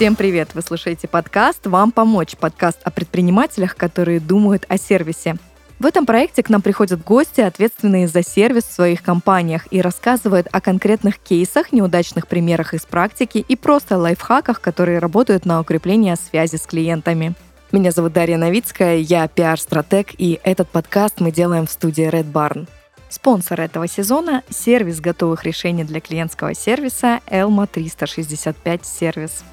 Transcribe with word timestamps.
Всем 0.00 0.16
привет! 0.16 0.54
Вы 0.54 0.62
слушаете 0.62 1.08
подкаст 1.08 1.66
«Вам 1.66 1.92
помочь» 1.92 2.34
подкаст 2.34 2.78
о 2.84 2.90
предпринимателях, 2.90 3.76
которые 3.76 4.18
думают 4.18 4.64
о 4.66 4.78
сервисе. 4.78 5.36
В 5.78 5.84
этом 5.84 6.06
проекте 6.06 6.42
к 6.42 6.48
нам 6.48 6.62
приходят 6.62 7.04
гости, 7.04 7.42
ответственные 7.42 8.08
за 8.08 8.22
сервис 8.22 8.64
в 8.64 8.72
своих 8.72 9.02
компаниях, 9.02 9.70
и 9.70 9.82
рассказывают 9.82 10.46
о 10.52 10.62
конкретных 10.62 11.18
кейсах, 11.18 11.70
неудачных 11.72 12.28
примерах 12.28 12.72
из 12.72 12.86
практики 12.86 13.44
и 13.46 13.56
просто 13.56 13.98
лайфхаках, 13.98 14.62
которые 14.62 15.00
работают 15.00 15.44
на 15.44 15.60
укрепление 15.60 16.16
связи 16.16 16.56
с 16.56 16.62
клиентами. 16.62 17.34
Меня 17.70 17.90
зовут 17.90 18.14
Дарья 18.14 18.38
Новицкая, 18.38 18.96
я 18.96 19.28
пиар-стратег, 19.28 20.14
и 20.16 20.40
этот 20.44 20.70
подкаст 20.70 21.20
мы 21.20 21.30
делаем 21.30 21.66
в 21.66 21.70
студии 21.70 22.08
Red 22.08 22.32
Barn. 22.32 22.68
Спонсор 23.10 23.60
этого 23.60 23.86
сезона– 23.86 24.44
сервис 24.48 25.02
готовых 25.02 25.44
решений 25.44 25.84
для 25.84 26.00
клиентского 26.00 26.54
сервиса 26.54 27.20
Elma 27.26 27.68
365 27.70 28.86
Сервис. 28.86 29.44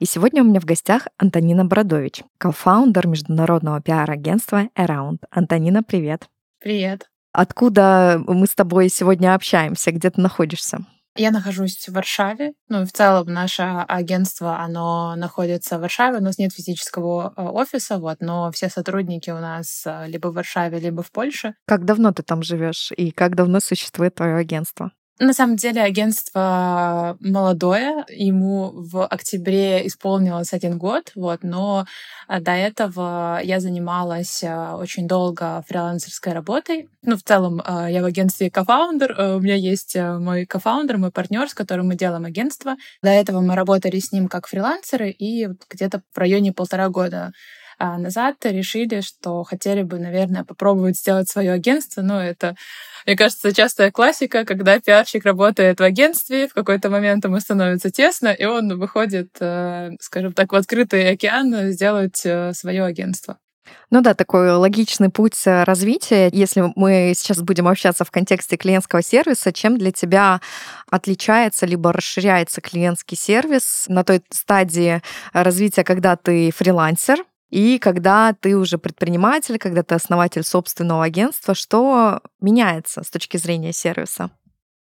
И 0.00 0.06
сегодня 0.06 0.42
у 0.42 0.46
меня 0.46 0.60
в 0.60 0.64
гостях 0.64 1.08
Антонина 1.18 1.66
Бродович, 1.66 2.22
кофаундер 2.38 3.06
международного 3.06 3.82
пиар-агентства 3.82 4.70
Around. 4.74 5.18
Антонина, 5.30 5.82
привет. 5.82 6.26
Привет. 6.58 7.10
Откуда 7.32 8.18
мы 8.26 8.46
с 8.46 8.54
тобой 8.54 8.88
сегодня 8.88 9.34
общаемся? 9.34 9.92
Где 9.92 10.08
ты 10.08 10.22
находишься? 10.22 10.86
Я 11.16 11.30
нахожусь 11.30 11.86
в 11.86 11.92
Варшаве. 11.92 12.54
Ну, 12.68 12.86
в 12.86 12.92
целом 12.92 13.26
наше 13.26 13.62
агентство, 13.62 14.60
оно 14.60 15.16
находится 15.16 15.76
в 15.76 15.82
Варшаве. 15.82 16.16
У 16.16 16.22
нас 16.22 16.38
нет 16.38 16.54
физического 16.54 17.34
э, 17.36 17.42
офиса, 17.42 17.98
вот, 17.98 18.22
но 18.22 18.50
все 18.52 18.70
сотрудники 18.70 19.28
у 19.28 19.38
нас 19.38 19.82
э, 19.84 20.06
либо 20.06 20.28
в 20.28 20.34
Варшаве, 20.34 20.78
либо 20.78 21.02
в 21.02 21.12
Польше. 21.12 21.56
Как 21.66 21.84
давно 21.84 22.12
ты 22.12 22.22
там 22.22 22.42
живешь 22.42 22.90
и 22.96 23.10
как 23.10 23.36
давно 23.36 23.60
существует 23.60 24.14
твое 24.14 24.36
агентство? 24.36 24.92
На 25.22 25.34
самом 25.34 25.56
деле 25.56 25.82
агентство 25.82 27.18
молодое, 27.20 28.06
ему 28.08 28.70
в 28.72 29.04
октябре 29.04 29.86
исполнилось 29.86 30.54
один 30.54 30.78
год, 30.78 31.12
вот, 31.14 31.40
но 31.42 31.84
а, 32.26 32.40
до 32.40 32.52
этого 32.52 33.38
я 33.44 33.60
занималась 33.60 34.42
а, 34.42 34.78
очень 34.78 35.06
долго 35.06 35.62
фрилансерской 35.68 36.32
работой. 36.32 36.88
Ну, 37.02 37.18
в 37.18 37.22
целом, 37.22 37.60
я 37.66 38.00
в 38.00 38.06
агентстве 38.06 38.50
кофаундер, 38.50 39.12
у 39.36 39.40
меня 39.40 39.56
есть 39.56 39.94
мой 39.94 40.46
кофаундер, 40.46 40.96
мой 40.96 41.10
партнер, 41.10 41.50
с 41.50 41.54
которым 41.54 41.88
мы 41.88 41.96
делаем 41.96 42.24
агентство. 42.24 42.76
До 43.02 43.10
этого 43.10 43.42
мы 43.42 43.54
работали 43.54 43.98
с 43.98 44.12
ним 44.12 44.26
как 44.26 44.46
фрилансеры, 44.46 45.10
и 45.10 45.48
где-то 45.68 46.00
в 46.14 46.18
районе 46.18 46.54
полтора 46.54 46.88
года 46.88 47.32
назад 47.80 48.36
решили, 48.44 49.00
что 49.00 49.42
хотели 49.44 49.82
бы, 49.82 49.98
наверное, 49.98 50.44
попробовать 50.44 50.98
сделать 50.98 51.28
свое 51.28 51.52
агентство. 51.52 52.02
Но 52.02 52.22
это 52.22 52.56
мне 53.06 53.16
кажется, 53.16 53.52
частая 53.52 53.90
классика, 53.90 54.44
когда 54.44 54.78
пиарщик 54.78 55.24
работает 55.24 55.80
в 55.80 55.82
агентстве, 55.82 56.48
в 56.48 56.54
какой-то 56.54 56.90
момент 56.90 57.24
ему 57.24 57.40
становится 57.40 57.90
тесно, 57.90 58.28
и 58.28 58.44
он 58.44 58.78
выходит, 58.78 59.30
э, 59.40 59.92
скажем 60.00 60.32
так, 60.32 60.52
в 60.52 60.56
открытый 60.56 61.10
океан 61.10 61.72
сделать 61.72 62.20
э, 62.24 62.52
свое 62.52 62.84
агентство. 62.84 63.38
Ну 63.90 64.00
да, 64.02 64.14
такой 64.14 64.52
логичный 64.52 65.10
путь 65.10 65.46
э, 65.46 65.64
развития. 65.64 66.28
Если 66.32 66.72
мы 66.76 67.12
сейчас 67.16 67.40
будем 67.40 67.68
общаться 67.68 68.04
в 68.04 68.10
контексте 68.10 68.56
клиентского 68.56 69.02
сервиса, 69.02 69.52
чем 69.52 69.78
для 69.78 69.92
тебя 69.92 70.40
отличается 70.90 71.66
либо 71.66 71.92
расширяется 71.92 72.60
клиентский 72.60 73.16
сервис 73.16 73.84
на 73.88 74.04
той 74.04 74.22
стадии 74.30 75.02
развития, 75.32 75.84
когда 75.84 76.16
ты 76.16 76.50
фрилансер, 76.52 77.24
и 77.50 77.78
когда 77.78 78.32
ты 78.32 78.56
уже 78.56 78.78
предприниматель, 78.78 79.58
когда 79.58 79.82
ты 79.82 79.94
основатель 79.94 80.44
собственного 80.44 81.04
агентства, 81.04 81.54
что 81.54 82.20
меняется 82.40 83.02
с 83.02 83.10
точки 83.10 83.36
зрения 83.36 83.72
сервиса? 83.72 84.30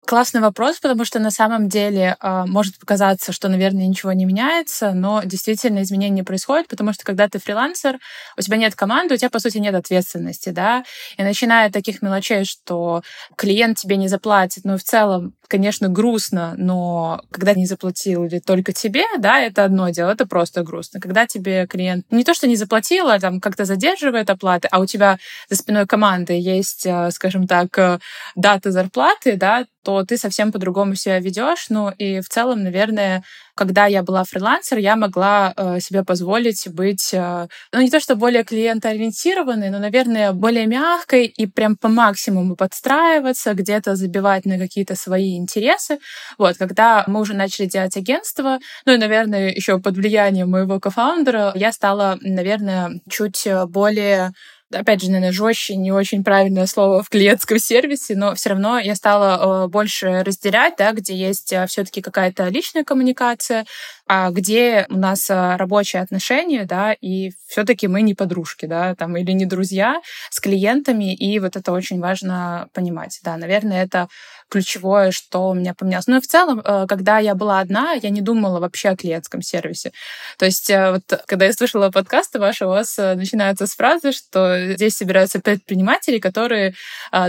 Классный 0.10 0.42
вопрос, 0.42 0.80
потому 0.80 1.06
что 1.06 1.20
на 1.20 1.30
самом 1.30 1.70
деле 1.70 2.18
э, 2.20 2.44
может 2.48 2.80
показаться, 2.80 3.32
что, 3.32 3.48
наверное, 3.48 3.86
ничего 3.86 4.12
не 4.12 4.26
меняется, 4.26 4.94
но 4.94 5.22
действительно 5.24 5.84
изменения 5.84 6.24
происходят, 6.24 6.68
потому 6.68 6.94
что 6.94 7.04
когда 7.04 7.30
ты 7.30 7.38
фрилансер, 7.38 8.00
у 8.36 8.42
тебя 8.42 8.58
нет 8.58 8.74
команды, 8.74 9.14
у 9.14 9.18
тебя, 9.18 9.30
по 9.30 9.38
сути, 9.38 9.60
нет 9.60 9.76
ответственности, 9.76 10.50
да, 10.50 10.84
и 11.18 11.22
начиная 11.22 11.68
от 11.68 11.74
таких 11.74 12.02
мелочей, 12.02 12.44
что 12.44 13.04
клиент 13.36 13.78
тебе 13.78 13.98
не 13.98 14.08
заплатит, 14.08 14.64
ну, 14.64 14.80
в 14.80 14.84
целом, 14.84 15.36
конечно, 15.48 15.90
грустно, 15.90 16.56
но 16.58 17.22
когда 17.30 17.54
не 17.54 17.68
заплатил 17.68 18.24
или 18.24 18.40
только 18.40 18.74
тебе, 18.74 19.04
да, 19.20 19.40
это 19.40 19.64
одно 19.64 19.90
дело, 19.90 20.10
это 20.10 20.26
просто 20.26 20.64
грустно. 20.64 21.00
Когда 21.00 21.28
тебе 21.28 21.68
клиент 21.68 22.06
не 22.10 22.24
то, 22.24 22.34
что 22.34 22.48
не 22.48 22.56
заплатил, 22.56 23.10
а 23.10 23.20
там 23.20 23.40
как-то 23.40 23.66
задерживает 23.66 24.32
оплаты, 24.32 24.68
а 24.72 24.80
у 24.80 24.88
тебя 24.88 25.20
за 25.50 25.56
спиной 25.56 25.86
команды 25.86 26.34
есть, 26.34 26.88
э, 26.88 27.12
скажем 27.12 27.46
так, 27.46 27.78
э, 27.78 28.00
дата 28.36 28.72
зарплаты, 28.72 29.36
да, 29.36 29.66
то 29.90 30.04
ты 30.06 30.18
совсем 30.18 30.52
по-другому 30.52 30.96
себя 30.96 31.20
ведешь. 31.20 31.68
Ну 31.70 31.90
и 31.90 32.22
в 32.22 32.30
целом, 32.30 32.64
наверное, 32.64 33.24
когда 33.56 33.88
я 33.88 34.04
была 34.04 34.24
фрилансер, 34.24 34.78
я 34.78 34.96
могла 34.96 35.54
э, 35.58 35.80
себе 35.80 36.04
позволить 36.04 36.68
быть, 36.70 37.14
э, 37.14 37.48
ну 37.74 37.82
не 37.82 37.90
то 37.90 38.00
что 38.00 38.16
более 38.16 38.44
клиентоориентированной, 38.44 39.70
но, 39.70 39.80
наверное, 39.80 40.32
более 40.32 40.68
мягкой 40.68 41.26
и 41.26 41.48
прям 41.48 41.76
по 41.76 41.90
максимуму 41.90 42.56
подстраиваться, 42.56 43.54
где-то 43.54 43.96
забивать 43.96 44.46
на 44.46 44.58
какие-то 44.58 44.96
свои 44.96 45.38
интересы. 45.38 46.00
Вот, 46.38 46.58
когда 46.58 47.04
мы 47.08 47.20
уже 47.20 47.34
начали 47.34 47.66
делать 47.66 47.98
агентство, 47.98 48.60
ну 48.86 48.94
и, 48.94 48.98
наверное, 48.98 49.50
еще 49.50 49.80
под 49.80 49.98
влиянием 49.98 50.50
моего 50.52 50.80
кофаундера, 50.80 51.52
я 51.56 51.72
стала, 51.72 52.18
наверное, 52.22 53.02
чуть 53.10 53.48
более 53.68 54.34
опять 54.72 55.02
же, 55.02 55.08
наверное, 55.08 55.32
жестче, 55.32 55.76
не 55.76 55.92
очень 55.92 56.24
правильное 56.24 56.66
слово 56.66 57.04
в 57.04 57.10
клиентском 57.10 57.60
сервисе, 57.60 58.16
но 58.16 58.36
все 58.36 58.50
равно 58.50 58.80
я 58.80 58.96
стала 58.96 59.66
э, 59.66 59.68
больше 59.68 60.24
разделять, 60.24 60.76
да, 60.78 60.92
где 60.92 61.16
есть 61.16 61.52
э, 61.54 61.66
все-таки 61.68 62.02
какая-то 62.02 62.48
личная 62.50 62.84
коммуникация, 62.84 63.66
а 64.08 64.32
где 64.32 64.86
у 64.90 64.98
нас 64.98 65.30
э, 65.30 65.56
рабочие 65.56 66.02
отношения, 66.02 66.66
да, 66.66 66.94
и 66.94 67.32
все-таки 67.48 67.88
мы 67.88 68.02
не 68.02 68.14
подружки, 68.14 68.66
да, 68.66 68.96
там, 68.96 69.18
или 69.18 69.32
не 69.32 69.46
друзья 69.46 70.02
с 70.30 70.40
клиентами, 70.40 71.14
и 71.14 71.40
вот 71.40 71.56
это 71.56 71.72
очень 71.72 72.00
важно 72.00 72.70
понимать, 72.74 73.20
да, 73.24 73.38
наверное, 73.38 73.84
это 73.84 74.08
ключевое, 74.50 75.12
что 75.12 75.50
у 75.50 75.54
меня 75.54 75.74
поменялось. 75.74 76.08
Ну 76.08 76.18
и 76.18 76.22
в 76.22 76.28
целом, 76.28 76.62
э, 76.64 76.86
когда 76.88 77.20
я 77.20 77.36
была 77.36 77.60
одна, 77.60 77.94
я 77.94 78.10
не 78.10 78.22
думала 78.22 78.60
вообще 78.60 78.90
о 78.90 78.96
клиентском 78.96 79.42
сервисе. 79.42 79.92
То 80.38 80.46
есть 80.46 80.70
э, 80.70 80.92
вот 80.92 81.24
когда 81.26 81.46
я 81.46 81.54
слышала 81.54 81.90
подкасты 81.92 82.40
ваши, 82.40 82.66
у 82.66 82.70
вас 82.70 82.98
э, 83.00 83.16
начинается 83.16 83.68
с 83.68 83.76
фразы, 83.76 84.12
что 84.12 84.74
здесь 84.74 84.98
собираются 84.98 85.40
предприниматели, 85.40 86.20
которые 86.20 86.74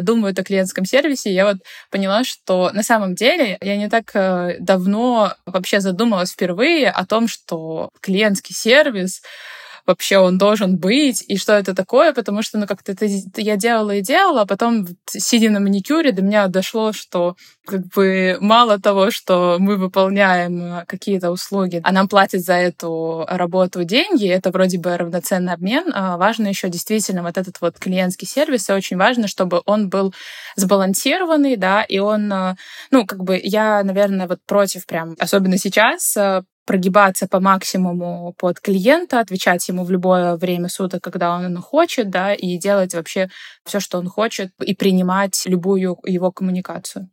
думают 0.03 0.38
о 0.38 0.44
клиентском 0.44 0.84
сервисе. 0.84 1.32
я 1.32 1.47
вот 1.47 1.58
поняла, 1.91 2.25
что 2.25 2.70
на 2.72 2.82
самом 2.82 3.14
деле 3.14 3.58
я 3.60 3.76
не 3.76 3.88
так 3.88 4.12
давно 4.60 5.34
вообще 5.47 5.81
задумалась 5.81 6.32
впервые 6.32 6.91
о 6.91 7.04
том, 7.06 7.28
что 7.28 7.91
клиентский 8.00 8.54
сервис 8.54 9.22
вообще 9.90 10.18
он 10.18 10.38
должен 10.38 10.76
быть, 10.78 11.24
и 11.28 11.36
что 11.36 11.52
это 11.52 11.74
такое, 11.74 12.12
потому 12.12 12.42
что, 12.42 12.58
ну, 12.58 12.66
как-то 12.66 12.92
это 12.92 13.06
я 13.36 13.56
делала 13.56 13.96
и 13.96 14.00
делала, 14.00 14.42
а 14.42 14.46
потом, 14.46 14.86
сидя 15.06 15.50
на 15.50 15.60
маникюре, 15.60 16.12
до 16.12 16.22
меня 16.22 16.46
дошло, 16.48 16.92
что 16.92 17.36
как 17.66 17.86
бы 17.88 18.38
мало 18.40 18.80
того, 18.80 19.10
что 19.10 19.56
мы 19.58 19.76
выполняем 19.76 20.62
э, 20.62 20.84
какие-то 20.86 21.30
услуги, 21.30 21.80
а 21.84 21.92
нам 21.92 22.08
платят 22.08 22.42
за 22.42 22.54
эту 22.54 23.24
работу 23.28 23.84
деньги, 23.84 24.26
это 24.28 24.50
вроде 24.50 24.78
бы 24.78 24.96
равноценный 24.96 25.52
обмен, 25.52 25.90
а 25.94 26.16
важно 26.16 26.48
еще 26.48 26.68
действительно 26.68 27.22
вот 27.22 27.36
этот 27.36 27.60
вот 27.60 27.78
клиентский 27.78 28.26
сервис, 28.26 28.68
и 28.68 28.72
очень 28.72 28.96
важно, 28.96 29.28
чтобы 29.28 29.62
он 29.66 29.88
был 29.88 30.14
сбалансированный, 30.56 31.56
да, 31.56 31.82
и 31.82 31.98
он, 31.98 32.32
э, 32.32 32.54
ну, 32.90 33.06
как 33.06 33.22
бы 33.22 33.40
я, 33.42 33.82
наверное, 33.84 34.26
вот 34.26 34.38
против 34.46 34.86
прям, 34.86 35.14
особенно 35.18 35.58
сейчас, 35.58 36.16
э, 36.16 36.42
прогибаться 36.70 37.26
по 37.26 37.41
максимуму 37.41 38.32
под 38.38 38.61
клиента, 38.61 39.19
отвечать 39.19 39.69
ему 39.69 39.82
в 39.82 39.90
любое 39.90 40.37
время 40.37 40.69
суток, 40.69 41.02
когда 41.02 41.34
он 41.34 41.56
хочет, 41.56 42.11
да, 42.11 42.32
и 42.32 42.58
делать 42.58 42.94
вообще 42.94 43.28
все, 43.64 43.81
что 43.81 43.99
он 43.99 44.06
хочет, 44.06 44.52
и 44.64 44.76
принимать 44.76 45.43
любую 45.46 45.99
его 46.05 46.31
коммуникацию. 46.31 47.11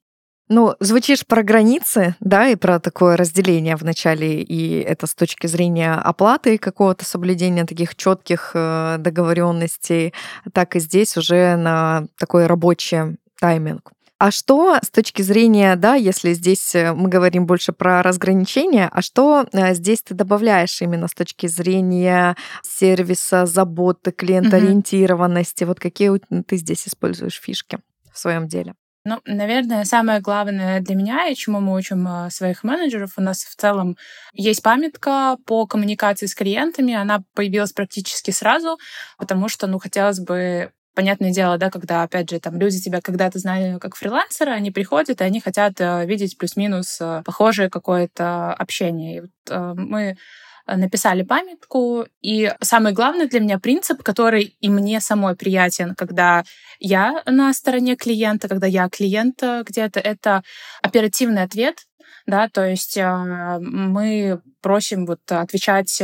Ну, 0.47 0.75
звучишь 0.79 1.25
про 1.25 1.41
границы, 1.41 2.15
да, 2.19 2.49
и 2.49 2.55
про 2.55 2.79
такое 2.79 3.17
разделение 3.17 3.75
в 3.75 3.83
начале, 3.83 4.43
и 4.43 4.79
это 4.79 5.07
с 5.07 5.15
точки 5.15 5.47
зрения 5.47 5.95
оплаты 5.95 6.59
какого-то 6.59 7.03
соблюдения 7.03 7.65
таких 7.65 7.95
четких 7.95 8.51
э, 8.53 8.97
договоренностей, 8.99 10.13
так 10.53 10.75
и 10.75 10.79
здесь 10.79 11.17
уже 11.17 11.55
на 11.55 12.05
такой 12.19 12.45
рабочий 12.45 13.17
тайминг. 13.39 13.91
А 14.19 14.31
что 14.31 14.79
с 14.81 14.89
точки 14.89 15.21
зрения, 15.21 15.75
да, 15.75 15.93
если 15.93 16.33
здесь 16.33 16.73
э, 16.73 16.93
мы 16.93 17.07
говорим 17.07 17.45
больше 17.45 17.71
про 17.71 18.01
разграничения, 18.01 18.89
а 18.91 19.03
что 19.03 19.45
э, 19.51 19.75
здесь 19.75 20.01
ты 20.01 20.15
добавляешь 20.15 20.81
именно 20.81 21.07
с 21.07 21.13
точки 21.13 21.45
зрения 21.45 22.35
сервиса, 22.63 23.45
заботы, 23.45 24.11
клиентоориентированности? 24.11 25.63
Mm-hmm. 25.63 25.67
Вот 25.67 25.79
какие 25.79 26.11
ты 26.47 26.57
здесь 26.57 26.87
используешь 26.87 27.39
фишки 27.39 27.77
в 28.11 28.17
своем 28.17 28.47
деле? 28.47 28.73
Ну, 29.05 29.21
наверное, 29.25 29.85
самое 29.85 30.19
главное 30.19 30.81
для 30.81 30.95
меня 30.95 31.27
и 31.27 31.35
чему 31.35 31.61
мы 31.61 31.77
учим 31.77 32.05
э, 32.07 32.29
своих 32.31 32.63
менеджеров, 32.63 33.13
у 33.17 33.21
нас 33.21 33.43
в 33.43 33.55
целом 33.55 33.97
есть 34.33 34.63
памятка 34.63 35.37
по 35.45 35.65
коммуникации 35.67 36.25
с 36.25 36.35
клиентами. 36.35 36.93
Она 36.93 37.23
появилась 37.33 37.71
практически 37.71 38.31
сразу, 38.31 38.77
потому 39.17 39.47
что, 39.47 39.67
ну, 39.67 39.79
хотелось 39.79 40.19
бы 40.19 40.71
понятное 40.97 41.31
дело, 41.31 41.59
да, 41.59 41.69
когда, 41.69 42.01
опять 42.01 42.27
же, 42.31 42.39
там 42.39 42.59
люди 42.59 42.81
тебя 42.81 43.01
когда-то 43.01 43.37
знали 43.37 43.77
как 43.77 43.95
фрилансера, 43.95 44.49
они 44.49 44.71
приходят, 44.71 45.21
и 45.21 45.23
они 45.23 45.39
хотят 45.39 45.79
э, 45.79 46.07
видеть 46.07 46.39
плюс-минус 46.39 46.97
э, 46.99 47.21
похожее 47.23 47.69
какое-то 47.69 48.51
общение. 48.51 49.17
И 49.17 49.21
вот 49.21 49.29
э, 49.51 49.73
мы 49.75 50.17
написали 50.65 51.21
памятку. 51.21 52.07
И 52.21 52.51
самый 52.61 52.93
главный 52.93 53.29
для 53.29 53.39
меня 53.39 53.59
принцип, 53.59 54.01
который 54.01 54.57
и 54.59 54.69
мне 54.69 54.99
самой 54.99 55.35
приятен, 55.35 55.93
когда 55.93 56.43
я 56.79 57.21
на 57.27 57.53
стороне 57.53 57.95
клиента, 57.95 58.47
когда 58.47 58.65
я 58.65 58.89
клиент 58.89 59.43
где-то, 59.43 59.99
это 59.99 60.41
оперативный 60.81 61.43
ответ, 61.43 61.85
да, 62.25 62.49
то 62.49 62.65
есть 62.65 62.97
мы 62.97 64.41
просим 64.61 65.05
вот 65.05 65.19
отвечать 65.31 66.01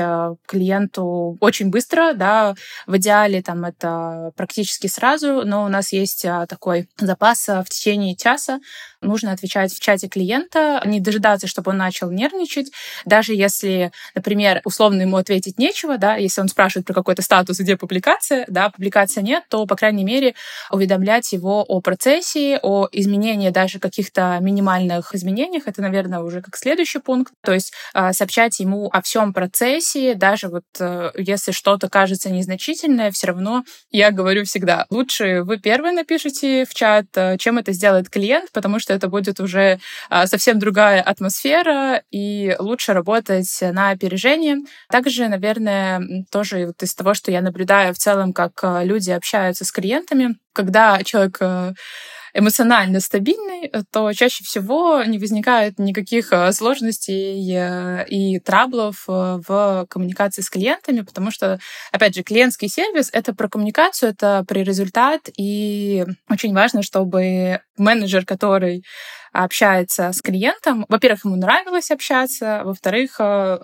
клиенту 0.47 1.37
очень 1.41 1.69
быстро, 1.69 2.13
да, 2.13 2.55
в 2.87 2.97
идеале 2.97 3.41
там 3.41 3.65
это 3.65 4.31
практически 4.35 4.87
сразу, 4.87 5.41
но 5.43 5.65
у 5.65 5.67
нас 5.67 5.91
есть 5.91 6.25
такой 6.47 6.87
запас 6.97 7.47
в 7.47 7.65
течение 7.65 8.15
часа, 8.15 8.59
нужно 9.01 9.33
отвечать 9.33 9.73
в 9.73 9.79
чате 9.81 10.07
клиента, 10.07 10.81
не 10.85 11.01
дожидаться, 11.01 11.47
чтобы 11.47 11.71
он 11.71 11.77
начал 11.77 12.09
нервничать, 12.09 12.71
даже 13.05 13.33
если, 13.33 13.91
например, 14.15 14.61
условно 14.63 15.01
ему 15.01 15.17
ответить 15.17 15.57
нечего, 15.59 15.97
да, 15.97 16.15
если 16.15 16.39
он 16.39 16.47
спрашивает 16.47 16.87
про 16.87 16.93
какой-то 16.93 17.21
статус, 17.21 17.59
где 17.59 17.75
публикация, 17.75 18.45
да, 18.47 18.69
публикация 18.69 19.23
нет, 19.23 19.43
то, 19.49 19.65
по 19.65 19.75
крайней 19.75 20.05
мере, 20.05 20.35
уведомлять 20.71 21.33
его 21.33 21.63
о 21.63 21.81
процессе, 21.81 22.59
о 22.61 22.87
изменении 22.91 23.49
даже 23.49 23.79
каких-то 23.79 24.37
минимальных 24.39 25.13
изменениях, 25.13 25.63
это, 25.67 25.81
наверное, 25.93 26.19
уже 26.19 26.41
как 26.41 26.57
следующий 26.57 26.99
пункт, 26.99 27.33
то 27.41 27.53
есть 27.53 27.71
а, 27.93 28.13
сообщать 28.13 28.59
ему 28.59 28.89
о 28.91 29.01
всем 29.01 29.31
процессе, 29.31 30.15
даже 30.15 30.47
вот 30.47 30.63
э, 30.79 31.11
если 31.17 31.51
что-то 31.51 31.87
кажется 31.89 32.31
незначительное, 32.31 33.11
все 33.11 33.27
равно 33.27 33.63
я 33.91 34.09
говорю 34.09 34.43
всегда, 34.43 34.87
лучше 34.89 35.43
вы 35.43 35.59
первые 35.59 35.93
напишите 35.93 36.65
в 36.65 36.73
чат, 36.73 37.05
э, 37.15 37.37
чем 37.37 37.59
это 37.59 37.73
сделает 37.73 38.09
клиент, 38.09 38.51
потому 38.51 38.79
что 38.79 38.93
это 38.93 39.07
будет 39.07 39.39
уже 39.39 39.79
а, 40.09 40.25
совсем 40.25 40.57
другая 40.57 41.01
атмосфера, 41.01 42.01
и 42.11 42.55
лучше 42.57 42.93
работать 42.93 43.59
на 43.61 43.91
опережение. 43.91 44.57
Также, 44.89 45.27
наверное, 45.27 46.25
тоже 46.31 46.67
вот 46.67 46.81
из 46.81 46.95
того, 46.95 47.13
что 47.13 47.31
я 47.31 47.41
наблюдаю 47.41 47.93
в 47.93 47.97
целом, 47.97 48.33
как 48.33 48.63
а, 48.63 48.83
люди 48.83 49.11
общаются 49.11 49.63
с 49.63 49.71
клиентами, 49.71 50.37
когда 50.53 51.03
человек 51.03 51.37
э, 51.39 51.73
эмоционально 52.33 52.99
стабильный, 52.99 53.71
то 53.91 54.11
чаще 54.13 54.43
всего 54.43 55.03
не 55.03 55.19
возникает 55.19 55.77
никаких 55.79 56.33
э, 56.33 56.51
сложностей 56.51 57.55
э, 57.55 58.05
и 58.07 58.39
траблов 58.39 59.05
э, 59.07 59.39
в 59.47 59.85
коммуникации 59.89 60.41
с 60.41 60.49
клиентами, 60.49 61.01
потому 61.01 61.31
что, 61.31 61.59
опять 61.91 62.15
же, 62.15 62.23
клиентский 62.23 62.69
сервис— 62.69 63.09
это 63.13 63.33
про 63.35 63.47
коммуникацию, 63.47 64.09
это 64.09 64.43
про 64.47 64.59
результат, 64.59 65.29
и 65.37 66.05
очень 66.29 66.53
важно, 66.53 66.81
чтобы 66.81 67.61
менеджер, 67.77 68.25
который 68.25 68.83
общается 69.33 70.11
с 70.13 70.21
клиентом. 70.21 70.85
Во-первых, 70.89 71.25
ему 71.25 71.35
нравилось 71.35 71.91
общаться, 71.91 72.61
во-вторых, 72.63 73.19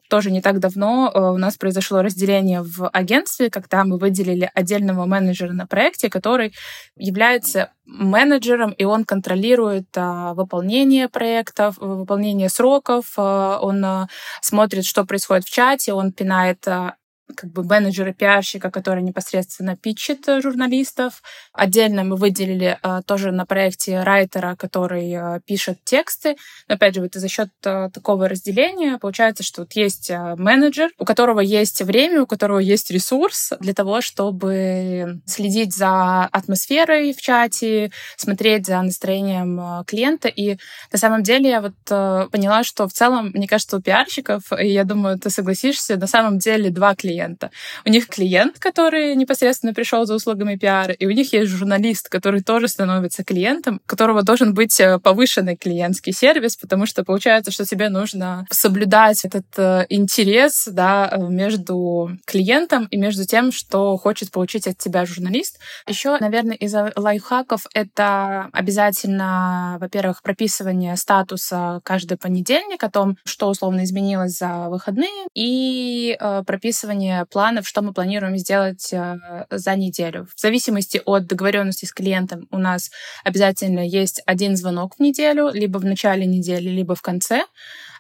тоже 0.10 0.32
не 0.32 0.42
так 0.42 0.60
давно 0.60 1.12
у 1.34 1.38
нас 1.38 1.58
произошло 1.58 2.02
разделение 2.02 2.62
в 2.62 2.90
агентстве, 2.90 3.50
когда 3.50 3.84
мы 3.84 3.98
выделили 3.98 4.50
отдельного 4.54 5.06
менеджера 5.06 5.54
на 5.54 5.68
проекте, 5.68 6.10
который 6.10 6.54
является 6.98 7.72
менеджером, 7.90 8.72
и 8.72 8.84
он 8.84 9.04
контролирует 9.04 9.88
а, 9.96 10.34
выполнение 10.34 11.10
проектов, 11.10 11.78
выполнение 11.80 12.50
сроков, 12.50 13.14
а, 13.18 13.60
он 13.60 13.84
а, 13.84 14.08
смотрит, 14.42 14.86
что 14.86 15.06
происходит 15.06 15.46
в 15.46 15.50
чате, 15.50 15.94
он 15.94 16.12
пинает 16.12 16.68
а, 16.68 16.96
как 17.36 17.52
бы 17.52 17.64
менеджера, 17.64 18.14
пиарщика, 18.14 18.72
который 18.72 19.04
непосредственно 19.04 19.76
питчит 19.76 20.28
э, 20.28 20.42
журналистов. 20.42 21.22
Отдельно 21.54 22.04
мы 22.04 22.16
выделили 22.16 22.78
а, 22.82 23.02
тоже 23.02 23.32
на 23.32 23.46
проекте 23.46 24.02
райтера, 24.02 24.56
который 24.56 25.14
а, 25.14 25.40
пишет 25.42 25.84
тексты. 25.84 26.38
Но 26.68 26.76
опять 26.76 26.96
же, 26.96 27.02
вот 27.02 27.14
за 27.14 27.28
счет 27.28 27.50
такого 27.62 28.28
разделения 28.28 28.98
получается, 28.98 29.44
что 29.44 29.62
вот 29.62 29.74
есть 29.74 30.12
менеджер, 30.38 30.90
у 30.98 31.06
которого 31.06 31.40
есть 31.40 31.82
время, 31.82 32.24
у 32.24 32.26
которого 32.26 32.60
есть 32.60 32.92
ресурс 32.92 33.54
для 33.60 33.74
того, 33.74 34.02
чтобы 34.02 35.22
следить 35.26 35.76
за 35.76 36.26
атмосферой 36.26 37.14
в 37.14 37.22
чате, 37.22 37.92
смотреть 38.16 38.66
за 38.66 38.82
настроением 38.82 39.84
клиента. 39.86 40.28
И 40.28 40.58
на 40.92 40.98
самом 40.98 41.24
деле 41.24 41.50
я 41.50 41.62
вот 41.62 42.32
поняла, 42.32 42.64
что 42.64 42.88
в 42.88 42.94
целом, 42.94 43.32
мне 43.34 43.48
кажется, 43.48 43.78
у 43.78 43.82
пиарщиков, 43.82 44.44
и 44.58 44.68
я 44.68 44.84
думаю, 44.84 45.20
ты 45.20 45.30
согласишься, 45.30 45.98
на 45.98 46.08
самом 46.08 46.40
деле 46.40 46.70
два 46.70 46.96
клиента 46.96 47.19
клиента. 47.20 47.52
У 47.86 47.90
них 47.90 48.08
клиент, 48.08 48.60
который 48.60 49.16
непосредственно 49.16 49.74
пришел 49.74 50.06
за 50.06 50.16
услугами 50.16 50.56
пиара, 50.56 50.94
и 50.94 51.06
у 51.06 51.12
них 51.12 51.34
есть 51.34 51.52
журналист, 51.52 52.10
который 52.10 52.42
тоже 52.42 52.68
становится 52.68 53.24
клиентом, 53.24 53.82
у 53.84 53.90
которого 53.90 54.24
должен 54.24 54.54
быть 54.54 54.80
э, 54.80 55.00
повышенный 55.00 55.56
клиентский 55.56 56.14
сервис, 56.14 56.56
потому 56.56 56.86
что 56.86 57.04
получается, 57.04 57.52
что 57.52 57.66
тебе 57.66 57.90
нужно 57.90 58.46
соблюдать 58.52 59.26
этот 59.26 59.46
э, 59.58 59.86
интерес 59.90 60.68
да, 60.72 61.10
э, 61.12 61.28
между 61.28 62.12
клиентом 62.26 62.86
и 62.86 62.98
между 62.98 63.26
тем, 63.26 63.52
что 63.52 63.98
хочет 63.98 64.32
получить 64.32 64.68
от 64.68 64.78
тебя 64.78 65.06
журналист. 65.06 65.60
Еще, 65.88 66.18
наверное, 66.20 66.56
из 66.56 66.74
лайфхаков 66.96 67.66
это 67.74 68.50
обязательно, 68.54 69.78
во-первых, 69.80 70.22
прописывание 70.22 70.96
статуса 70.96 71.82
каждый 71.84 72.18
понедельник 72.18 72.84
о 72.84 72.90
том, 72.90 73.18
что 73.26 73.50
условно 73.50 73.84
изменилось 73.84 74.38
за 74.38 74.70
выходные, 74.70 75.28
и 75.34 76.18
прописывание 76.46 77.09
планов, 77.30 77.68
что 77.68 77.82
мы 77.82 77.94
планируем 77.94 78.38
сделать 78.38 78.92
э, 78.94 79.18
за 79.50 79.76
неделю. 79.76 80.28
В 80.36 80.40
зависимости 80.40 81.02
от 81.06 81.28
договоренности 81.28 81.86
с 81.86 81.94
клиентом 81.94 82.48
у 82.52 82.58
нас 82.58 82.92
обязательно 83.24 83.88
есть 83.88 84.22
один 84.26 84.56
звонок 84.56 84.96
в 84.98 85.00
неделю, 85.00 85.50
либо 85.54 85.78
в 85.78 85.86
начале 85.86 86.26
недели, 86.26 86.70
либо 86.70 86.96
в 86.96 87.02
конце 87.02 87.44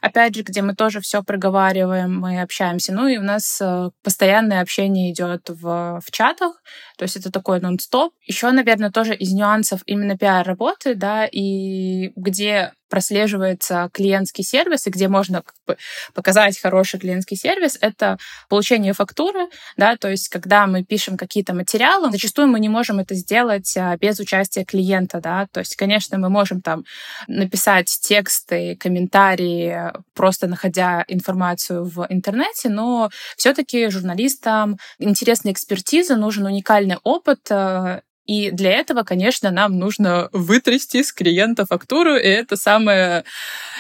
опять 0.01 0.35
же, 0.35 0.44
где 0.44 0.61
мы 0.61 0.75
тоже 0.75 1.01
все 1.01 1.23
проговариваем, 1.23 2.19
мы 2.19 2.41
общаемся. 2.41 2.94
Ну 2.94 3.07
и 3.07 3.17
у 3.17 3.21
нас 3.21 3.59
э, 3.61 3.89
постоянное 4.03 4.61
общение 4.61 5.12
идет 5.12 5.50
в, 5.50 6.01
в 6.03 6.12
чатах, 6.12 6.62
то 6.97 7.03
есть 7.03 7.15
это 7.15 7.31
такой 7.31 7.59
нон-стоп. 7.59 8.13
Еще, 8.25 8.51
наверное, 8.51 8.91
тоже 8.91 9.15
из 9.15 9.33
нюансов 9.33 9.81
именно 9.85 10.17
пиар-работы, 10.17 10.95
да, 10.95 11.25
и 11.25 12.12
где 12.15 12.73
прослеживается 12.89 13.89
клиентский 13.94 14.44
сервис, 14.44 14.88
и 14.88 14.89
где 14.89 15.07
можно 15.07 15.41
как 15.41 15.56
бы, 15.68 15.77
показать 16.13 16.59
хороший 16.59 17.00
клиентский 17.00 17.38
сервис, 17.38 17.77
это 17.81 18.18
получение 18.50 18.94
фактуры, 18.94 19.48
да, 19.77 19.96
то 19.98 20.10
есть 20.10 20.29
когда 20.29 20.67
мы 20.67 20.84
пишем 20.84 21.17
какие-то 21.17 21.53
материалы, 21.53 22.12
зачастую 22.12 22.48
мы 22.48 22.60
не 22.60 22.69
можем 22.69 23.00
это 23.00 23.15
сделать 23.15 23.75
а, 23.77 23.96
без 23.98 24.19
участия 24.19 24.65
клиента, 24.65 25.22
да, 25.22 25.48
то 25.51 25.60
есть, 25.60 25.75
конечно, 25.75 26.17
мы 26.17 26.29
можем 26.29 26.62
там 26.62 26.84
написать 27.27 27.88
тексты, 28.01 28.75
комментарии, 28.75 29.93
просто 30.13 30.48
находя 30.48 31.05
информацию 31.08 31.86
в 31.86 32.05
интернете, 32.10 32.69
но 32.69 33.10
все-таки 33.38 33.89
журналистам 33.89 34.77
интересна 34.98 35.51
экспертиза, 35.51 36.15
нужен 36.15 36.46
уникальный 36.46 36.98
опыт, 37.03 37.39
э, 37.51 38.01
и 38.29 38.51
для 38.51 38.74
этого, 38.74 39.01
конечно, 39.01 39.50
нам 39.50 39.79
нужно 39.79 40.29
вытрясти 40.33 41.01
с 41.01 41.12
клиента 41.12 41.65
фактуру, 41.65 42.15
и 42.15 42.27
это 42.27 42.57
самое 42.57 43.24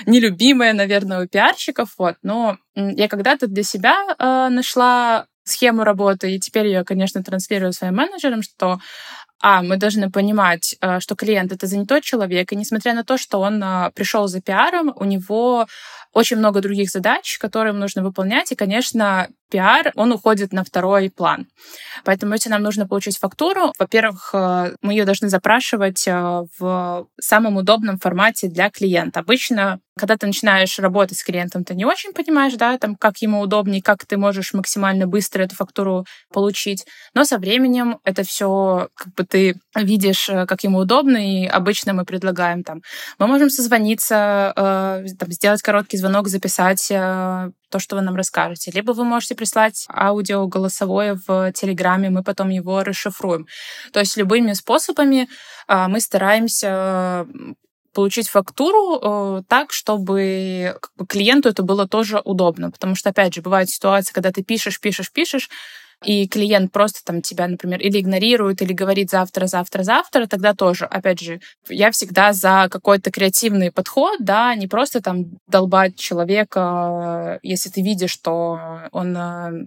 нелюбимое, 0.07 0.73
наверное, 0.73 1.23
у 1.23 1.27
пиарщиков. 1.27 1.89
Вот. 1.99 2.15
Но 2.23 2.57
я 2.75 3.07
когда-то 3.07 3.45
для 3.45 3.61
себя 3.61 3.95
э, 4.17 4.49
нашла 4.49 5.27
схему 5.43 5.83
работы, 5.83 6.31
и 6.31 6.39
теперь 6.39 6.65
я, 6.65 6.83
конечно, 6.83 7.23
транслирую 7.23 7.73
своим 7.73 7.97
менеджерам, 7.97 8.41
что 8.41 8.79
а, 9.39 9.61
мы 9.61 9.77
должны 9.77 10.09
понимать, 10.09 10.75
э, 10.81 10.99
что 10.99 11.15
клиент 11.15 11.51
это 11.51 11.67
занятой 11.67 12.01
человек, 12.01 12.51
и 12.51 12.55
несмотря 12.55 12.95
на 12.95 13.03
то, 13.03 13.19
что 13.19 13.41
он 13.41 13.63
пришел 13.93 14.27
за 14.27 14.41
пиаром, 14.41 14.91
у 14.95 15.05
него 15.05 15.67
очень 16.11 16.37
много 16.37 16.61
других 16.61 16.89
задач, 16.89 17.37
которые 17.37 17.73
им 17.73 17.79
нужно 17.79 18.01
выполнять, 18.01 18.51
и, 18.51 18.55
конечно, 18.55 19.27
пиар, 19.49 19.91
он 19.95 20.11
уходит 20.11 20.53
на 20.53 20.63
второй 20.63 21.09
план. 21.09 21.47
Поэтому 22.05 22.33
если 22.33 22.49
нам 22.49 22.61
нужно 22.61 22.87
получить 22.87 23.17
фактуру, 23.17 23.73
во-первых, 23.77 24.31
э, 24.33 24.75
мы 24.81 24.93
ее 24.93 25.05
должны 25.05 25.29
запрашивать 25.29 26.07
э, 26.07 26.43
в 26.59 27.07
самом 27.19 27.57
удобном 27.57 27.97
формате 27.97 28.47
для 28.47 28.69
клиента. 28.69 29.19
Обычно, 29.19 29.79
когда 29.97 30.15
ты 30.15 30.27
начинаешь 30.27 30.79
работать 30.79 31.17
с 31.17 31.23
клиентом, 31.23 31.63
ты 31.63 31.75
не 31.75 31.85
очень 31.85 32.13
понимаешь, 32.13 32.53
да, 32.53 32.77
там, 32.77 32.95
как 32.95 33.17
ему 33.17 33.41
удобнее, 33.41 33.81
как 33.81 34.05
ты 34.05 34.17
можешь 34.17 34.53
максимально 34.53 35.07
быстро 35.07 35.43
эту 35.43 35.55
фактуру 35.55 36.05
получить. 36.31 36.85
Но 37.13 37.25
со 37.25 37.37
временем 37.37 37.99
это 38.03 38.23
все, 38.23 38.89
как 38.95 39.13
бы 39.13 39.25
ты 39.25 39.55
видишь, 39.75 40.29
э, 40.29 40.45
как 40.45 40.63
ему 40.63 40.79
удобно, 40.79 41.17
и 41.17 41.45
обычно 41.45 41.93
мы 41.93 42.05
предлагаем 42.05 42.63
там, 42.63 42.81
мы 43.17 43.27
можем 43.27 43.49
созвониться, 43.49 44.53
там, 44.55 45.31
сделать 45.31 45.61
короткий 45.61 45.97
звонок, 45.97 46.27
записать 46.27 46.91
то, 47.69 47.79
что 47.79 47.95
вы 47.95 48.01
нам 48.01 48.15
расскажете. 48.15 48.71
Либо 48.71 48.91
вы 48.91 49.03
можете 49.03 49.35
прислать 49.35 49.85
аудио 49.89 50.47
голосовое 50.47 51.19
в 51.27 51.51
Телеграме, 51.53 52.09
мы 52.09 52.23
потом 52.23 52.49
его 52.49 52.83
расшифруем. 52.83 53.47
То 53.91 53.99
есть 53.99 54.17
любыми 54.17 54.53
способами 54.53 55.29
а, 55.67 55.87
мы 55.87 56.01
стараемся 56.01 57.27
получить 57.93 58.29
фактуру 58.29 58.99
э, 59.01 59.41
так, 59.47 59.73
чтобы 59.73 60.77
клиенту 61.07 61.49
это 61.49 61.63
было 61.63 61.87
тоже 61.87 62.21
удобно. 62.23 62.71
Потому 62.71 62.95
что, 62.95 63.09
опять 63.09 63.33
же, 63.33 63.41
бывают 63.41 63.69
ситуации, 63.69 64.13
когда 64.13 64.31
ты 64.31 64.43
пишешь, 64.43 64.79
пишешь, 64.79 65.11
пишешь, 65.11 65.49
и 66.03 66.27
клиент 66.27 66.71
просто 66.71 67.03
там 67.03 67.21
тебя, 67.21 67.47
например, 67.47 67.79
или 67.79 67.99
игнорирует, 67.99 68.61
или 68.61 68.73
говорит 68.73 69.09
завтра, 69.09 69.47
завтра, 69.47 69.83
завтра, 69.83 70.27
тогда 70.27 70.53
тоже, 70.53 70.85
опять 70.85 71.19
же, 71.19 71.41
я 71.67 71.91
всегда 71.91 72.31
за 72.33 72.67
какой-то 72.71 73.11
креативный 73.11 73.71
подход, 73.71 74.17
да, 74.19 74.55
не 74.55 74.67
просто 74.67 75.01
там 75.01 75.25
долбать 75.47 75.97
человека, 75.97 77.39
если 77.43 77.69
ты 77.69 77.81
видишь, 77.81 78.11
что 78.11 78.59
он, 78.91 79.13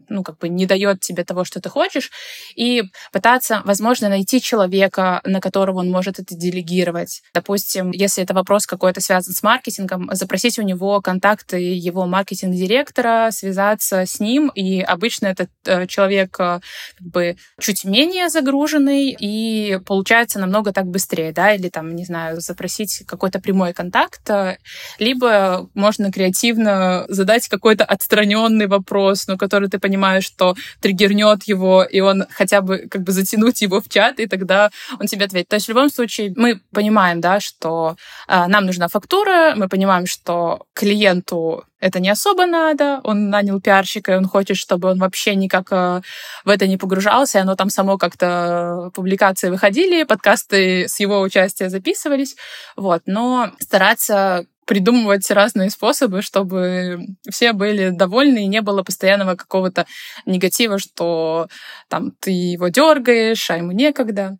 ну, 0.08 0.22
как 0.22 0.38
бы 0.38 0.48
не 0.48 0.66
дает 0.66 1.00
тебе 1.00 1.24
того, 1.24 1.44
что 1.44 1.60
ты 1.60 1.68
хочешь, 1.68 2.10
и 2.56 2.84
пытаться, 3.12 3.62
возможно, 3.64 4.08
найти 4.08 4.40
человека, 4.40 5.20
на 5.24 5.40
которого 5.40 5.80
он 5.80 5.90
может 5.90 6.18
это 6.18 6.34
делегировать. 6.34 7.22
Допустим, 7.34 7.90
если 7.90 8.22
это 8.22 8.34
вопрос 8.34 8.66
какой-то 8.66 9.00
связан 9.00 9.34
с 9.34 9.42
маркетингом, 9.42 10.08
запросить 10.12 10.58
у 10.58 10.62
него 10.62 11.00
контакты 11.00 11.58
его 11.58 12.06
маркетинг-директора, 12.06 13.28
связаться 13.30 14.06
с 14.06 14.18
ним, 14.20 14.50
и 14.54 14.80
обычно 14.80 15.26
этот 15.26 15.50
э, 15.66 15.86
человек 16.22 16.32
как 16.36 16.62
бы 17.00 17.36
чуть 17.60 17.84
менее 17.84 18.28
загруженный, 18.28 19.16
и 19.18 19.78
получается 19.86 20.38
намного 20.38 20.72
так 20.72 20.86
быстрее, 20.86 21.32
да, 21.32 21.54
или 21.54 21.68
там, 21.68 21.94
не 21.94 22.04
знаю, 22.04 22.40
запросить 22.40 23.02
какой-то 23.06 23.40
прямой 23.40 23.72
контакт, 23.72 24.28
э, 24.30 24.58
либо 24.98 25.68
можно 25.74 26.12
креативно 26.12 27.04
задать 27.08 27.48
какой-то 27.48 27.84
отстраненный 27.84 28.66
вопрос, 28.66 29.26
но 29.28 29.36
который 29.36 29.68
ты 29.68 29.78
понимаешь, 29.78 30.24
что 30.24 30.54
триггернет 30.80 31.44
его, 31.44 31.84
и 31.84 32.00
он 32.00 32.24
хотя 32.30 32.60
бы 32.60 32.86
как 32.90 33.02
бы 33.02 33.12
затянуть 33.12 33.62
его 33.62 33.80
в 33.80 33.88
чат, 33.88 34.20
и 34.20 34.26
тогда 34.26 34.70
он 35.00 35.06
тебе 35.06 35.24
ответит. 35.26 35.48
То 35.48 35.56
есть 35.56 35.66
в 35.66 35.70
любом 35.70 35.90
случае 35.90 36.32
мы 36.36 36.60
понимаем, 36.72 37.20
да, 37.20 37.40
что 37.40 37.96
э, 38.28 38.46
нам 38.46 38.66
нужна 38.66 38.88
фактура, 38.88 39.54
мы 39.56 39.68
понимаем, 39.68 40.06
что 40.06 40.66
клиенту 40.74 41.64
это 41.82 41.98
не 41.98 42.08
особо 42.08 42.46
надо, 42.46 43.00
он 43.02 43.28
нанял 43.28 43.60
пиарщика, 43.60 44.12
и 44.12 44.16
он 44.16 44.26
хочет, 44.26 44.56
чтобы 44.56 44.88
он 44.90 44.98
вообще 45.00 45.34
никак 45.34 45.72
э, 45.72 46.00
в 46.44 46.48
это 46.48 46.68
не 46.68 46.76
погружался, 46.76 47.38
и 47.38 47.40
оно 47.40 47.56
там 47.56 47.70
само 47.70 47.98
как-то 47.98 48.90
публикации 48.94 49.50
выходили, 49.50 50.04
подкасты 50.04 50.86
с 50.88 51.00
его 51.00 51.20
участия 51.20 51.68
записывались, 51.68 52.36
вот, 52.76 53.02
но 53.06 53.50
стараться 53.58 54.46
придумывать 54.64 55.28
разные 55.32 55.70
способы, 55.70 56.22
чтобы 56.22 57.00
все 57.28 57.52
были 57.52 57.90
довольны 57.90 58.44
и 58.44 58.48
не 58.48 58.60
было 58.60 58.84
постоянного 58.84 59.34
какого-то 59.34 59.86
негатива, 60.24 60.78
что 60.78 61.48
там 61.88 62.12
ты 62.20 62.30
его 62.30 62.68
дергаешь, 62.68 63.50
а 63.50 63.56
ему 63.56 63.72
некогда. 63.72 64.38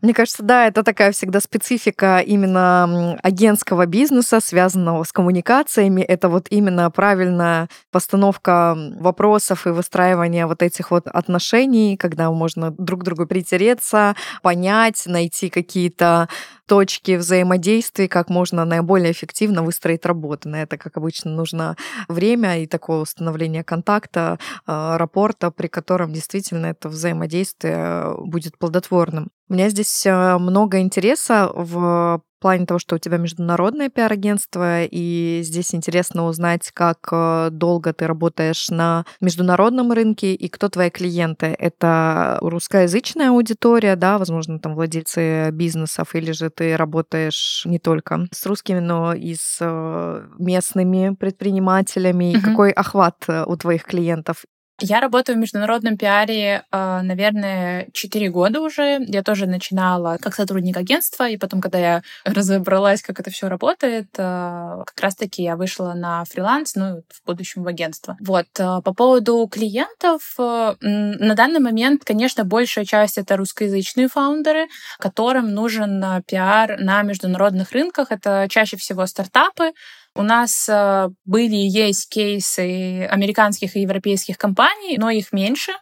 Мне 0.00 0.14
кажется, 0.14 0.42
да, 0.42 0.66
это 0.66 0.82
такая 0.82 1.12
всегда 1.12 1.40
специфика 1.40 2.18
именно 2.18 3.18
агентского 3.22 3.86
бизнеса, 3.86 4.40
связанного 4.40 5.04
с 5.04 5.12
коммуникациями. 5.12 6.02
Это 6.02 6.28
вот 6.28 6.46
именно 6.50 6.90
правильная 6.90 7.68
постановка 7.90 8.76
вопросов 8.98 9.66
и 9.66 9.70
выстраивание 9.70 10.46
вот 10.46 10.62
этих 10.62 10.90
вот 10.90 11.06
отношений, 11.06 11.96
когда 11.96 12.30
можно 12.30 12.70
друг 12.70 13.00
к 13.00 13.04
другу 13.04 13.26
притереться, 13.26 14.16
понять, 14.42 15.02
найти 15.06 15.50
какие-то 15.50 16.28
точки 16.72 17.16
взаимодействия, 17.16 18.08
как 18.08 18.30
можно 18.30 18.64
наиболее 18.64 19.12
эффективно 19.12 19.62
выстроить 19.62 20.06
работу. 20.06 20.48
На 20.48 20.62
это, 20.62 20.78
как 20.78 20.96
обычно, 20.96 21.30
нужно 21.30 21.76
время 22.08 22.62
и 22.62 22.66
такое 22.66 23.00
установление 23.00 23.62
контакта, 23.62 24.38
а, 24.64 24.96
рапорта, 24.96 25.50
при 25.50 25.66
котором 25.66 26.14
действительно 26.14 26.64
это 26.64 26.88
взаимодействие 26.88 28.14
будет 28.16 28.56
плодотворным. 28.56 29.28
У 29.50 29.52
меня 29.52 29.68
здесь 29.68 30.06
а, 30.06 30.38
много 30.38 30.80
интереса 30.80 31.50
в 31.54 32.22
плане 32.42 32.66
того, 32.66 32.78
что 32.78 32.96
у 32.96 32.98
тебя 32.98 33.16
международное 33.16 33.88
пиар-агентство, 33.88 34.82
и 34.84 35.40
здесь 35.42 35.74
интересно 35.74 36.26
узнать, 36.26 36.70
как 36.74 36.98
э, 37.10 37.48
долго 37.50 37.92
ты 37.92 38.06
работаешь 38.06 38.68
на 38.68 39.04
международном 39.20 39.92
рынке 39.92 40.34
и 40.34 40.48
кто 40.48 40.68
твои 40.68 40.90
клиенты. 40.90 41.54
Это 41.58 42.38
русскоязычная 42.40 43.30
аудитория, 43.30 43.96
да, 43.96 44.18
возможно, 44.18 44.58
там 44.58 44.74
владельцы 44.74 45.50
бизнесов, 45.52 46.14
или 46.14 46.32
же 46.32 46.50
ты 46.50 46.76
работаешь 46.76 47.62
не 47.64 47.78
только 47.78 48.26
с 48.32 48.44
русскими, 48.44 48.80
но 48.80 49.14
и 49.14 49.34
с 49.34 49.58
э, 49.60 50.26
местными 50.38 51.14
предпринимателями. 51.14 52.34
Mm-hmm. 52.34 52.40
Какой 52.40 52.70
охват 52.72 53.24
э, 53.28 53.44
у 53.46 53.56
твоих 53.56 53.84
клиентов? 53.84 54.44
Я 54.80 55.00
работаю 55.00 55.36
в 55.36 55.40
международном 55.40 55.96
пиаре, 55.96 56.64
а, 56.70 57.02
наверное, 57.02 57.88
4 57.92 58.30
года 58.30 58.60
уже. 58.60 58.98
Я 59.06 59.22
тоже 59.22 59.46
начинала 59.46 60.18
как 60.20 60.34
сотрудник 60.34 60.76
агентства, 60.76 61.28
и 61.28 61.36
потом, 61.36 61.60
когда 61.60 61.78
я 61.78 62.02
разобралась, 62.24 63.02
как 63.02 63.20
это 63.20 63.30
все 63.30 63.48
работает, 63.48 64.08
а, 64.18 64.82
как 64.84 65.00
раз-таки 65.00 65.42
я 65.42 65.56
вышла 65.56 65.92
на 65.94 66.24
фриланс, 66.24 66.74
ну, 66.74 67.02
в 67.08 67.26
будущем 67.26 67.62
в 67.62 67.68
агентство. 67.68 68.16
Вот. 68.20 68.46
А, 68.58 68.80
по 68.80 68.92
поводу 68.92 69.46
клиентов, 69.50 70.34
на 70.38 71.34
данный 71.34 71.60
момент, 71.60 72.02
конечно, 72.04 72.44
большая 72.44 72.84
часть— 72.84 73.18
это 73.18 73.36
русскоязычные 73.36 74.08
фаундеры, 74.08 74.66
которым 74.98 75.54
нужен 75.54 76.04
пиар 76.26 76.80
на 76.80 77.02
международных 77.02 77.72
рынках. 77.72 78.10
Это 78.10 78.46
чаще 78.48 78.76
всего 78.76 79.06
стартапы, 79.06 79.72
у 80.14 80.22
нас 80.22 80.68
э, 80.68 81.08
были 81.24 81.54
и 81.54 81.68
есть 81.68 82.08
кейсы 82.08 83.04
американских 83.06 83.76
и 83.76 83.80
европейских 83.80 84.38
компаний, 84.38 84.98
но 84.98 85.10
их 85.10 85.32
меньше. 85.32 85.72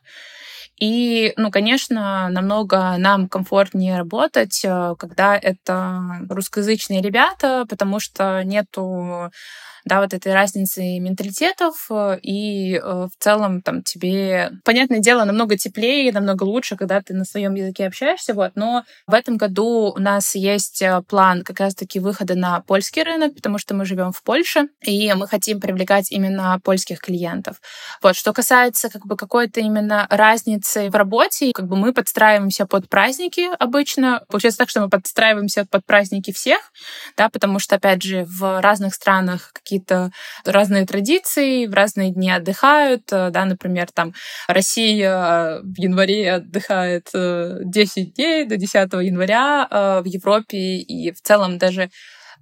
И, 0.80 1.34
ну, 1.36 1.50
конечно, 1.50 2.28
намного 2.30 2.96
нам 2.96 3.28
комфортнее 3.28 3.98
работать, 3.98 4.62
э, 4.64 4.94
когда 4.98 5.36
это 5.36 6.26
русскоязычные 6.28 7.02
ребята, 7.02 7.66
потому 7.68 8.00
что 8.00 8.42
нету 8.44 9.30
да, 9.84 10.00
вот 10.00 10.12
этой 10.14 10.32
разницы 10.32 10.98
менталитетов, 10.98 11.86
э, 11.90 12.18
и 12.22 12.74
э, 12.74 12.80
в 12.80 13.12
целом 13.18 13.62
там 13.62 13.82
тебе, 13.82 14.52
понятное 14.64 15.00
дело, 15.00 15.24
намного 15.24 15.56
теплее, 15.56 16.12
намного 16.12 16.44
лучше, 16.44 16.76
когда 16.76 17.00
ты 17.00 17.14
на 17.14 17.24
своем 17.24 17.54
языке 17.54 17.86
общаешься, 17.86 18.34
вот, 18.34 18.52
но 18.54 18.84
в 19.06 19.14
этом 19.14 19.36
году 19.36 19.92
у 19.94 19.98
нас 19.98 20.34
есть 20.34 20.82
э, 20.82 21.02
план 21.08 21.42
как 21.42 21.60
раз-таки 21.60 21.98
выхода 21.98 22.34
на 22.34 22.60
польский 22.60 23.02
рынок, 23.02 23.34
потому 23.34 23.58
что 23.58 23.74
мы 23.74 23.84
живем 23.84 24.12
в 24.12 24.22
Польше, 24.22 24.68
и 24.82 25.12
мы 25.14 25.26
хотим 25.26 25.60
привлекать 25.60 26.12
именно 26.12 26.60
польских 26.62 27.00
клиентов. 27.00 27.60
Вот, 28.02 28.16
что 28.16 28.32
касается 28.32 28.90
как 28.90 29.06
бы 29.06 29.16
какой-то 29.16 29.60
именно 29.60 30.06
разницы 30.10 30.69
в 30.74 30.94
работе, 30.94 31.52
как 31.54 31.66
бы 31.66 31.76
мы 31.76 31.92
подстраиваемся 31.92 32.66
под 32.66 32.88
праздники 32.88 33.48
обычно. 33.58 34.22
Получается 34.28 34.58
так, 34.58 34.70
что 34.70 34.80
мы 34.80 34.88
подстраиваемся 34.88 35.66
под 35.70 35.84
праздники 35.84 36.32
всех, 36.32 36.60
да, 37.16 37.28
потому 37.28 37.58
что, 37.58 37.76
опять 37.76 38.02
же, 38.02 38.24
в 38.24 38.60
разных 38.60 38.94
странах 38.94 39.50
какие-то 39.52 40.10
разные 40.44 40.86
традиции, 40.86 41.66
в 41.66 41.74
разные 41.74 42.12
дни 42.12 42.30
отдыхают, 42.30 43.02
э, 43.12 43.30
да, 43.30 43.44
например, 43.44 43.88
там 43.92 44.14
Россия 44.48 45.60
в 45.62 45.78
январе 45.78 46.32
отдыхает 46.32 47.10
10 47.12 47.12
э, 47.14 48.10
дней 48.12 48.44
до 48.44 48.56
10 48.56 48.92
января 49.02 49.66
э, 49.70 50.00
в 50.02 50.04
Европе 50.04 50.58
и 50.58 51.12
в 51.12 51.20
целом 51.22 51.58
даже 51.58 51.90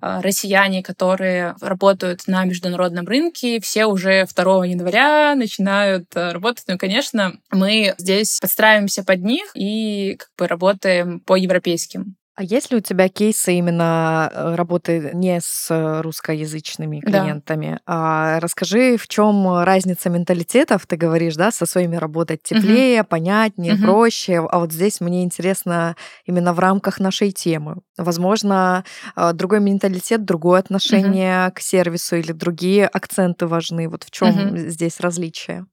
россияне, 0.00 0.82
которые 0.82 1.56
работают 1.60 2.26
на 2.26 2.44
международном 2.44 3.06
рынке, 3.06 3.60
все 3.60 3.86
уже 3.86 4.26
2 4.26 4.66
января 4.66 5.34
начинают 5.34 6.06
работать. 6.14 6.64
Ну, 6.68 6.78
конечно, 6.78 7.34
мы 7.50 7.94
здесь 7.98 8.38
подстраиваемся 8.40 9.04
под 9.04 9.22
них 9.22 9.50
и 9.54 10.16
как 10.16 10.28
бы 10.36 10.46
работаем 10.46 11.20
по 11.20 11.36
европейским 11.36 12.17
а 12.38 12.44
есть 12.44 12.70
ли 12.70 12.76
у 12.76 12.80
тебя 12.80 13.08
кейсы 13.08 13.54
именно 13.54 14.30
э, 14.32 14.54
работы 14.54 15.10
не 15.12 15.40
с 15.42 16.00
русскоязычными 16.02 17.00
клиентами? 17.00 17.72
Да. 17.72 17.80
А 17.84 18.40
расскажи, 18.40 18.96
в 18.96 19.08
чем 19.08 19.64
разница 19.64 20.08
менталитетов? 20.08 20.86
Ты 20.86 20.96
говоришь, 20.96 21.34
да, 21.34 21.50
со 21.50 21.66
своими 21.66 21.96
работать 21.96 22.44
теплее, 22.44 23.00
угу. 23.00 23.08
понятнее, 23.08 23.74
угу. 23.74 23.82
проще. 23.82 24.38
А 24.38 24.60
вот 24.60 24.72
здесь 24.72 25.00
мне 25.00 25.24
интересно 25.24 25.96
именно 26.26 26.52
в 26.52 26.60
рамках 26.60 27.00
нашей 27.00 27.32
темы. 27.32 27.78
Возможно, 27.96 28.84
э, 29.16 29.32
другой 29.32 29.58
менталитет, 29.58 30.24
другое 30.24 30.60
отношение 30.60 31.48
угу. 31.48 31.54
к 31.56 31.60
сервису 31.60 32.14
или 32.14 32.30
другие 32.30 32.86
акценты 32.86 33.48
важны. 33.48 33.88
Вот 33.88 34.04
в 34.04 34.12
чем 34.12 34.50
угу. 34.50 34.56
здесь 34.58 35.00
различие? 35.00 35.66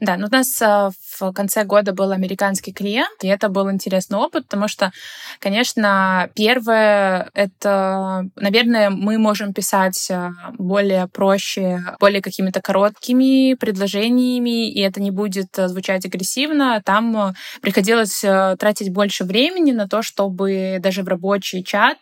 Да, 0.00 0.16
ну 0.16 0.26
у 0.26 0.34
нас 0.34 0.60
а, 0.60 0.90
в 1.18 1.32
конце 1.32 1.64
года 1.64 1.92
был 1.92 2.10
американский 2.12 2.72
клиент, 2.72 3.22
и 3.22 3.28
это 3.28 3.48
был 3.48 3.70
интересный 3.70 4.18
опыт, 4.18 4.44
потому 4.44 4.68
что, 4.68 4.92
конечно, 5.38 6.30
первое, 6.34 7.30
это, 7.34 8.24
наверное, 8.36 8.90
мы 8.90 9.18
можем 9.18 9.52
писать 9.52 10.10
а, 10.10 10.32
более 10.58 11.08
проще, 11.08 11.80
более 12.00 12.22
какими-то 12.22 12.60
короткими 12.60 13.54
предложениями, 13.54 14.70
и 14.70 14.80
это 14.80 15.00
не 15.00 15.10
будет 15.10 15.58
а, 15.58 15.68
звучать 15.68 16.04
агрессивно. 16.04 16.82
Там 16.84 17.34
приходилось 17.60 18.24
тратить 18.58 18.92
больше 18.92 19.24
времени 19.24 19.72
на 19.72 19.88
то, 19.88 20.02
чтобы 20.02 20.78
даже 20.80 21.02
в 21.02 21.08
рабочий 21.08 21.64
чат 21.64 21.98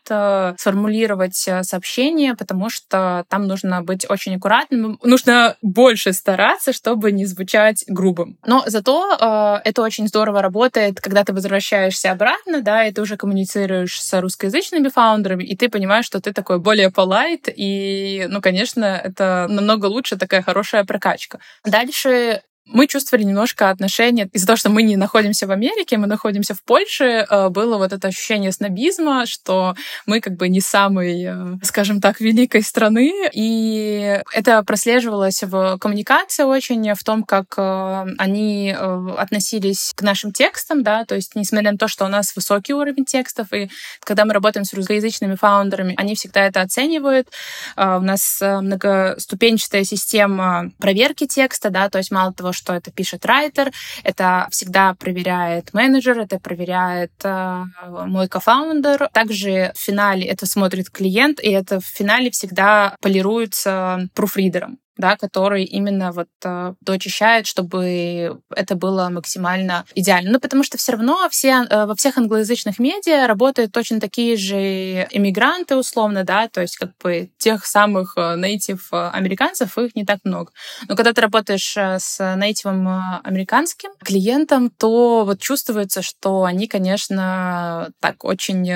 сформулировать 0.58 1.48
сообщение, 1.62 2.34
потому 2.34 2.70
что 2.70 3.24
там 3.28 3.46
нужно 3.46 3.82
быть 3.82 4.08
очень 4.08 4.36
аккуратным, 4.36 4.98
нужно 5.02 5.56
больше 5.62 6.12
стараться, 6.12 6.72
чтобы 6.72 7.12
не 7.12 7.26
звучать 7.26 7.59
звучать 7.60 7.84
грубым. 7.88 8.36
Но 8.46 8.62
зато 8.66 9.16
э, 9.20 9.68
это 9.68 9.82
очень 9.82 10.08
здорово 10.08 10.42
работает, 10.42 11.00
когда 11.00 11.24
ты 11.24 11.32
возвращаешься 11.32 12.12
обратно, 12.12 12.62
да, 12.62 12.86
и 12.86 12.92
ты 12.92 13.02
уже 13.02 13.16
коммуницируешь 13.16 14.00
с 14.00 14.20
русскоязычными 14.20 14.88
фаундерами, 14.88 15.44
и 15.44 15.56
ты 15.56 15.68
понимаешь, 15.68 16.06
что 16.06 16.20
ты 16.20 16.32
такой 16.32 16.58
более 16.58 16.90
полайт, 16.90 17.48
и, 17.48 18.26
ну, 18.28 18.40
конечно, 18.40 18.84
это 18.84 19.46
намного 19.48 19.86
лучше, 19.86 20.16
такая 20.16 20.42
хорошая 20.42 20.84
прокачка. 20.84 21.38
Дальше 21.64 22.42
мы 22.72 22.86
чувствовали 22.86 23.24
немножко 23.24 23.70
отношения 23.70 24.28
из-за 24.32 24.46
того, 24.46 24.56
что 24.56 24.70
мы 24.70 24.82
не 24.82 24.96
находимся 24.96 25.46
в 25.46 25.50
Америке, 25.50 25.96
мы 25.96 26.06
находимся 26.06 26.54
в 26.54 26.62
Польше, 26.62 27.26
э, 27.28 27.48
было 27.48 27.78
вот 27.78 27.92
это 27.92 28.08
ощущение 28.08 28.52
снобизма, 28.52 29.26
что 29.26 29.74
мы 30.06 30.20
как 30.20 30.36
бы 30.36 30.48
не 30.48 30.60
самой, 30.60 31.24
э, 31.24 31.56
скажем 31.62 32.00
так, 32.00 32.20
великой 32.20 32.62
страны, 32.62 33.12
и 33.32 34.20
это 34.32 34.62
прослеживалось 34.62 35.42
в 35.42 35.78
коммуникации 35.78 36.44
очень, 36.44 36.94
в 36.94 37.04
том, 37.04 37.24
как 37.24 37.54
э, 37.56 38.06
они 38.18 38.70
относились 38.70 39.92
к 39.94 40.02
нашим 40.02 40.32
текстам, 40.32 40.82
да, 40.82 41.04
то 41.04 41.14
есть 41.14 41.34
несмотря 41.34 41.72
на 41.72 41.78
то, 41.78 41.88
что 41.88 42.04
у 42.04 42.08
нас 42.08 42.34
высокий 42.36 42.74
уровень 42.74 43.04
текстов, 43.04 43.52
и 43.52 43.70
когда 44.00 44.24
мы 44.24 44.32
работаем 44.32 44.64
с 44.64 44.72
русскоязычными 44.72 45.34
фаундерами, 45.34 45.94
они 45.96 46.14
всегда 46.14 46.46
это 46.46 46.60
оценивают. 46.60 47.28
У 47.76 47.80
нас 48.00 48.40
многоступенчатая 48.40 49.84
система 49.84 50.70
проверки 50.78 51.26
текста, 51.26 51.70
да, 51.70 51.88
то 51.88 51.98
есть 51.98 52.10
мало 52.10 52.32
того, 52.32 52.52
что 52.60 52.74
это 52.74 52.90
пишет 52.90 53.24
райтер, 53.24 53.72
это 54.04 54.46
всегда 54.50 54.94
проверяет 54.94 55.72
менеджер, 55.72 56.18
это 56.20 56.38
проверяет 56.38 57.12
э, 57.24 57.64
мой 58.06 58.28
кофаундер. 58.28 59.08
Также 59.12 59.72
в 59.74 59.80
финале 59.80 60.26
это 60.26 60.46
смотрит 60.46 60.90
клиент, 60.90 61.40
и 61.40 61.50
это 61.50 61.80
в 61.80 61.86
финале 61.86 62.30
всегда 62.30 62.96
полируется 63.00 64.08
пруфридером 64.14 64.78
да, 65.00 65.16
который 65.16 65.64
именно 65.64 66.12
вот 66.12 66.28
э, 66.44 66.74
дочищает, 66.80 67.46
чтобы 67.46 68.40
это 68.54 68.74
было 68.76 69.08
максимально 69.08 69.84
идеально. 69.94 70.32
Ну, 70.32 70.40
потому 70.40 70.62
что 70.62 70.78
все 70.78 70.92
равно 70.92 71.28
все, 71.30 71.66
э, 71.68 71.86
во 71.86 71.94
всех 71.94 72.18
англоязычных 72.18 72.78
медиа 72.78 73.26
работают 73.26 73.72
точно 73.72 74.00
такие 74.00 74.36
же 74.36 75.08
иммигранты, 75.10 75.76
условно, 75.76 76.24
да, 76.24 76.48
то 76.48 76.60
есть 76.60 76.76
как 76.76 76.96
бы 77.02 77.30
тех 77.38 77.66
самых 77.66 78.16
нейтив 78.16 78.88
э, 78.92 79.10
американцев, 79.12 79.76
их 79.78 79.96
не 79.96 80.04
так 80.04 80.20
много. 80.24 80.52
Но 80.88 80.96
когда 80.96 81.12
ты 81.12 81.20
работаешь 81.20 81.76
с 81.76 82.36
нейтивом 82.36 83.20
американским 83.24 83.90
клиентом, 84.02 84.70
то 84.70 85.24
вот 85.24 85.40
чувствуется, 85.40 86.02
что 86.02 86.44
они, 86.44 86.66
конечно, 86.68 87.90
так 88.00 88.24
очень 88.24 88.66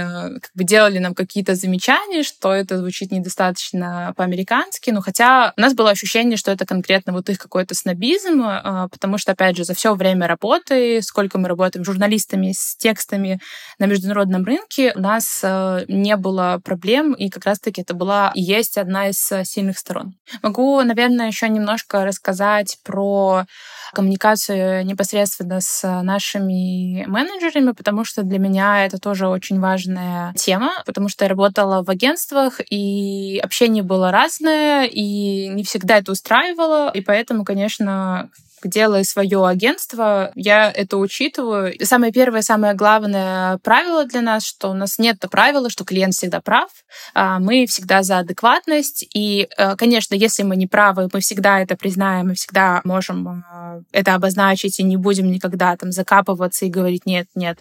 как 0.41 0.51
бы 0.55 0.65
делали 0.65 0.99
нам 0.99 1.15
какие-то 1.15 1.55
замечания, 1.55 2.23
что 2.23 2.53
это 2.53 2.79
звучит 2.79 3.13
недостаточно 3.13 4.15
по-американски, 4.17 4.91
но 4.91 5.01
хотя 5.01 5.53
у 5.57 5.61
нас 5.61 5.75
было 5.75 5.91
ощущение, 5.91 6.14
ощущение, 6.15 6.37
что 6.37 6.53
это 6.53 6.65
конкретно 6.65 7.13
вот 7.13 7.29
их 7.29 7.39
какой-то 7.39 7.75
снобизм, 7.75 8.43
а, 8.45 8.89
потому 8.89 9.19
что, 9.19 9.33
опять 9.33 9.57
же, 9.57 9.65
за 9.65 9.75
все 9.75 9.95
время 9.95 10.29
работы, 10.29 11.03
сколько 11.03 11.39
мы 11.39 11.49
работаем 11.49 11.85
журналистами 11.85 12.53
с 12.53 12.77
текстами 12.77 13.41
на 13.81 13.87
международном 13.87 14.45
рынке, 14.45 14.93
у 14.95 15.01
нас 15.01 15.41
а, 15.43 15.83
не 15.89 16.17
было 16.17 16.61
проблем, 16.65 17.15
и 17.15 17.29
как 17.31 17.47
раз-таки 17.47 17.83
это 17.83 17.95
была 17.95 18.31
и 18.35 18.41
есть 18.41 18.79
одна 18.79 19.09
из 19.09 19.29
сильных 19.45 19.79
сторон. 19.79 20.15
Могу, 20.43 20.81
наверное, 20.83 21.27
еще 21.27 21.49
немножко 21.49 22.05
рассказать 22.05 22.79
про 22.85 23.47
коммуникацию 23.93 24.87
непосредственно 24.87 25.61
с 25.61 26.03
нашими 26.03 27.05
менеджерами, 27.07 27.73
потому 27.73 28.05
что 28.05 28.23
для 28.23 28.39
меня 28.39 28.87
это 28.87 28.99
тоже 28.99 29.27
очень 29.27 29.59
важная 29.59 30.33
тема, 30.35 30.83
потому 30.87 31.09
что 31.09 31.25
я 31.25 31.29
работала 31.29 31.83
в 31.83 31.91
агентствах, 31.91 32.61
и 32.71 33.41
общение 33.43 33.83
было 33.83 34.11
разное, 34.11 34.85
и 34.85 35.49
не 35.49 35.65
всегда 35.65 36.01
это 36.05 36.13
устраивало, 36.13 36.91
и 36.91 37.01
поэтому, 37.01 37.45
конечно, 37.45 38.31
делая 38.69 39.05
свое 39.05 39.47
агентство, 39.47 40.31
я 40.35 40.71
это 40.71 40.97
учитываю. 40.97 41.75
И 41.75 41.85
самое 41.85 42.13
первое, 42.13 42.43
самое 42.43 42.75
главное 42.75 43.59
правило 43.59 44.05
для 44.05 44.21
нас, 44.21 44.45
что 44.45 44.71
у 44.71 44.75
нас 44.75 44.99
нет 44.99 45.19
правила, 45.31 45.71
что 45.71 45.85
клиент 45.85 46.15
всегда 46.15 46.41
прав. 46.41 46.71
А 47.15 47.39
мы 47.39 47.67
всегда 47.67 48.03
за 48.03 48.19
адекватность. 48.19 49.07
И, 49.15 49.49
э, 49.57 49.77
конечно, 49.77 50.15
если 50.15 50.43
мы 50.43 50.57
не 50.57 50.67
правы, 50.67 51.09
мы 51.13 51.21
всегда 51.21 51.61
это 51.61 51.77
признаем, 51.77 52.29
мы 52.29 52.35
всегда 52.35 52.81
можем 52.85 53.45
э, 53.53 53.83
это 53.93 54.15
обозначить 54.15 54.81
и 54.81 54.83
не 54.83 54.97
будем 54.97 55.31
никогда 55.31 55.77
там 55.77 55.93
закапываться 55.93 56.67
и 56.67 56.71
говорить, 56.71 57.07
нет, 57.07 57.29
нет, 57.35 57.59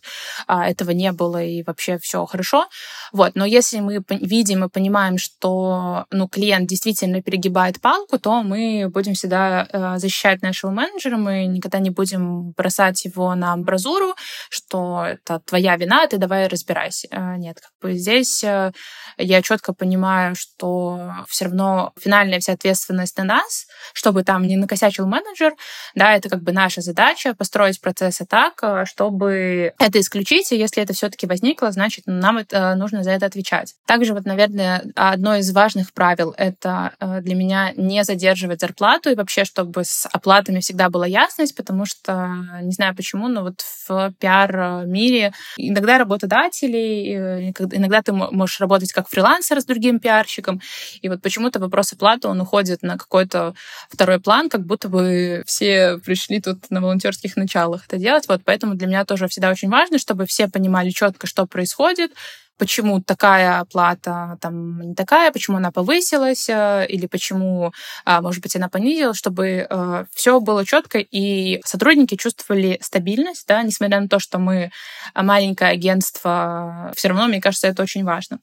а, 0.48 0.68
этого 0.68 0.92
не 0.92 1.12
было 1.12 1.44
и 1.44 1.64
вообще 1.64 1.98
все 1.98 2.26
хорошо. 2.26 2.68
Вот. 3.12 3.36
Но 3.36 3.46
если 3.46 3.80
мы 3.80 4.04
видим 4.10 4.64
и 4.64 4.70
понимаем, 4.70 5.18
что 5.18 6.06
ну, 6.12 6.28
клиент 6.28 6.68
действительно 6.68 7.22
перегибает 7.22 7.82
палку, 7.82 8.18
то 8.20 8.44
мы 8.44 8.90
будем 8.90 9.14
всегда 9.14 9.68
э, 9.72 10.00
защищать 10.00 10.42
нашего 10.42 10.72
менеджера, 10.72 10.93
менеджера, 10.94 11.18
мы 11.18 11.46
никогда 11.46 11.80
не 11.80 11.90
будем 11.90 12.52
бросать 12.52 13.06
его 13.06 13.34
на 13.36 13.54
амбразуру, 13.54 14.16
что 14.50 15.06
это 15.06 15.40
твоя 15.40 15.76
вина, 15.76 16.08
ты 16.08 16.18
давай 16.18 16.48
разбирайся. 16.48 17.08
Э, 17.12 17.36
нет, 17.38 17.60
как 17.60 17.72
бы 17.82 17.98
здесь 17.98 18.44
э, 18.44 18.72
я 19.18 19.42
четко 19.42 19.74
понимаю, 19.74 20.36
что 20.36 21.14
все 21.28 21.46
равно 21.46 21.94
финальная 22.00 22.40
вся 22.40 22.54
ответственность 22.54 23.18
на 23.18 23.24
нас, 23.24 23.66
чтобы 23.94 24.24
там 24.24 24.44
не 24.44 24.58
накосячил 24.58 25.08
менеджер, 25.08 25.54
да, 25.96 26.14
это 26.14 26.30
как 26.30 26.44
бы 26.44 26.52
наша 26.52 26.82
задача 26.82 27.34
построить 27.34 27.82
процессы 27.82 28.26
так, 28.26 28.60
э, 28.62 28.86
чтобы 28.86 29.74
это 29.80 30.00
исключить, 30.00 30.52
и 30.52 30.58
если 30.58 30.84
это 30.84 30.94
все-таки 30.94 31.26
возникло, 31.26 31.72
значит, 31.72 32.04
нам 32.06 32.38
это, 32.38 32.76
нужно 32.76 33.04
за 33.04 33.12
это 33.12 33.26
отвечать. 33.26 33.76
Также 33.88 34.14
вот, 34.14 34.26
наверное, 34.26 34.84
одно 34.96 35.36
из 35.36 35.52
важных 35.52 35.94
правил— 35.94 36.34
это 36.38 36.94
для 37.22 37.36
меня 37.36 37.74
не 37.76 38.04
задерживать 38.04 38.62
зарплату 38.62 39.10
и 39.10 39.16
вообще, 39.16 39.46
чтобы 39.46 39.84
с 39.84 40.08
оплатами 40.12 40.60
всегда 40.60 40.83
всегда 40.84 40.90
была 40.90 41.08
ясность, 41.08 41.56
потому 41.56 41.86
что, 41.86 42.46
не 42.62 42.72
знаю 42.72 42.96
почему, 42.96 43.28
но 43.28 43.44
вот 43.44 43.62
в 43.88 44.14
пиар-мире 44.20 45.34
иногда 45.58 45.98
работодатели, 45.98 47.50
э, 47.50 47.52
иногда 47.72 48.02
ты 48.02 48.12
можешь 48.12 48.60
работать 48.60 48.92
как 48.92 49.08
фрилансер 49.08 49.62
с 49.62 49.66
другим 49.66 50.00
пиарщиком, 50.00 50.62
и 51.02 51.10
вот 51.10 51.22
почему-то 51.22 51.60
вопрос 51.60 51.94
оплаты, 51.94 52.28
он 52.28 52.42
уходит 52.42 52.84
на 52.84 52.98
какой-то 52.98 53.54
второй 53.90 54.20
план, 54.20 54.50
как 54.50 54.66
будто 54.66 54.90
бы 54.90 55.44
все 55.46 56.00
пришли 56.06 56.42
тут 56.42 56.70
на 56.70 56.82
волонтерских 56.82 57.38
началах 57.38 57.86
это 57.88 57.98
делать. 57.98 58.28
Вот 58.28 58.42
поэтому 58.44 58.76
для 58.76 58.88
меня 58.88 59.06
тоже 59.06 59.28
всегда 59.28 59.50
очень 59.50 59.70
важно, 59.70 59.98
чтобы 59.98 60.26
все 60.26 60.48
понимали 60.48 60.90
четко, 60.90 61.28
что 61.28 61.46
происходит, 61.46 62.12
почему 62.58 63.02
такая 63.02 63.60
оплата 63.60 64.38
там 64.42 64.80
не 64.82 64.96
такая, 64.96 65.32
почему 65.32 65.58
она 65.58 65.72
повысилась, 65.72 66.50
э, 66.50 66.86
или 66.88 67.08
почему, 67.08 67.74
а, 68.06 68.22
может 68.22 68.42
быть, 68.42 68.56
она 68.56 68.70
понизилась, 68.70 69.18
чтобы 69.18 69.68
э, 69.70 70.06
все 70.14 70.40
было 70.40 70.66
четко, 70.66 71.00
и 71.00 71.62
сотрудники 71.66 72.16
чувствовали 72.16 72.80
стабильность, 72.82 73.48
да, 73.48 73.64
несмотря 73.64 74.00
на 74.00 74.08
то, 74.08 74.20
что 74.20 74.40
мы 74.40 74.72
маленькое 75.16 75.72
агентство, 75.72 76.92
все 76.96 77.10
равно, 77.10 77.28
мне 77.28 77.42
кажется, 77.42 77.68
это 77.68 77.84
очень 77.84 78.04
важно. 78.04 78.40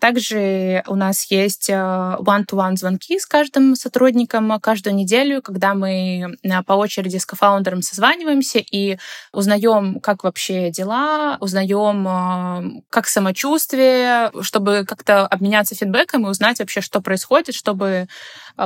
Также 0.00 0.82
у 0.86 0.96
нас 0.96 1.30
есть 1.30 1.70
э, 1.70 1.74
one-to-one 1.74 2.76
звонки 2.76 3.18
с 3.18 3.26
каждым 3.26 3.76
сотрудником 3.76 4.58
каждую 4.60 4.94
неделю, 4.94 5.42
когда 5.42 5.74
мы 5.74 6.36
по 6.66 6.72
очереди 6.72 7.18
с 7.18 7.26
кофаундером 7.26 7.82
созваниваемся 7.82 8.58
и 8.58 8.98
узнаем, 9.32 10.00
как 10.00 10.24
вообще 10.24 10.70
дела, 10.70 11.36
узнаем, 11.40 12.82
как 12.90 13.06
самочувствие, 13.06 13.49
самочувствие, 13.50 14.30
чтобы 14.42 14.84
как-то 14.86 15.26
обменяться 15.26 15.74
фидбэком 15.74 16.26
и 16.26 16.30
узнать 16.30 16.60
вообще, 16.60 16.80
что 16.80 17.00
происходит, 17.00 17.54
чтобы 17.54 18.06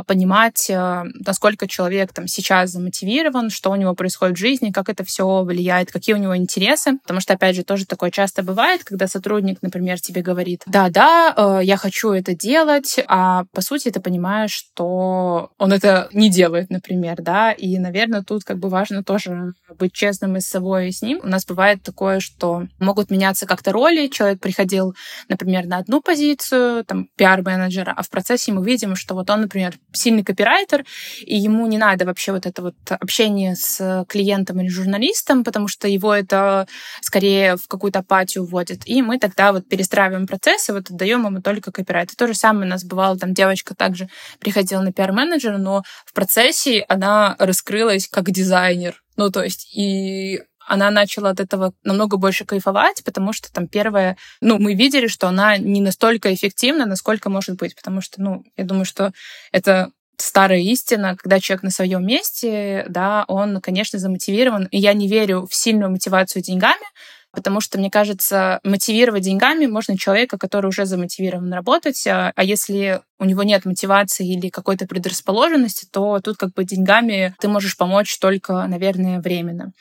понимать, 0.06 0.70
а, 0.70 1.04
насколько 1.14 1.66
человек 1.66 2.12
там 2.12 2.26
сейчас 2.26 2.70
замотивирован, 2.70 3.50
что 3.50 3.70
у 3.70 3.76
него 3.76 3.94
происходит 3.94 4.36
в 4.36 4.40
жизни, 4.40 4.70
как 4.70 4.88
это 4.88 5.04
все 5.04 5.42
влияет, 5.42 5.90
какие 5.90 6.14
у 6.14 6.18
него 6.18 6.36
интересы. 6.36 6.98
Потому 7.02 7.20
что, 7.20 7.34
опять 7.34 7.56
же, 7.56 7.64
тоже 7.64 7.86
такое 7.86 8.10
часто 8.10 8.42
бывает, 8.42 8.84
когда 8.84 9.06
сотрудник, 9.06 9.58
например, 9.62 10.00
тебе 10.00 10.22
говорит, 10.22 10.62
да-да, 10.66 11.34
э, 11.36 11.64
я 11.64 11.76
хочу 11.76 12.10
это 12.10 12.34
делать, 12.34 12.98
а 13.06 13.44
по 13.52 13.60
сути 13.60 13.90
ты 13.90 14.00
понимаешь, 14.00 14.52
что 14.52 15.50
он 15.58 15.72
это 15.72 16.08
не 16.12 16.30
делает, 16.30 16.70
например, 16.70 17.16
да, 17.20 17.52
и, 17.52 17.78
наверное, 17.78 18.22
тут 18.22 18.44
как 18.44 18.58
бы 18.58 18.68
важно 18.68 19.02
тоже 19.02 19.52
быть 19.78 19.92
честным 19.92 20.36
и 20.36 20.40
с 20.40 20.48
собой 20.48 20.88
и 20.88 20.92
с 20.92 21.02
ним. 21.02 21.20
У 21.22 21.28
нас 21.28 21.44
бывает 21.44 21.82
такое, 21.82 22.20
что 22.20 22.66
могут 22.78 23.10
меняться 23.10 23.46
как-то 23.46 23.72
роли, 23.72 24.08
человек 24.08 24.40
приходил, 24.40 24.94
например, 25.28 25.66
на 25.66 25.78
одну 25.78 26.00
позицию, 26.00 26.84
там, 26.84 27.08
пиар-менеджера, 27.16 27.92
а 27.96 28.02
в 28.02 28.10
процессе 28.10 28.52
мы 28.52 28.64
видим, 28.64 28.96
что 28.96 29.14
вот 29.14 29.30
он, 29.30 29.42
например, 29.42 29.73
сильный 29.92 30.24
копирайтер, 30.24 30.84
и 31.20 31.36
ему 31.36 31.66
не 31.66 31.78
надо 31.78 32.04
вообще 32.04 32.32
вот 32.32 32.46
это 32.46 32.62
вот 32.62 32.74
общение 32.88 33.56
с 33.56 34.04
клиентом 34.08 34.60
или 34.60 34.68
журналистом, 34.68 35.44
потому 35.44 35.68
что 35.68 35.88
его 35.88 36.14
это 36.14 36.66
скорее 37.00 37.56
в 37.56 37.68
какую-то 37.68 38.00
апатию 38.00 38.44
вводит. 38.44 38.82
И 38.86 39.02
мы 39.02 39.18
тогда 39.18 39.52
вот 39.52 39.68
перестраиваем 39.68 40.26
процессы, 40.26 40.72
вот 40.72 40.90
отдаем 40.90 41.26
ему 41.26 41.40
только 41.40 41.72
копирайт. 41.72 42.10
то 42.16 42.26
же 42.26 42.34
самое 42.34 42.66
у 42.66 42.70
нас 42.70 42.84
бывало, 42.84 43.18
там 43.18 43.34
девочка 43.34 43.74
также 43.74 44.08
приходила 44.40 44.80
на 44.80 44.92
пиар-менеджера, 44.92 45.58
но 45.58 45.82
в 46.04 46.12
процессе 46.12 46.84
она 46.88 47.36
раскрылась 47.38 48.08
как 48.08 48.30
дизайнер. 48.30 49.02
Ну, 49.16 49.30
то 49.30 49.44
есть, 49.44 49.70
и 49.76 50.42
она 50.66 50.90
начала 50.90 51.30
от 51.30 51.40
этого 51.40 51.72
намного 51.82 52.16
больше 52.16 52.44
кайфовать, 52.44 53.02
потому 53.04 53.32
что 53.32 53.52
там 53.52 53.68
первое, 53.68 54.16
ну, 54.40 54.58
мы 54.58 54.74
видели, 54.74 55.06
что 55.06 55.28
она 55.28 55.56
не 55.56 55.80
настолько 55.80 56.32
эффективна, 56.32 56.86
насколько 56.86 57.30
может 57.30 57.56
быть, 57.56 57.74
потому 57.74 58.00
что, 58.00 58.20
ну, 58.22 58.44
я 58.56 58.64
думаю, 58.64 58.84
что 58.84 59.12
это 59.52 59.90
старая 60.16 60.60
истина, 60.60 61.16
когда 61.16 61.40
человек 61.40 61.62
на 61.62 61.70
своем 61.70 62.06
месте, 62.06 62.86
да, 62.88 63.24
он, 63.28 63.60
конечно, 63.60 63.98
замотивирован. 63.98 64.66
И 64.70 64.78
я 64.78 64.92
не 64.92 65.08
верю 65.08 65.46
в 65.50 65.54
сильную 65.54 65.90
мотивацию 65.90 66.42
деньгами, 66.42 66.84
потому 67.32 67.60
что, 67.60 67.78
мне 67.78 67.90
кажется, 67.90 68.60
мотивировать 68.62 69.24
деньгами 69.24 69.66
можно 69.66 69.98
человека, 69.98 70.38
который 70.38 70.68
уже 70.68 70.86
замотивирован 70.86 71.52
работать, 71.52 72.06
а, 72.06 72.32
а 72.34 72.44
если 72.44 73.00
у 73.18 73.24
него 73.24 73.42
нет 73.42 73.64
мотивации 73.64 74.26
или 74.26 74.48
какой-то 74.48 74.86
предрасположенности, 74.86 75.86
то 75.90 76.20
тут 76.20 76.36
как 76.36 76.52
бы 76.52 76.64
деньгами 76.64 77.34
ты 77.40 77.48
можешь 77.48 77.76
помочь 77.76 78.18
только, 78.18 78.66
наверное, 78.66 79.20
временно. 79.20 79.72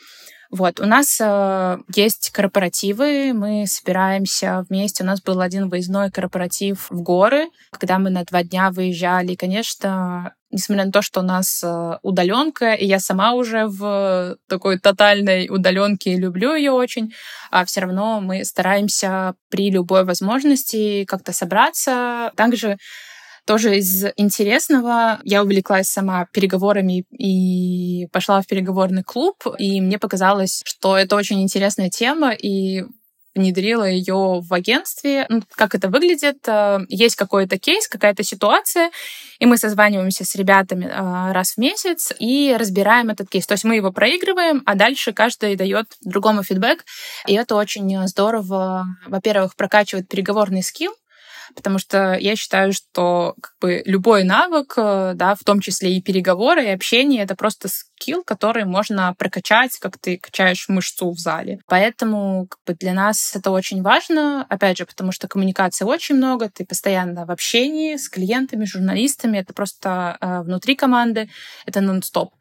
Вот, 0.54 0.80
у 0.80 0.86
нас 0.86 1.18
э, 1.20 1.78
есть 1.96 2.30
корпоративы, 2.30 3.34
мы 3.34 3.66
собираемся 3.66 4.64
вместе. 4.70 5.04
У 5.04 5.08
нас 5.08 5.20
был 5.20 5.42
один 5.42 5.68
выездной 5.68 6.12
корпоратив 6.12 6.92
в 6.92 7.02
горы, 7.02 7.48
когда 7.72 7.98
мы 7.98 8.12
на 8.12 8.24
два 8.24 8.44
дня 8.44 8.70
выезжали. 8.70 9.32
И, 9.32 9.36
конечно, 9.36 10.36
несмотря 10.52 10.86
на 10.86 10.92
то, 10.92 11.02
что 11.02 11.22
у 11.22 11.24
нас 11.24 11.64
э, 11.64 11.98
удаленка, 12.04 12.74
и 12.74 12.86
я 12.86 13.00
сама 13.00 13.34
уже 13.34 13.66
в 13.66 14.38
такой 14.48 14.78
тотальной 14.78 15.48
удаленке 15.50 16.16
люблю 16.18 16.54
ее 16.54 16.70
очень, 16.70 17.16
а 17.50 17.66
все 17.66 17.82
равно 17.82 18.22
мы 18.22 18.46
стараемся 18.46 19.34
при 19.50 19.72
любой 19.72 20.06
возможности 20.06 21.04
как-то 21.06 21.34
собраться. 21.34 22.32
Также 22.36 22.78
тоже 23.46 23.78
из 23.78 24.06
интересного 24.16 25.20
я 25.24 25.44
увлеклась 25.44 25.88
сама 25.88 26.28
переговорами 26.32 27.06
и 27.12 28.08
пошла 28.12 28.42
в 28.42 28.48
переговорный 28.48 29.04
клуб, 29.04 29.46
и 29.58 29.82
мне 29.82 30.00
показалось, 30.00 30.62
что 30.66 30.98
это 30.98 31.16
очень 31.16 31.42
интересная 31.42 31.90
тема, 31.90 32.32
и 32.32 32.84
внедрила 33.36 33.90
ее 33.90 34.42
в 34.42 34.54
агентстве. 34.54 35.26
Ну, 35.30 35.42
как 35.56 35.76
это 35.76 35.90
выглядит? 35.90 36.48
Э, 36.48 36.80
есть 36.88 37.16
какой-то 37.16 37.58
кейс, 37.58 37.88
какая-то 37.88 38.24
ситуация, 38.24 38.92
и 39.40 39.46
мы 39.46 39.58
созваниваемся 39.58 40.24
с 40.24 40.36
ребятами 40.36 40.86
э, 40.86 41.32
раз 41.32 41.54
в 41.54 41.58
месяц 41.58 42.14
и 42.20 42.56
разбираем 42.58 43.10
этот 43.10 43.30
кейс. 43.30 43.48
То 43.48 43.54
есть 43.54 43.64
мы 43.64 43.76
его 43.76 43.92
проигрываем, 43.92 44.62
а 44.66 44.76
дальше 44.76 45.14
каждый 45.14 45.56
дает 45.56 45.88
другому 46.02 46.44
фидбэк. 46.44 46.86
И 47.28 47.34
это 47.34 47.56
очень 47.56 48.08
здорово, 48.08 48.86
во-первых, 49.08 49.56
прокачивает 49.56 50.08
переговорный 50.08 50.64
скилл, 50.64 50.94
потому 51.56 51.80
что 51.80 52.14
я 52.14 52.36
считаю, 52.36 52.74
что 52.74 53.36
как 53.42 53.54
бы 53.62 53.82
любой 53.86 54.24
навык, 54.24 54.74
э, 54.78 55.14
да, 55.16 55.36
в 55.36 55.44
том 55.44 55.60
числе 55.60 55.94
и 55.96 56.02
переговоры, 56.02 56.66
и 56.66 56.70
общение, 56.70 57.24
это 57.24 57.36
просто 57.36 57.68
скилл, 57.70 58.24
который 58.24 58.66
можно 58.66 59.14
прокачать, 59.18 59.78
как 59.80 59.98
ты 59.98 60.18
качаешь 60.18 60.68
мышцу 60.70 61.12
в 61.12 61.20
зале. 61.20 61.60
Поэтому 61.68 62.48
как 62.48 62.60
бы, 62.66 62.74
для 62.80 62.94
нас 62.94 63.36
это 63.36 63.52
очень 63.52 63.82
важно, 63.82 64.46
опять 64.50 64.78
же, 64.78 64.86
потому 64.86 65.12
что 65.12 65.28
коммуникации 65.28 65.86
очень 65.86 66.16
много, 66.16 66.50
ты 66.50 66.66
постоянно 66.66 67.26
в 67.26 67.32
общении 67.32 67.96
с 67.96 68.10
клиентами, 68.10 68.66
журналистами, 68.66 69.38
это 69.38 69.54
просто 69.54 70.18
э, 70.20 70.42
внутри 70.42 70.76
команды, 70.76 71.30
это 71.66 71.82
нон-стоп. 71.82 72.34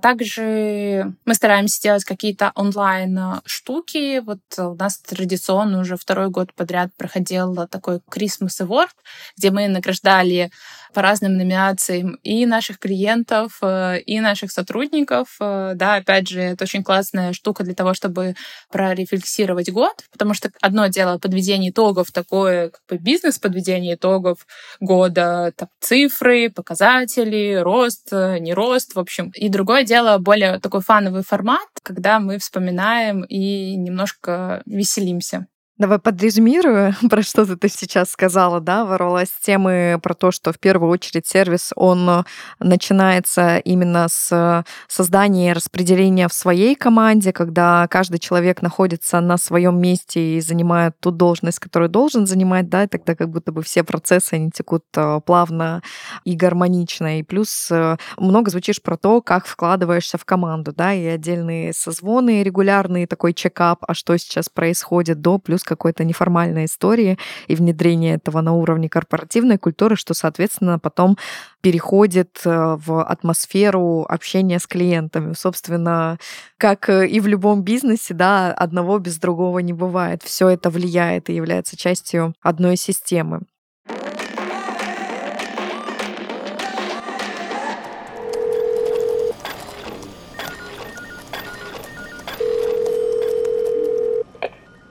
Также 0.00 1.14
мы 1.24 1.34
стараемся 1.34 1.80
делать 1.80 2.04
какие-то 2.04 2.52
онлайн-штуки. 2.54 4.18
Вот 4.20 4.40
у 4.58 4.74
нас 4.74 4.98
традиционно 4.98 5.80
уже 5.80 5.96
второй 5.96 6.28
год 6.28 6.52
подряд 6.52 6.90
проходил 6.96 7.66
такой 7.66 8.00
Christmas 8.10 8.60
Award, 8.60 8.90
где 9.38 9.50
мы 9.50 9.68
награждали 9.68 10.50
по 10.96 11.02
разным 11.02 11.36
номинациям 11.36 12.18
и 12.22 12.46
наших 12.46 12.78
клиентов, 12.78 13.58
э, 13.60 14.00
и 14.00 14.18
наших 14.18 14.50
сотрудников. 14.50 15.36
Э, 15.40 15.72
да, 15.74 15.96
опять 15.96 16.26
же, 16.26 16.40
это 16.40 16.64
очень 16.64 16.82
классная 16.82 17.34
штука 17.34 17.64
для 17.64 17.74
того, 17.74 17.92
чтобы 17.92 18.34
прорефлексировать 18.72 19.70
год, 19.70 20.04
потому 20.10 20.32
что 20.32 20.50
одно 20.62 20.86
дело 20.86 21.18
подведение 21.18 21.70
итогов, 21.70 22.12
такое 22.12 22.70
как 22.70 22.80
бы 22.88 22.96
бизнес 22.96 23.38
подведение 23.38 23.96
итогов 23.96 24.46
года, 24.80 25.52
там, 25.54 25.68
цифры, 25.80 26.48
показатели, 26.48 27.56
рост, 27.62 28.08
э, 28.12 28.38
не 28.38 28.54
рост, 28.54 28.94
в 28.94 28.98
общем. 28.98 29.32
И 29.34 29.50
другое 29.50 29.84
дело 29.84 30.16
более 30.16 30.60
такой 30.60 30.80
фановый 30.80 31.24
формат, 31.24 31.68
когда 31.82 32.20
мы 32.20 32.38
вспоминаем 32.38 33.22
и 33.22 33.76
немножко 33.76 34.62
веселимся. 34.64 35.46
Давай 35.78 35.98
подрезюмирую, 35.98 36.94
про 37.10 37.22
что 37.22 37.44
ты 37.44 37.68
сейчас 37.68 38.10
сказала, 38.10 38.60
да, 38.60 38.86
ворвалась 38.86 39.28
темы 39.42 40.00
про 40.02 40.14
то, 40.14 40.30
что 40.30 40.50
в 40.50 40.58
первую 40.58 40.90
очередь 40.90 41.26
сервис, 41.26 41.72
он 41.76 42.24
начинается 42.58 43.58
именно 43.58 44.06
с 44.08 44.64
создания 44.88 45.50
и 45.50 45.52
распределения 45.52 46.28
в 46.28 46.32
своей 46.32 46.76
команде, 46.76 47.30
когда 47.34 47.86
каждый 47.88 48.18
человек 48.20 48.62
находится 48.62 49.20
на 49.20 49.36
своем 49.36 49.78
месте 49.78 50.38
и 50.38 50.40
занимает 50.40 50.98
ту 50.98 51.10
должность, 51.10 51.58
которую 51.58 51.90
должен 51.90 52.26
занимать, 52.26 52.70
да, 52.70 52.84
и 52.84 52.86
тогда 52.86 53.14
как 53.14 53.28
будто 53.28 53.52
бы 53.52 53.62
все 53.62 53.84
процессы, 53.84 54.32
они 54.32 54.50
текут 54.50 54.84
э, 54.96 55.20
плавно 55.26 55.82
и 56.24 56.36
гармонично. 56.36 57.18
И 57.18 57.22
плюс 57.22 57.68
э, 57.70 57.98
много 58.16 58.50
звучишь 58.50 58.80
про 58.80 58.96
то, 58.96 59.20
как 59.20 59.44
вкладываешься 59.44 60.16
в 60.16 60.24
команду, 60.24 60.72
да, 60.74 60.94
и 60.94 61.04
отдельные 61.04 61.74
созвоны 61.74 62.42
регулярные, 62.42 63.06
такой 63.06 63.34
чекап, 63.34 63.84
а 63.86 63.92
что 63.92 64.16
сейчас 64.16 64.48
происходит 64.48 65.20
до, 65.20 65.36
плюс 65.36 65.65
какой-то 65.66 66.04
неформальной 66.04 66.64
истории 66.64 67.18
и 67.48 67.54
внедрение 67.54 68.14
этого 68.14 68.40
на 68.40 68.54
уровне 68.54 68.88
корпоративной 68.88 69.58
культуры, 69.58 69.96
что, 69.96 70.14
соответственно, 70.14 70.78
потом 70.78 71.18
переходит 71.60 72.40
э, 72.44 72.76
в 72.78 73.02
атмосферу 73.02 74.06
общения 74.08 74.58
с 74.58 74.66
клиентами. 74.66 75.34
Собственно, 75.34 76.18
как 76.56 76.88
и 76.88 77.20
в 77.20 77.26
любом 77.26 77.62
бизнесе, 77.62 78.14
да, 78.14 78.52
одного 78.52 78.98
без 78.98 79.18
другого 79.18 79.58
не 79.58 79.72
бывает. 79.72 80.22
Все 80.22 80.48
это 80.48 80.70
влияет 80.70 81.28
и 81.28 81.34
является 81.34 81.76
частью 81.76 82.34
одной 82.40 82.76
системы. 82.76 83.40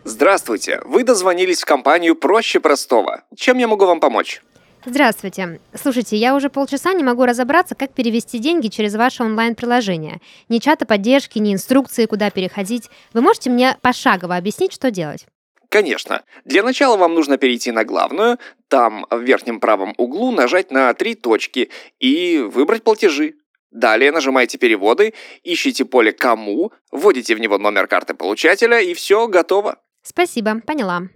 Здравствуйте, 0.08 0.82
вы 0.86 1.04
дозвонились 1.04 1.64
в 1.64 1.66
компанию 1.66 2.16
«Проще 2.16 2.60
простого». 2.60 3.24
Чем 3.36 3.58
я 3.58 3.68
могу 3.68 3.88
вам 3.88 4.00
помочь? 4.00 4.44
Здравствуйте. 4.86 5.60
Слушайте, 5.74 6.16
я 6.16 6.36
уже 6.36 6.52
полчаса 6.52 6.94
не 6.94 7.04
могу 7.04 7.26
разобраться, 7.26 7.74
как 7.74 7.92
перевести 7.92 8.38
деньги 8.38 8.68
через 8.68 8.94
ваше 8.94 9.24
онлайн-приложение. 9.24 10.22
Ни 10.48 10.60
чата 10.60 10.86
поддержки, 10.86 11.40
ни 11.40 11.56
инструкции, 11.56 12.06
куда 12.06 12.30
переходить. 12.30 12.92
Вы 13.14 13.22
можете 13.22 13.50
мне 13.50 13.80
пошагово 13.82 14.36
объяснить, 14.36 14.74
что 14.74 14.92
делать? 14.92 15.26
Конечно. 15.70 16.22
Для 16.46 16.62
начала 16.62 16.98
вам 16.98 17.16
нужно 17.16 17.40
перейти 17.40 17.72
на 17.72 17.84
главную, 17.84 18.38
там 18.68 19.08
в 19.10 19.22
верхнем 19.22 19.60
правом 19.60 19.96
углу 19.98 20.32
нажать 20.32 20.70
на 20.70 20.94
три 20.94 21.16
точки 21.16 21.72
и 22.00 22.48
выбрать 22.48 22.84
платежи. 22.84 23.38
Далее 23.72 24.12
нажимаете 24.12 24.60
«Переводы», 24.60 25.16
ищите 25.44 25.84
поле 25.84 26.12
«Кому», 26.12 26.72
вводите 26.92 27.34
в 27.34 27.40
него 27.40 27.58
номер 27.58 27.88
карты 27.88 28.14
получателя 28.14 28.80
и 28.80 28.94
все, 28.94 29.28
готово. 29.28 29.80
Спасибо, 30.06 30.62
поняла. 30.62 31.08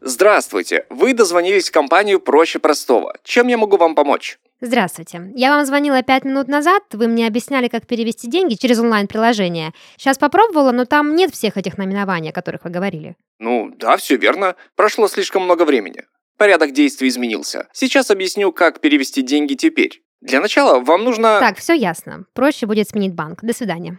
Здравствуйте, 0.00 0.86
вы 0.90 1.14
дозвонились 1.14 1.68
в 1.68 1.72
компанию 1.72 2.20
«Проще 2.20 2.58
простого». 2.58 3.16
Чем 3.24 3.48
я 3.48 3.56
могу 3.56 3.76
вам 3.76 3.94
помочь? 3.94 4.38
Здравствуйте. 4.60 5.32
Я 5.34 5.50
вам 5.50 5.66
звонила 5.66 6.02
пять 6.02 6.24
минут 6.24 6.46
назад, 6.46 6.82
вы 6.92 7.08
мне 7.08 7.26
объясняли, 7.26 7.68
как 7.68 7.86
перевести 7.86 8.28
деньги 8.28 8.54
через 8.54 8.78
онлайн-приложение. 8.78 9.72
Сейчас 9.96 10.16
попробовала, 10.18 10.70
но 10.72 10.84
там 10.84 11.16
нет 11.16 11.34
всех 11.34 11.56
этих 11.56 11.76
наименований, 11.76 12.30
о 12.30 12.32
которых 12.32 12.64
вы 12.64 12.70
говорили. 12.70 13.16
Ну, 13.38 13.72
да, 13.76 13.96
все 13.96 14.16
верно. 14.16 14.54
Прошло 14.76 15.08
слишком 15.08 15.42
много 15.42 15.64
времени. 15.64 16.02
Порядок 16.36 16.72
действий 16.72 17.08
изменился. 17.08 17.68
Сейчас 17.72 18.10
объясню, 18.10 18.52
как 18.52 18.80
перевести 18.80 19.22
деньги 19.22 19.54
теперь. 19.54 20.02
Для 20.20 20.40
начала 20.40 20.80
вам 20.80 21.04
нужно... 21.04 21.38
Так, 21.40 21.58
все 21.58 21.74
ясно. 21.74 22.24
Проще 22.32 22.66
будет 22.66 22.88
сменить 22.88 23.14
банк. 23.14 23.40
До 23.42 23.52
свидания. 23.52 23.98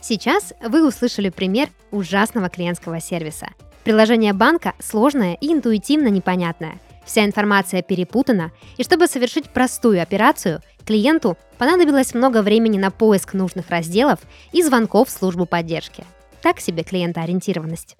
Сейчас 0.00 0.52
вы 0.62 0.86
услышали 0.86 1.30
пример 1.30 1.68
ужасного 1.90 2.48
клиентского 2.48 3.00
сервиса. 3.00 3.48
Приложение 3.82 4.32
банка 4.32 4.74
сложное 4.78 5.34
и 5.40 5.52
интуитивно 5.52 6.08
непонятное. 6.08 6.78
Вся 7.04 7.24
информация 7.24 7.82
перепутана, 7.82 8.52
и 8.76 8.84
чтобы 8.84 9.08
совершить 9.08 9.50
простую 9.50 10.00
операцию, 10.00 10.60
клиенту 10.84 11.36
понадобилось 11.58 12.14
много 12.14 12.42
времени 12.42 12.78
на 12.78 12.90
поиск 12.90 13.34
нужных 13.34 13.70
разделов 13.70 14.20
и 14.52 14.62
звонков 14.62 15.08
в 15.08 15.12
службу 15.12 15.44
поддержки. 15.44 16.04
Так 16.40 16.60
себе 16.60 16.84
клиентоориентированность. 16.84 17.96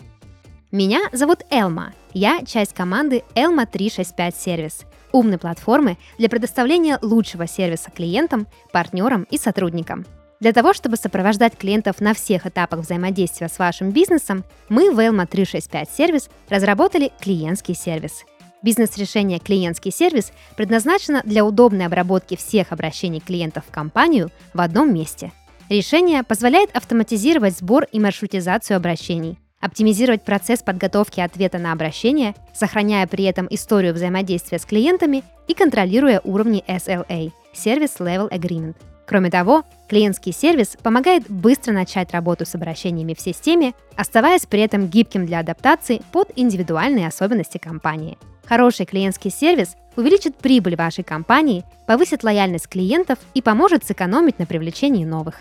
Меня 0.71 1.01
зовут 1.13 1.41
Элма. 1.51 1.93
Я 2.13 2.45
часть 2.45 2.75
команды 2.75 3.25
Elma 3.35 3.67
365 3.67 4.37
Сервис– 4.37 4.83
умной 5.17 5.39
платформы 5.39 5.97
для 6.19 6.29
предоставления 6.29 6.99
лучшего 7.03 7.47
сервиса 7.47 7.91
клиентам, 7.91 8.47
партнерам 8.73 9.27
и 9.31 9.39
сотрудникам. 9.39 10.05
Для 10.39 10.53
того, 10.53 10.75
чтобы 10.75 10.97
сопровождать 10.97 11.57
клиентов 11.57 12.01
на 12.01 12.13
всех 12.13 12.47
этапах 12.47 12.81
взаимодействия 12.81 13.49
с 13.49 13.59
вашим 13.59 13.91
бизнесом, 13.91 14.45
мы 14.69 14.91
в 14.91 14.99
Elma 14.99 15.27
365 15.27 15.91
сервис 15.91 16.29
разработали 16.51 17.11
клиентский 17.21 17.75
сервис. 17.75 18.25
Бизнес-решение 18.63 19.39
«Клиентский 19.39 19.93
сервис» 19.93 20.33
предназначено 20.57 21.23
для 21.25 21.45
удобной 21.45 21.87
обработки 21.87 22.37
всех 22.37 22.73
обращений 22.73 23.21
клиентов 23.21 23.65
в 23.67 23.73
компанию 23.73 24.31
в 24.55 24.61
одном 24.61 24.93
месте. 24.93 25.33
Решение 25.69 26.23
позволяет 26.23 26.75
автоматизировать 26.75 27.57
сбор 27.57 27.87
и 27.93 28.01
маршрутизацию 28.01 28.77
обращений, 28.77 29.39
оптимизировать 29.67 30.23
процесс 30.23 30.63
подготовки 30.63 31.21
ответа 31.21 31.59
на 31.59 31.73
обращение, 31.73 32.35
сохраняя 32.55 33.07
при 33.07 33.25
этом 33.25 33.47
историю 33.51 33.93
взаимодействия 33.93 34.59
с 34.59 34.65
клиентами 34.65 35.23
и 35.49 35.55
контролируя 35.55 36.21
уровни 36.25 36.65
SLA– 36.67 37.33
Service 37.55 37.99
Level 37.99 38.31
Agreement. 38.31 38.77
Кроме 39.07 39.31
того, 39.31 39.65
клиентский 39.89 40.33
сервис 40.33 40.77
помогает 40.83 41.31
быстро 41.31 41.73
начать 41.73 42.13
работу 42.13 42.45
с 42.45 42.55
обращениями 42.55 43.15
в 43.15 43.21
системе, 43.21 43.75
оставаясь 43.95 44.47
при 44.47 44.61
этом 44.61 44.89
гибким 44.89 45.27
для 45.27 45.41
адаптации 45.41 46.03
под 46.11 46.31
индивидуальные 46.35 47.07
особенности 47.07 47.59
компании. 47.59 48.19
Хороший 48.47 48.87
клиентский 48.87 49.31
сервис 49.31 49.77
увеличит 49.97 50.37
прибыль 50.37 50.77
вашей 50.77 51.05
компании, 51.05 51.65
повысит 51.87 52.23
лояльность 52.25 52.69
клиентов 52.69 53.19
и 53.35 53.43
поможет 53.43 53.85
сэкономить 53.85 54.39
на 54.39 54.47
привлечении 54.47 55.05
новых. 55.05 55.41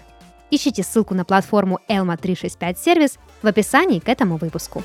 Ищите 0.51 0.83
ссылку 0.83 1.13
на 1.13 1.25
платформу 1.25 1.79
Elma 1.89 2.17
365 2.17 2.79
сервис 2.79 3.17
в 3.41 3.47
описании 3.47 3.99
к 3.99 4.09
этому 4.09 4.37
выпуску. 4.37 4.83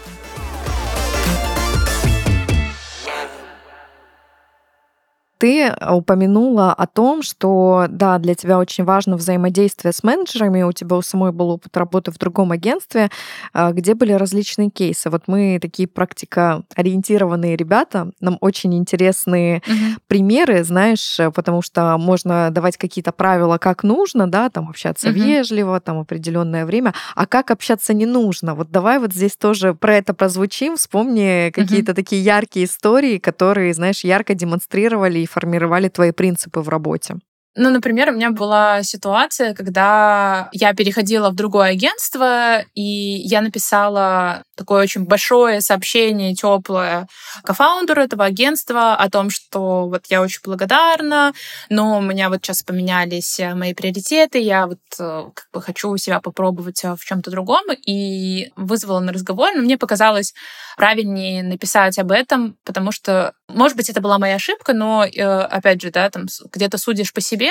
Ты 5.41 5.75
упомянула 5.91 6.75
о 6.75 6.87
том, 6.87 7.23
что, 7.23 7.87
да, 7.89 8.19
для 8.19 8.35
тебя 8.35 8.59
очень 8.59 8.85
важно 8.85 9.17
взаимодействие 9.17 9.95
с 9.95 10.03
менеджерами. 10.03 10.63
У 10.65 10.73
тебя 10.73 10.97
у 10.97 11.03
самой 11.03 11.33
был 11.33 11.49
опыт 11.49 11.75
работы 11.79 12.11
в 12.11 12.19
другом 12.19 12.53
агентстве, 12.53 13.09
а, 13.55 13.73
где 13.73 13.95
были 13.95 14.13
различные 14.13 14.69
кейсы. 14.69 15.09
Вот 15.09 15.23
мы 15.29 15.59
такие 15.59 15.89
практика-ориентированные 15.89 17.57
ребята, 17.57 18.11
нам 18.21 18.37
очень 18.43 18.75
интересные 18.77 19.63
угу. 19.67 20.01
примеры, 20.09 20.63
знаешь, 20.63 21.19
потому 21.35 21.63
что 21.63 21.97
можно 21.97 22.51
давать 22.51 22.77
какие-то 22.77 23.11
правила, 23.11 23.57
как 23.57 23.83
нужно, 23.83 24.31
да, 24.31 24.51
там 24.51 24.69
общаться 24.69 25.09
угу. 25.09 25.21
вежливо, 25.21 25.81
там 25.81 26.01
определенное 26.01 26.67
время, 26.67 26.93
а 27.15 27.25
как 27.25 27.51
общаться 27.51 27.95
не 27.95 28.05
нужно. 28.05 28.55
Вот 28.55 28.71
давай 28.71 28.99
вот 28.99 29.15
здесь 29.15 29.39
тоже 29.39 29.73
про 29.73 29.97
это 29.97 30.13
прозвучим, 30.13 30.77
вспомни 30.77 31.51
какие-то 31.51 31.93
угу. 31.93 31.97
такие 31.97 32.23
яркие 32.23 32.67
истории, 32.67 33.17
которые, 33.17 33.73
знаешь, 33.73 34.05
ярко 34.05 34.35
демонстрировали 34.35 35.21
и 35.21 35.30
формировали 35.31 35.89
твои 35.89 36.13
принципы 36.13 36.61
в 36.61 36.69
работе? 36.69 37.17
Ну, 37.63 37.69
например, 37.69 38.09
у 38.09 38.13
меня 38.15 38.31
была 38.31 38.83
ситуация, 38.83 39.53
когда 39.53 40.49
я 40.53 40.73
переходила 40.73 41.29
в 41.29 41.35
другое 41.35 41.73
агентство, 41.73 42.63
и 42.75 42.81
я 42.83 43.43
написала 43.43 44.45
такое 44.57 44.85
очень 44.85 45.05
большое 45.05 45.61
сообщение, 45.61 46.35
теплое 46.35 47.07
кофаундеру 47.45 48.01
этого 48.01 48.25
агентства 48.25 48.95
о 48.95 49.11
том, 49.11 49.29
что 49.29 49.89
вот 49.89 50.07
я 50.09 50.23
очень 50.23 50.41
благодарна, 50.43 51.35
но 51.69 51.99
у 51.99 52.01
меня 52.01 52.31
вот 52.31 52.43
сейчас 52.43 52.63
поменялись 52.63 53.39
мои 53.55 53.75
приоритеты, 53.75 54.39
я 54.39 54.67
вот 54.67 54.79
э, 54.99 55.25
как 55.35 55.45
бы 55.53 55.61
хочу 55.61 55.95
себя 55.99 56.21
попробовать 56.21 56.83
в 56.83 57.05
чем-то 57.05 57.31
другом, 57.31 57.65
и 57.87 58.53
вызвала 58.57 59.01
на 59.01 59.13
разговор, 59.13 59.51
но 59.55 59.61
мне 59.61 59.77
показалось 59.77 60.33
правильнее 60.79 61.43
написать 61.43 61.99
об 61.99 62.11
этом, 62.11 62.57
потому 62.65 62.91
что, 62.91 63.35
может 63.49 63.77
быть, 63.77 63.91
это 63.91 64.01
была 64.01 64.19
моя 64.19 64.37
ошибка, 64.37 64.73
но, 64.73 65.05
э, 65.05 65.23
опять 65.23 65.83
же, 65.83 65.91
да, 65.91 66.09
там 66.09 66.25
где-то 66.53 66.79
судишь 66.79 67.13
по 67.13 67.21
себе, 67.21 67.50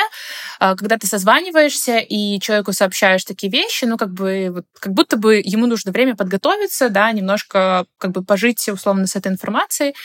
а, 0.60 0.76
когда 0.76 0.98
ты 0.98 1.08
созваниваешься 1.08 1.98
и 1.98 2.40
человеку 2.40 2.74
сообщаешь 2.74 3.24
такие 3.26 3.52
вещи, 3.52 3.86
ну, 3.86 3.98
как 3.98 4.12
бы, 4.12 4.50
вот, 4.52 4.66
как 4.80 4.94
будто 4.94 5.18
бы 5.18 5.42
ему 5.44 5.68
нужно 5.68 5.92
время 5.92 6.16
подготовиться, 6.16 6.90
да, 6.90 7.12
немножко 7.12 7.86
как 7.98 8.12
бы 8.12 8.24
пожить 8.24 8.68
условно 8.70 9.08
с 9.08 9.16
этой 9.16 9.32
информацией, 9.32 9.96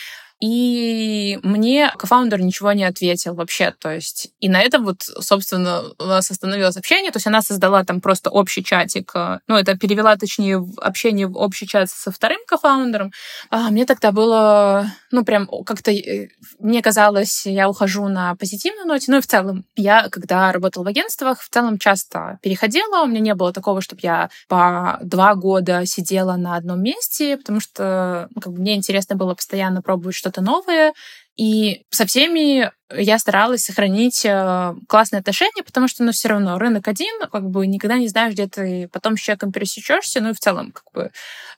и 0.40 1.38
мне 1.42 1.92
кофаундер 1.96 2.40
ничего 2.40 2.72
не 2.72 2.84
ответил 2.84 3.34
вообще. 3.34 3.72
То 3.78 3.90
есть, 3.90 4.32
и 4.40 4.48
на 4.48 4.60
этом 4.60 4.84
вот, 4.84 5.02
собственно, 5.02 5.84
у 5.98 6.04
нас 6.04 6.30
остановилось 6.30 6.76
общение. 6.76 7.10
То 7.12 7.16
есть 7.16 7.26
она 7.26 7.40
создала 7.40 7.84
там 7.84 8.00
просто 8.00 8.30
общий 8.30 8.64
чатик. 8.64 9.12
Э, 9.14 9.38
ну, 9.46 9.56
это 9.56 9.76
перевела, 9.76 10.16
точнее, 10.16 10.62
общение 10.78 11.28
в 11.28 11.36
общий 11.36 11.66
чат 11.66 11.88
со 11.88 12.10
вторым 12.10 12.40
кофаундером. 12.46 13.12
А 13.50 13.70
мне 13.70 13.86
тогда 13.86 14.12
было, 14.12 14.86
ну, 15.10 15.24
прям 15.24 15.48
как-то, 15.64 15.92
э, 15.92 16.28
мне 16.58 16.82
казалось, 16.82 17.46
я 17.46 17.68
ухожу 17.68 18.08
на 18.08 18.34
позитивной 18.34 18.84
ноте. 18.84 19.10
Ну, 19.12 19.18
и 19.18 19.22
в 19.22 19.26
целом, 19.26 19.64
я, 19.76 20.08
когда 20.10 20.52
работала 20.52 20.84
в 20.84 20.88
агентствах, 20.88 21.40
в 21.40 21.48
целом 21.48 21.78
часто 21.78 22.38
переходила. 22.42 23.02
У 23.02 23.06
меня 23.06 23.20
не 23.20 23.34
было 23.34 23.52
такого, 23.52 23.80
чтобы 23.80 24.00
я 24.02 24.30
по 24.48 24.98
два 25.02 25.34
года 25.36 25.86
сидела 25.86 26.36
на 26.36 26.56
одном 26.56 26.82
месте, 26.82 27.36
потому 27.36 27.60
что 27.60 28.28
ну, 28.34 28.40
как 28.40 28.52
бы 28.52 28.60
мне 28.60 28.74
интересно 28.74 29.16
было 29.16 29.34
постоянно 29.34 29.80
пробовать 29.80 30.14
что-то 30.24 30.40
новое. 30.40 30.94
И 31.36 31.84
со 31.90 32.06
всеми 32.06 32.70
я 32.96 33.18
старалась 33.18 33.64
сохранить 33.64 34.24
э, 34.24 34.74
классные 34.88 35.18
отношения, 35.18 35.64
потому 35.64 35.88
что, 35.88 36.04
ну, 36.04 36.12
все 36.12 36.28
равно 36.28 36.58
рынок 36.58 36.86
один, 36.86 37.12
как 37.32 37.50
бы 37.50 37.66
никогда 37.66 37.98
не 37.98 38.06
знаешь, 38.06 38.34
где 38.34 38.46
ты 38.46 38.88
потом 38.92 39.16
с 39.16 39.20
человеком 39.20 39.50
пересечешься, 39.50 40.20
ну 40.20 40.30
и 40.30 40.32
в 40.32 40.38
целом, 40.38 40.70
как 40.70 40.84
бы, 40.94 41.10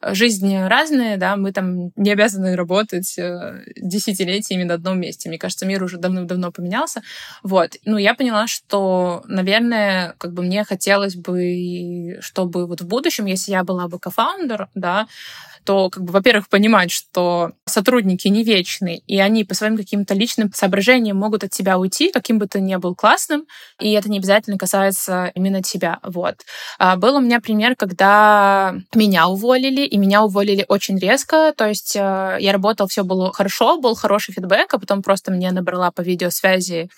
жизнь 0.03 0.57
разная, 0.57 1.19
да, 1.19 1.37
мы 1.37 1.53
там 1.53 1.91
не 1.95 2.11
обязаны 2.11 2.57
работать 2.57 3.19
э, 3.19 3.65
десятилетиями 3.77 4.65
на 4.65 4.75
одном 4.75 4.99
месте. 4.99 5.29
Мне 5.29 5.39
кажется, 5.39 5.67
мир 5.67 5.83
уже 5.83 5.99
давно-давно 5.99 6.53
поменялся. 6.53 7.03
Вот. 7.43 7.73
Ну, 7.85 7.99
я 7.99 8.15
поняла, 8.15 8.47
что, 8.47 9.23
наверное, 9.27 10.15
как 10.17 10.33
бы 10.33 10.43
мне 10.43 10.65
хотелось 10.65 11.17
бы, 11.17 12.19
чтобы 12.21 12.67
вот 12.67 12.81
в 12.81 12.87
будущем, 12.87 13.27
если 13.27 13.53
я 13.53 13.63
была 13.63 13.89
бы 13.89 13.99
кофаундер, 13.99 14.69
да, 14.75 15.07
то, 15.67 15.91
как 15.91 16.05
бы, 16.05 16.13
во-первых, 16.13 16.49
понимать, 16.49 16.91
что 16.93 17.53
сотрудники 17.67 18.29
не 18.29 18.45
вечны, 18.45 19.03
и 19.07 19.19
они 19.19 19.45
по 19.45 19.55
своим 19.55 19.77
каким-то 19.77 20.15
личным 20.15 20.53
соображениям 20.55 21.17
могут 21.17 21.45
от 21.45 21.51
тебя 21.51 21.77
уйти, 21.79 22.13
каким 22.13 22.39
бы 22.39 22.47
ты 22.47 22.61
ни 22.61 22.77
был 22.77 22.95
классным, 22.95 23.47
и 23.81 23.91
это 23.93 24.09
не 24.09 24.19
обязательно 24.19 24.59
касается 24.59 25.33
именно 25.35 25.63
тебя. 25.63 25.99
Вот. 26.03 26.37
А, 26.79 26.97
был 26.97 27.17
у 27.17 27.21
меня 27.21 27.41
пример, 27.41 27.75
когда 27.75 28.75
меня 28.95 29.27
уволили, 29.27 29.83
и 29.83 29.99
меня 29.99 30.23
уволили 30.23 30.65
очень 30.69 30.99
резко, 30.99 31.53
то 31.57 31.67
есть 31.67 31.97
э, 31.97 32.37
я 32.41 32.53
работала, 32.53 32.89
все 32.89 33.03
было 33.03 33.33
хорошо, 33.33 33.81
был 33.81 33.97
хороший 33.97 34.33
фидбэк, 34.33 34.73
а 34.73 34.79
потом 34.79 35.03
просто 35.03 35.33
мне 35.33 35.51
набрала 35.51 35.91
по 35.91 36.03
видеосвязи 36.03 36.89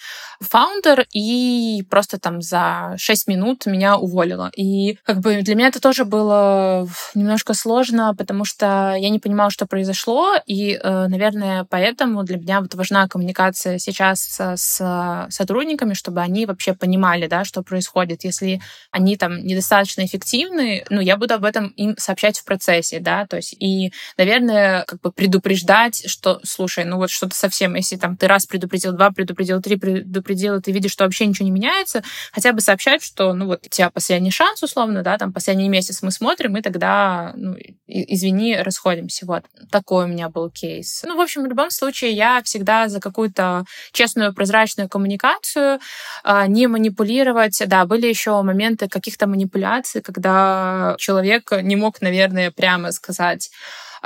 фаундер, 0.41 1.07
и 1.15 1.83
просто 1.89 2.19
там 2.19 2.43
за 2.43 2.95
6 2.99 3.29
минут 3.29 3.67
меня 3.67 3.97
уволила. 3.97 4.51
И 4.55 4.99
как 5.05 5.21
бы 5.21 5.41
для 5.43 5.55
меня 5.55 5.69
это 5.69 5.81
тоже 5.81 6.05
было 6.05 6.87
немножко 7.15 7.55
сложно, 7.55 8.15
потому 8.15 8.45
что 8.45 8.58
что 8.59 8.95
я 8.99 9.09
не 9.09 9.21
понимала, 9.21 9.51
что 9.51 9.67
произошло, 9.67 10.35
и, 10.45 10.73
э, 10.83 11.07
наверное, 11.07 11.65
поэтому 11.71 12.25
для 12.25 12.39
меня 12.39 12.61
вот 12.61 12.75
важна 12.75 13.07
коммуникация 13.07 13.79
сейчас 13.79 14.41
с 14.41 15.29
сотрудниками, 15.31 15.95
чтобы 15.95 16.23
они 16.23 16.45
вообще 16.45 16.75
понимали, 16.75 17.29
да, 17.29 17.45
что 17.45 17.63
происходит. 17.63 18.25
Если 18.25 18.61
они 18.91 19.17
там 19.17 19.39
недостаточно 19.47 20.05
эффективны, 20.05 20.85
ну, 20.91 21.01
я 21.01 21.17
буду 21.17 21.35
об 21.35 21.45
этом 21.45 21.69
им 21.69 21.95
сообщать 21.99 22.39
в 22.41 22.45
процессе, 22.45 22.99
да, 22.99 23.27
то 23.27 23.37
есть 23.37 23.55
и, 23.61 23.93
наверное, 24.17 24.85
как 24.87 25.01
бы 25.03 25.13
предупреждать, 25.13 26.09
что, 26.11 26.41
слушай, 26.43 26.85
ну 26.85 26.97
вот 26.97 27.11
что-то 27.11 27.37
совсем, 27.37 27.77
если 27.77 27.95
там 27.97 28.17
ты 28.17 28.27
раз 28.27 28.47
предупредил, 28.47 28.93
два 28.93 29.13
предупредил, 29.13 29.63
три 29.63 29.77
предупредил, 29.77 30.57
и 30.57 30.61
ты 30.61 30.73
видишь, 30.73 30.91
что 30.93 31.05
вообще 31.05 31.27
ничего 31.27 31.45
не 31.45 31.53
меняется, 31.53 32.03
хотя 32.33 32.53
бы 32.53 32.61
сообщать, 32.61 33.05
что, 33.05 33.33
ну 33.35 33.47
вот, 33.47 33.67
у 33.67 33.69
тебя 33.69 33.91
последний 33.91 34.33
шанс, 34.33 34.65
условно, 34.65 35.03
да, 35.03 35.17
там 35.17 35.33
последний 35.33 35.69
месяц 35.69 36.03
мы 36.03 36.11
смотрим, 36.11 36.57
и 36.57 36.63
тогда, 36.63 37.33
ну, 37.37 37.57
извини, 37.87 38.48
расходимся. 38.57 39.27
Вот 39.27 39.45
такой 39.71 40.05
у 40.05 40.09
меня 40.09 40.29
был 40.29 40.51
кейс. 40.51 41.03
Ну, 41.07 41.17
в 41.17 41.21
общем, 41.21 41.43
в 41.43 41.47
любом 41.47 41.71
случае, 41.71 42.13
я 42.13 42.43
всегда 42.43 42.89
за 42.89 43.01
какую-то 43.01 43.65
честную, 43.93 44.35
прозрачную 44.35 44.89
коммуникацию, 44.89 45.81
а, 46.25 46.47
не 46.47 46.67
манипулировать. 46.67 47.63
Да, 47.67 47.85
были 47.85 48.07
еще 48.07 48.41
моменты 48.43 48.89
каких-то 48.89 49.27
манипуляций, 49.27 50.01
когда 50.03 50.95
человек 50.99 51.53
не 51.63 51.77
мог, 51.77 52.01
наверное, 52.01 52.51
прямо 52.51 52.93
сказать, 52.93 53.51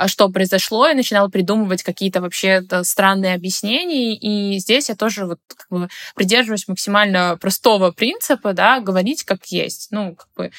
что 0.07 0.29
произошло, 0.29 0.87
и 0.87 0.93
начинал 0.93 1.29
придумывать 1.29 1.83
какие-то 1.83 2.21
вообще 2.21 2.63
странные 2.83 3.35
объяснения. 3.35 4.15
И 4.15 4.59
здесь 4.59 4.89
я 4.89 4.95
тоже 4.95 5.25
вот 5.25 5.39
как 5.47 5.67
бы 5.69 5.89
придерживаюсь 6.15 6.67
максимально 6.67 7.37
простого 7.39 7.91
принципа, 7.91 8.53
да, 8.53 8.79
говорить 8.79 9.23
как 9.23 9.45
есть. 9.47 9.87
Ну, 9.91 10.15
как 10.15 10.27
бы 10.35 10.51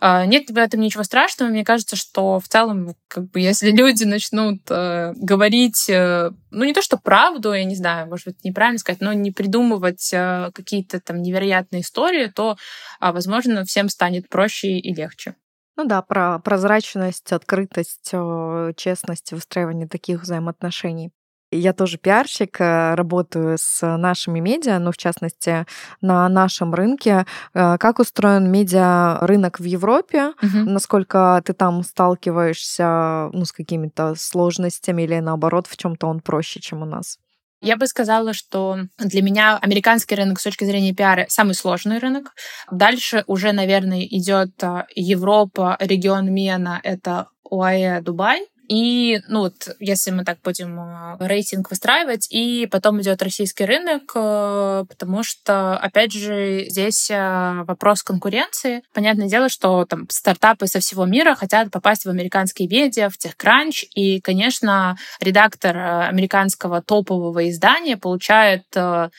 а, 0.00 0.24
нет 0.24 0.48
в 0.48 0.56
этом 0.56 0.80
ничего 0.80 1.02
страшного. 1.02 1.50
Мне 1.50 1.62
кажется, 1.62 1.94
что 1.94 2.40
в 2.40 2.48
целом, 2.48 2.94
как 3.06 3.30
бы, 3.30 3.40
если 3.40 3.70
люди 3.70 4.04
начнут 4.04 4.62
э, 4.70 5.12
говорить, 5.14 5.90
э, 5.90 6.30
ну, 6.50 6.64
не 6.64 6.72
то, 6.72 6.80
что 6.80 6.96
правду, 6.96 7.52
я 7.52 7.64
не 7.64 7.74
знаю, 7.74 8.08
может 8.08 8.26
быть, 8.26 8.42
неправильно 8.42 8.78
сказать, 8.78 9.02
но 9.02 9.12
не 9.12 9.30
придумывать 9.30 10.10
э, 10.14 10.50
какие-то 10.54 11.00
там 11.00 11.20
невероятные 11.20 11.82
истории, 11.82 12.32
то, 12.34 12.56
э, 13.00 13.12
возможно, 13.12 13.64
всем 13.66 13.90
станет 13.90 14.30
проще 14.30 14.78
и 14.78 14.94
легче. 14.94 15.34
Ну 15.76 15.84
да, 15.84 16.02
про 16.02 16.38
прозрачность, 16.40 17.32
открытость, 17.32 18.12
честность, 18.76 19.32
выстраивание 19.32 19.88
таких 19.88 20.22
взаимоотношений. 20.22 21.12
Я 21.52 21.72
тоже 21.72 21.98
пиарщик, 21.98 22.60
э, 22.60 22.94
работаю 22.94 23.56
с 23.58 23.84
нашими 23.96 24.38
медиа, 24.38 24.78
ну, 24.78 24.92
в 24.92 24.96
частности, 24.96 25.66
на 26.00 26.28
нашем 26.28 26.74
рынке. 26.74 27.26
Э, 27.54 27.76
как 27.78 27.98
устроен 27.98 28.50
медиа-рынок 28.52 29.58
в 29.58 29.64
Европе? 29.64 30.28
Угу. 30.42 30.70
Насколько 30.70 31.42
ты 31.44 31.52
там 31.52 31.82
сталкиваешься 31.82 33.30
ну, 33.32 33.44
с 33.44 33.52
какими-то 33.52 34.14
сложностями 34.16 35.02
или, 35.02 35.18
наоборот, 35.18 35.66
в 35.66 35.76
чем 35.76 35.96
то 35.96 36.06
он 36.06 36.20
проще, 36.20 36.60
чем 36.60 36.82
у 36.82 36.86
нас? 36.86 37.18
Я 37.60 37.76
бы 37.76 37.86
сказала, 37.86 38.32
что 38.32 38.78
для 38.98 39.22
меня 39.22 39.58
американский 39.58 40.14
рынок 40.14 40.40
с 40.40 40.44
точки 40.44 40.64
зрения 40.64 40.94
пиара 40.94 41.26
самый 41.28 41.54
сложный 41.54 41.98
рынок. 41.98 42.32
Дальше 42.70 43.22
уже, 43.26 43.52
наверное, 43.52 44.02
идет 44.02 44.52
а, 44.62 44.86
Европа, 44.94 45.76
регион 45.78 46.32
Мена, 46.32 46.80
это 46.82 47.26
ОАЭ, 47.50 48.00
Дубай. 48.00 48.46
И, 48.70 49.20
ну 49.26 49.40
вот, 49.40 49.68
если 49.80 50.12
мы 50.12 50.24
так 50.24 50.38
будем 50.44 50.78
э, 50.78 51.16
рейтинг 51.26 51.70
выстраивать, 51.70 52.28
и 52.30 52.68
потом 52.70 53.00
идет 53.00 53.20
российский 53.20 53.64
рынок, 53.64 54.12
э, 54.14 54.84
потому 54.88 55.24
что, 55.24 55.76
опять 55.76 56.12
же, 56.12 56.66
здесь 56.68 57.10
э, 57.10 57.64
вопрос 57.66 58.04
конкуренции. 58.04 58.84
Понятное 58.94 59.28
дело, 59.28 59.48
что 59.48 59.84
там 59.86 60.06
стартапы 60.08 60.68
со 60.68 60.78
всего 60.78 61.04
мира 61.04 61.34
хотят 61.34 61.72
попасть 61.72 62.04
в 62.04 62.10
американские 62.10 62.68
медиа, 62.68 63.10
в 63.10 63.18
TechCrunch, 63.18 63.86
и, 63.96 64.20
конечно, 64.20 64.96
редактор 65.18 65.76
американского 65.76 66.80
топового 66.80 67.50
издания 67.50 67.96
получает 67.96 68.62
на 68.72 69.10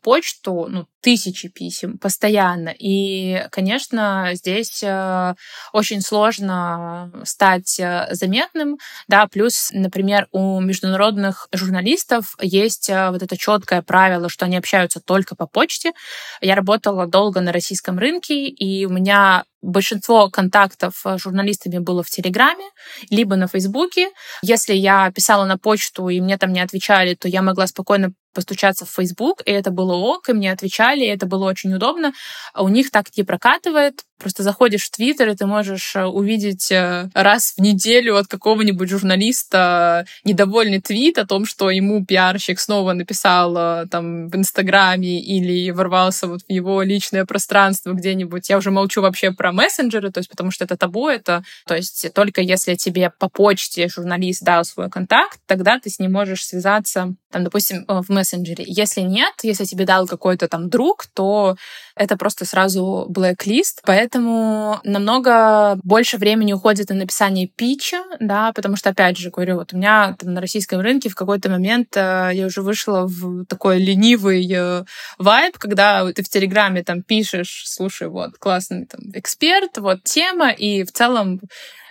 почту 0.00 0.66
ну, 0.68 0.86
тысячи 1.00 1.48
писем 1.48 1.98
постоянно. 1.98 2.74
И, 2.78 3.46
конечно, 3.50 4.30
здесь 4.34 4.82
э, 4.82 5.34
очень 5.72 6.00
сложно 6.00 7.12
стать 7.24 7.78
э, 7.80 8.08
заметным, 8.12 8.78
да, 9.08 9.26
плюс, 9.26 9.70
например, 9.72 10.28
у 10.32 10.60
международных 10.60 11.48
журналистов 11.52 12.36
есть 12.40 12.90
э, 12.90 13.10
вот 13.10 13.22
это 13.22 13.36
четкое 13.36 13.82
правило, 13.82 14.28
что 14.28 14.44
они 14.44 14.56
общаются 14.56 15.00
только 15.00 15.34
по 15.34 15.46
почте. 15.46 15.92
Я 16.40 16.54
работала 16.54 17.06
долго 17.06 17.40
на 17.40 17.52
российском 17.52 17.98
рынке, 17.98 18.46
и 18.46 18.84
у 18.86 18.90
меня 18.90 19.44
Большинство 19.62 20.30
контактов 20.30 21.02
с 21.04 21.18
журналистами 21.18 21.78
было 21.78 22.02
в 22.02 22.08
Телеграме, 22.08 22.64
либо 23.10 23.36
на 23.36 23.46
Фейсбуке. 23.46 24.08
Если 24.42 24.72
я 24.74 25.10
писала 25.10 25.44
на 25.44 25.58
почту, 25.58 26.08
и 26.08 26.20
мне 26.20 26.38
там 26.38 26.52
не 26.52 26.60
отвечали, 26.60 27.14
то 27.14 27.28
я 27.28 27.42
могла 27.42 27.66
спокойно 27.66 28.12
постучаться 28.32 28.86
в 28.86 28.90
Facebook, 28.90 29.42
и 29.44 29.50
это 29.50 29.70
было 29.70 29.94
ок, 29.94 30.28
и 30.28 30.32
мне 30.32 30.52
отвечали, 30.52 31.00
и 31.00 31.08
это 31.08 31.26
было 31.26 31.46
очень 31.46 31.74
удобно. 31.74 32.12
А 32.54 32.62
у 32.62 32.68
них 32.68 32.90
так 32.90 33.06
не 33.16 33.22
прокатывает, 33.22 34.02
Просто 34.20 34.42
заходишь 34.42 34.84
в 34.84 34.90
Твиттер, 34.90 35.30
и 35.30 35.34
ты 35.34 35.46
можешь 35.46 35.96
э, 35.96 36.04
увидеть 36.04 36.70
э, 36.70 37.08
раз 37.14 37.54
в 37.56 37.60
неделю 37.62 38.16
от 38.16 38.26
какого-нибудь 38.26 38.90
журналиста 38.90 40.04
недовольный 40.24 40.80
твит 40.82 41.16
о 41.16 41.26
том, 41.26 41.46
что 41.46 41.70
ему 41.70 42.04
пиарщик 42.04 42.60
снова 42.60 42.92
написал 42.92 43.56
э, 43.56 43.86
там 43.90 44.28
в 44.28 44.36
Инстаграме 44.36 45.20
или 45.20 45.70
ворвался 45.70 46.26
вот 46.26 46.42
в 46.42 46.52
его 46.52 46.82
личное 46.82 47.24
пространство 47.24 47.92
где-нибудь. 47.92 48.50
Я 48.50 48.58
уже 48.58 48.70
молчу 48.70 49.00
вообще 49.00 49.32
про 49.32 49.52
мессенджеры, 49.52 50.12
то 50.12 50.18
есть 50.18 50.28
потому 50.28 50.50
что 50.50 50.64
это 50.64 50.76
табу, 50.76 51.08
это 51.08 51.42
то 51.66 51.74
есть 51.74 52.12
только 52.12 52.42
если 52.42 52.74
тебе 52.74 53.10
по 53.18 53.30
почте 53.30 53.88
журналист 53.88 54.42
дал 54.42 54.66
свой 54.66 54.90
контакт, 54.90 55.40
тогда 55.46 55.80
ты 55.80 55.88
с 55.88 55.98
ним 55.98 56.12
можешь 56.12 56.44
связаться, 56.46 57.14
там, 57.30 57.44
допустим, 57.44 57.84
в 57.86 58.10
мессенджере. 58.10 58.64
Если 58.66 59.00
нет, 59.00 59.32
если 59.42 59.64
тебе 59.64 59.84
дал 59.84 60.06
какой-то 60.06 60.48
там 60.48 60.68
друг, 60.68 61.06
то 61.14 61.56
это 61.94 62.16
просто 62.16 62.44
сразу 62.44 63.06
блэк-лист, 63.08 63.82
поэтому 63.84 64.80
намного 64.84 65.78
больше 65.82 66.16
времени 66.16 66.52
уходит 66.52 66.88
на 66.90 66.96
написание 66.96 67.46
питча, 67.46 68.02
да, 68.20 68.52
потому 68.52 68.76
что, 68.76 68.90
опять 68.90 69.16
же, 69.18 69.30
говорю, 69.30 69.56
вот 69.56 69.72
у 69.72 69.76
меня 69.76 70.16
там 70.18 70.34
на 70.34 70.40
российском 70.40 70.80
рынке 70.80 71.08
в 71.08 71.14
какой-то 71.14 71.50
момент 71.50 71.96
э, 71.96 72.30
я 72.34 72.46
уже 72.46 72.62
вышла 72.62 73.06
в 73.06 73.44
такой 73.46 73.78
ленивый 73.78 74.46
э, 74.52 74.84
вайб, 75.18 75.58
когда 75.58 76.10
ты 76.12 76.22
в 76.22 76.28
Телеграме 76.28 76.82
там 76.82 77.02
пишешь, 77.02 77.64
слушай, 77.66 78.08
вот, 78.08 78.38
классный 78.38 78.86
там 78.86 79.00
эксперт, 79.14 79.78
вот 79.78 80.02
тема, 80.04 80.50
и 80.50 80.84
в 80.84 80.92
целом 80.92 81.40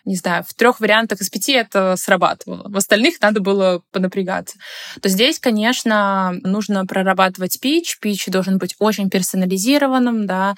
не 0.10 0.16
знаю, 0.16 0.44
в 0.44 0.56
трех 0.56 0.80
вариантах 0.80 1.22
из 1.22 1.30
пяти 1.30 1.54
это 1.54 1.96
срабатывало. 1.96 2.68
В 2.68 2.76
остальных 2.76 3.22
надо 3.22 3.42
было 3.42 3.84
понапрягаться. 3.92 4.58
То 5.02 5.08
здесь, 5.08 5.40
конечно, 5.40 6.34
нужно 6.42 6.88
прорабатывать 6.88 7.60
пич. 7.60 8.00
Пич 8.00 8.26
должен 8.26 8.58
быть 8.58 8.76
очень 8.80 9.12
персонализированным, 9.12 10.26
да, 10.26 10.56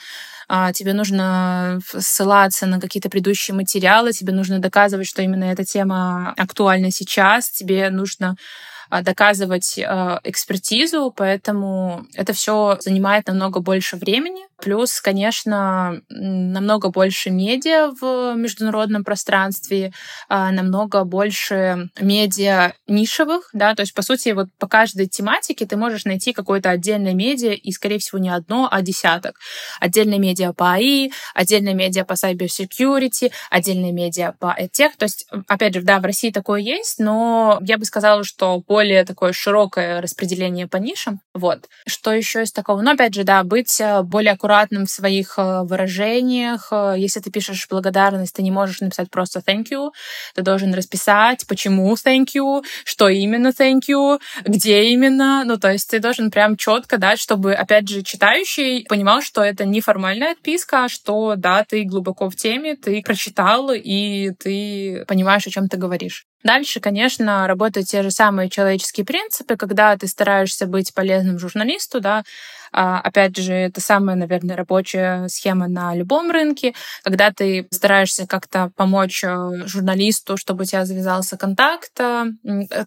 а, 0.48 0.72
тебе 0.72 0.94
нужно 0.94 1.80
ссылаться 1.86 2.66
на 2.66 2.80
какие-то 2.80 3.10
предыдущие 3.10 3.54
материалы, 3.54 4.14
тебе 4.14 4.32
нужно 4.32 4.60
доказывать, 4.60 5.08
что 5.08 5.22
именно 5.22 5.44
эта 5.44 5.66
тема 5.66 6.34
актуальна 6.38 6.90
сейчас, 6.90 7.50
тебе 7.50 7.90
нужно 7.90 8.38
доказывать 9.02 9.80
а, 9.80 10.20
экспертизу, 10.24 11.14
поэтому 11.16 12.06
это 12.14 12.34
все 12.34 12.78
занимает 12.82 13.28
намного 13.28 13.62
больше 13.62 13.96
времени. 13.96 14.42
Плюс, 14.62 15.02
конечно, 15.02 16.02
намного 16.10 16.90
больше 16.90 17.32
медиа 17.32 17.92
в 18.00 18.36
международном 18.36 19.04
пространстве, 19.04 19.92
а, 20.30 20.52
намного 20.52 21.04
больше 21.04 21.90
медиа 22.00 22.74
нишевых, 22.88 23.50
да, 23.54 23.74
то 23.74 23.82
есть, 23.82 23.94
по 23.94 24.04
сути, 24.04 24.30
вот 24.30 24.48
по 24.60 24.68
каждой 24.68 25.08
тематике 25.08 25.66
ты 25.66 25.78
можешь 25.78 26.06
найти 26.06 26.34
какое-то 26.34 26.70
отдельное 26.70 27.14
медиа, 27.14 27.54
и, 27.54 27.72
скорее 27.72 27.98
всего, 27.98 28.20
не 28.20 28.30
одно, 28.30 28.68
а 28.70 28.82
десяток. 28.82 29.40
Отдельное 29.80 30.20
медиа 30.20 30.54
по 30.54 30.74
АИ, 30.74 31.12
отдельное 31.34 31.74
медиа 31.74 32.06
по 32.06 32.14
cyber 32.14 32.48
security, 32.48 33.32
отдельное 33.50 33.92
медиа 33.92 34.34
по 34.40 34.56
EdTech. 34.60 34.92
То 34.98 35.06
есть, 35.06 35.28
опять 35.48 35.74
же, 35.74 35.82
да, 35.82 36.00
в 36.00 36.04
России 36.04 36.32
такое 36.32 36.60
есть, 36.62 37.00
но 37.00 37.60
я 37.62 37.78
бы 37.78 37.86
сказала, 37.86 38.24
что 38.24 38.62
более 38.82 39.06
такое 39.06 39.32
широкое 39.32 40.02
распределение 40.02 40.68
по 40.68 40.78
нишам. 40.78 41.20
Вот. 41.36 41.70
Что 41.88 42.12
еще 42.12 42.42
из 42.42 42.52
такого? 42.52 42.82
Ну, 42.82 42.92
опять 42.92 43.14
же, 43.14 43.24
да, 43.24 43.44
быть 43.44 43.80
э, 43.80 44.02
более 44.02 44.34
аккуратным 44.34 44.88
в 44.88 44.90
своих 44.90 45.36
э, 45.38 45.62
выражениях. 45.62 46.70
Э, 46.72 46.96
если 46.98 47.20
ты 47.20 47.30
пишешь 47.30 47.68
благодарность, 47.70 48.34
ты 48.36 48.42
не 48.42 48.50
можешь 48.50 48.82
написать 48.82 49.12
просто 49.12 49.44
thank 49.48 49.66
you. 49.72 49.92
Ты 50.34 50.42
должен 50.42 50.74
расписать, 50.74 51.46
почему 51.48 51.94
thank 51.94 52.30
you, 52.36 52.64
что 52.84 53.08
именно 53.08 53.50
thank 53.50 53.82
you, 53.88 54.20
где 54.46 54.86
именно. 54.86 55.44
Ну, 55.46 55.58
то 55.58 55.72
есть 55.72 55.92
ты 55.92 56.00
должен 56.00 56.32
прям 56.32 56.58
четко 56.58 56.98
дать, 56.98 57.20
чтобы, 57.20 57.54
опять 57.54 57.88
же, 57.88 58.02
читающий 58.02 58.86
понимал, 58.90 59.22
что 59.22 59.44
это 59.44 59.64
не 59.64 59.82
формальная 59.82 60.32
отписка, 60.32 60.86
а 60.86 60.90
что, 60.90 61.36
да, 61.38 61.64
ты 61.70 61.84
глубоко 61.84 62.32
в 62.32 62.36
теме, 62.36 62.76
ты 62.76 63.04
прочитал, 63.04 63.70
и 63.72 64.32
ты 64.40 65.06
понимаешь, 65.08 65.46
о 65.46 65.52
чем 65.52 65.68
ты 65.68 65.78
говоришь. 65.78 66.26
Дальше, 66.44 66.80
конечно, 66.80 67.48
работают 67.48 67.88
те 67.88 68.04
же 68.04 68.12
самые 68.12 68.50
человеческие 68.50 69.06
принципы, 69.06 69.58
когда 69.58 69.96
ты 69.98 70.08
стараешься 70.08 70.66
быть 70.66 70.94
полезным 70.94 71.38
журналисту, 71.38 72.00
да, 72.00 72.24
а, 72.72 73.00
опять 73.00 73.36
же, 73.38 73.54
это 73.54 73.82
самая, 73.82 74.16
наверное, 74.16 74.56
рабочая 74.56 75.28
схема 75.28 75.68
на 75.68 75.94
любом 75.94 76.32
рынке, 76.32 76.74
когда 77.04 77.32
ты 77.32 77.68
стараешься 77.72 78.26
как-то 78.26 78.72
помочь 78.76 79.24
э, 79.26 79.66
журналисту, 79.66 80.38
чтобы 80.38 80.64
у 80.64 80.66
тебя 80.66 80.86
завязался 80.86 81.36
контакт. 81.38 82.00
Э, 82.00 82.28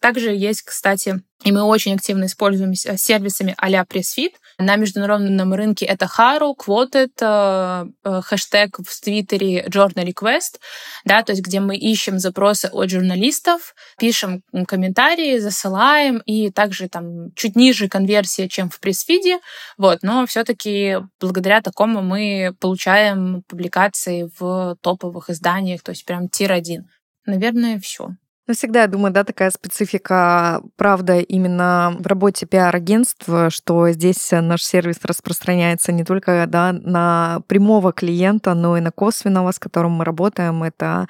также 0.00 0.34
есть, 0.34 0.62
кстати, 0.62 1.20
и 1.42 1.52
мы 1.52 1.62
очень 1.62 1.94
активно 1.94 2.26
используем 2.26 2.72
э, 2.72 2.96
сервисами 2.96 3.54
а-ля 3.58 3.84
PressFit. 3.88 4.32
На 4.58 4.76
международном 4.76 5.52
рынке 5.52 5.84
это 5.84 6.06
Haru, 6.06 6.54
Quoted, 6.56 7.92
хэштег 8.22 8.78
в 8.78 9.00
Твиттере 9.00 9.64
Journal 9.66 10.06
Request, 10.06 10.60
да, 11.04 11.22
то 11.22 11.32
есть 11.32 11.42
где 11.42 11.58
мы 11.58 11.76
ищем 11.76 12.20
запросы 12.20 12.66
от 12.72 12.88
журналистов, 12.88 13.74
пишем 13.98 14.42
комментарии, 14.68 15.38
засылаем, 15.38 16.18
и 16.18 16.50
также 16.50 16.88
там 16.88 17.32
чуть 17.34 17.56
ниже 17.56 17.88
конверсия, 17.88 18.48
чем 18.48 18.70
в 18.70 18.78
пресс-фиде, 18.78 19.40
вот, 19.76 19.98
но 20.02 20.24
все-таки 20.26 20.98
благодаря 21.20 21.60
такому 21.60 22.00
мы 22.00 22.54
получаем 22.60 23.42
публикации 23.48 24.30
в 24.38 24.76
топовых 24.82 25.30
изданиях, 25.30 25.82
то 25.82 25.90
есть 25.90 26.04
прям 26.04 26.28
тир-1. 26.28 26.82
Наверное, 27.26 27.80
все. 27.80 28.10
Ну, 28.46 28.52
всегда, 28.52 28.82
я 28.82 28.88
думаю, 28.88 29.10
да, 29.10 29.24
такая 29.24 29.50
специфика, 29.50 30.60
правда, 30.76 31.18
именно 31.18 31.96
в 31.98 32.06
работе 32.06 32.44
пиар-агентства, 32.44 33.48
что 33.48 33.90
здесь 33.90 34.30
наш 34.32 34.62
сервис 34.62 34.98
распространяется 35.02 35.92
не 35.92 36.04
только 36.04 36.44
да, 36.46 36.72
на 36.72 37.40
прямого 37.46 37.94
клиента, 37.94 38.52
но 38.52 38.76
и 38.76 38.82
на 38.82 38.90
косвенного, 38.90 39.50
с 39.50 39.58
которым 39.58 39.92
мы 39.92 40.04
работаем. 40.04 40.62
Это 40.62 41.06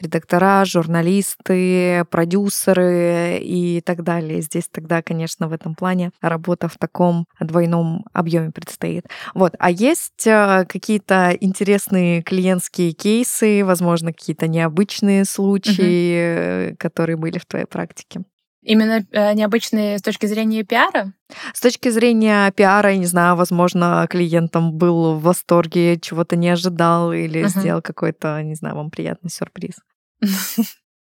редактора, 0.00 0.64
журналисты, 0.64 2.04
продюсеры 2.08 3.38
и 3.42 3.80
так 3.84 4.04
далее. 4.04 4.40
Здесь 4.40 4.68
тогда, 4.70 5.02
конечно, 5.02 5.48
в 5.48 5.52
этом 5.52 5.74
плане 5.74 6.12
работа 6.20 6.68
в 6.68 6.78
таком 6.78 7.26
двойном 7.40 8.04
объеме 8.12 8.52
предстоит. 8.52 9.06
Вот. 9.34 9.56
А 9.58 9.72
есть 9.72 10.24
э, 10.24 10.64
какие-то 10.68 11.36
интересные 11.40 12.22
клиентские 12.22 12.92
кейсы, 12.92 13.64
возможно, 13.64 14.12
какие-то 14.12 14.46
необычные 14.46 15.24
случаи, 15.24 16.75
которые 16.76 17.16
были 17.16 17.38
в 17.38 17.46
твоей 17.46 17.66
практике? 17.66 18.22
Именно 18.62 19.06
э, 19.12 19.32
необычные 19.34 19.98
с 19.98 20.02
точки 20.02 20.26
зрения 20.26 20.64
пиара? 20.64 21.12
С 21.54 21.60
точки 21.60 21.88
зрения 21.88 22.50
пиара, 22.50 22.90
я 22.90 22.98
не 22.98 23.06
знаю, 23.06 23.36
возможно, 23.36 24.06
клиентам 24.10 24.72
был 24.72 25.14
в 25.14 25.22
восторге, 25.22 26.00
чего-то 26.00 26.34
не 26.34 26.48
ожидал 26.48 27.12
или 27.12 27.44
uh-huh. 27.44 27.48
сделал 27.48 27.80
какой-то, 27.80 28.42
не 28.42 28.56
знаю, 28.56 28.74
вам 28.74 28.90
приятный 28.90 29.30
сюрприз. 29.30 29.76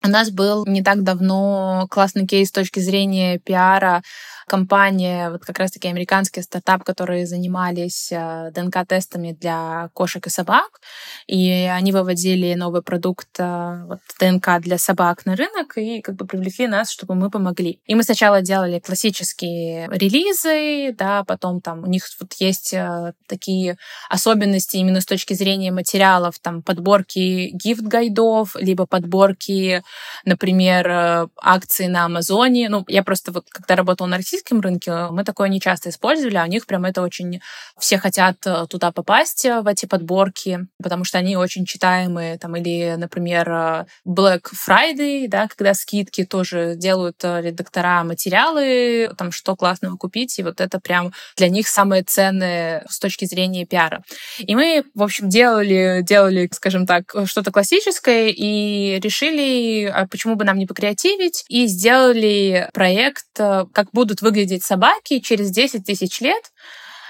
У 0.03 0.09
нас 0.09 0.29
был 0.29 0.65
не 0.67 0.83
так 0.83 1.03
давно 1.03 1.87
классный 1.89 2.27
кейс 2.27 2.49
с 2.49 2.51
точки 2.51 2.79
зрения 2.79 3.39
пиара 3.39 4.03
компания, 4.47 5.29
вот 5.29 5.43
как 5.43 5.59
раз-таки 5.59 5.89
американский 5.89 6.41
стартап, 6.41 6.83
которые 6.83 7.27
занимались 7.27 8.11
э, 8.11 8.51
ДНК-тестами 8.55 9.33
для 9.33 9.89
кошек 9.93 10.25
и 10.25 10.29
собак, 10.29 10.79
и 11.27 11.49
они 11.69 11.91
выводили 11.91 12.53
новый 12.53 12.81
продукт 12.81 13.27
э, 13.39 13.83
вот, 13.87 13.99
ДНК 14.19 14.59
для 14.61 14.77
собак 14.77 15.25
на 15.25 15.35
рынок 15.35 15.77
и 15.77 16.01
как 16.01 16.15
бы 16.15 16.25
привлекли 16.25 16.67
нас, 16.67 16.89
чтобы 16.89 17.15
мы 17.15 17.29
помогли. 17.29 17.81
И 17.85 17.95
мы 17.95 18.03
сначала 18.03 18.41
делали 18.41 18.79
классические 18.79 19.89
релизы, 19.91 20.95
да, 20.97 21.23
потом 21.25 21.59
там 21.59 21.83
у 21.83 21.87
них 21.87 22.03
вот 22.19 22.33
есть 22.39 22.73
э, 22.73 23.13
такие 23.27 23.77
особенности 24.09 24.77
именно 24.77 25.01
с 25.01 25.05
точки 25.05 25.33
зрения 25.33 25.71
материалов, 25.71 26.39
там 26.39 26.61
подборки 26.63 27.51
гифт-гайдов, 27.51 28.55
либо 28.55 28.85
подборки, 28.85 29.83
например, 30.23 31.29
акции 31.35 31.87
на 31.87 32.05
Амазоне. 32.05 32.69
Ну, 32.69 32.85
я 32.87 33.03
просто 33.03 33.31
вот 33.31 33.45
когда 33.49 33.75
работала 33.75 34.07
на 34.07 34.17
российском 34.37 34.61
рынке, 34.61 35.07
мы 35.11 35.23
такое 35.23 35.49
не 35.49 35.59
часто 35.59 35.89
использовали, 35.89 36.37
а 36.37 36.43
у 36.43 36.47
них 36.47 36.65
прям 36.65 36.85
это 36.85 37.01
очень... 37.01 37.41
Все 37.79 37.97
хотят 37.97 38.37
э, 38.45 38.65
туда 38.69 38.91
попасть, 38.91 39.45
э, 39.45 39.61
в 39.61 39.67
эти 39.67 39.85
подборки, 39.85 40.67
потому 40.81 41.03
что 41.03 41.17
они 41.17 41.35
очень 41.35 41.65
читаемые. 41.65 42.37
Там, 42.37 42.55
или, 42.55 42.95
например, 42.97 43.49
э, 43.49 43.85
Black 44.07 44.41
Friday, 44.53 45.27
да, 45.27 45.47
когда 45.47 45.73
скидки 45.73 46.23
тоже 46.25 46.75
делают 46.75 47.23
редактора 47.23 48.03
материалы, 48.03 49.11
там, 49.17 49.31
что 49.31 49.55
классного 49.55 49.97
купить, 49.97 50.37
и 50.39 50.43
вот 50.43 50.61
это 50.61 50.79
прям 50.79 51.13
для 51.35 51.49
них 51.49 51.67
самое 51.67 52.03
ценное 52.03 52.85
с 52.89 52.99
точки 52.99 53.25
зрения 53.25 53.65
пиара. 53.65 54.03
И 54.39 54.55
мы, 54.55 54.83
в 54.93 55.03
общем, 55.03 55.29
делали, 55.29 56.01
делали, 56.03 56.49
скажем 56.53 56.85
так, 56.85 57.13
что-то 57.25 57.51
классическое 57.51 58.29
и 58.29 58.99
решили, 58.99 59.85
а 59.85 60.07
почему 60.07 60.35
бы 60.35 60.45
нам 60.45 60.57
не 60.57 60.65
покреативить, 60.65 61.43
и 61.49 61.65
сделали 61.65 62.69
проект, 62.73 63.25
как 63.35 63.87
будут 63.93 64.21
выглядеть 64.27 64.63
собаки 64.63 65.19
через 65.19 65.51
10 65.51 65.85
тысяч 65.85 66.19
лет. 66.19 66.51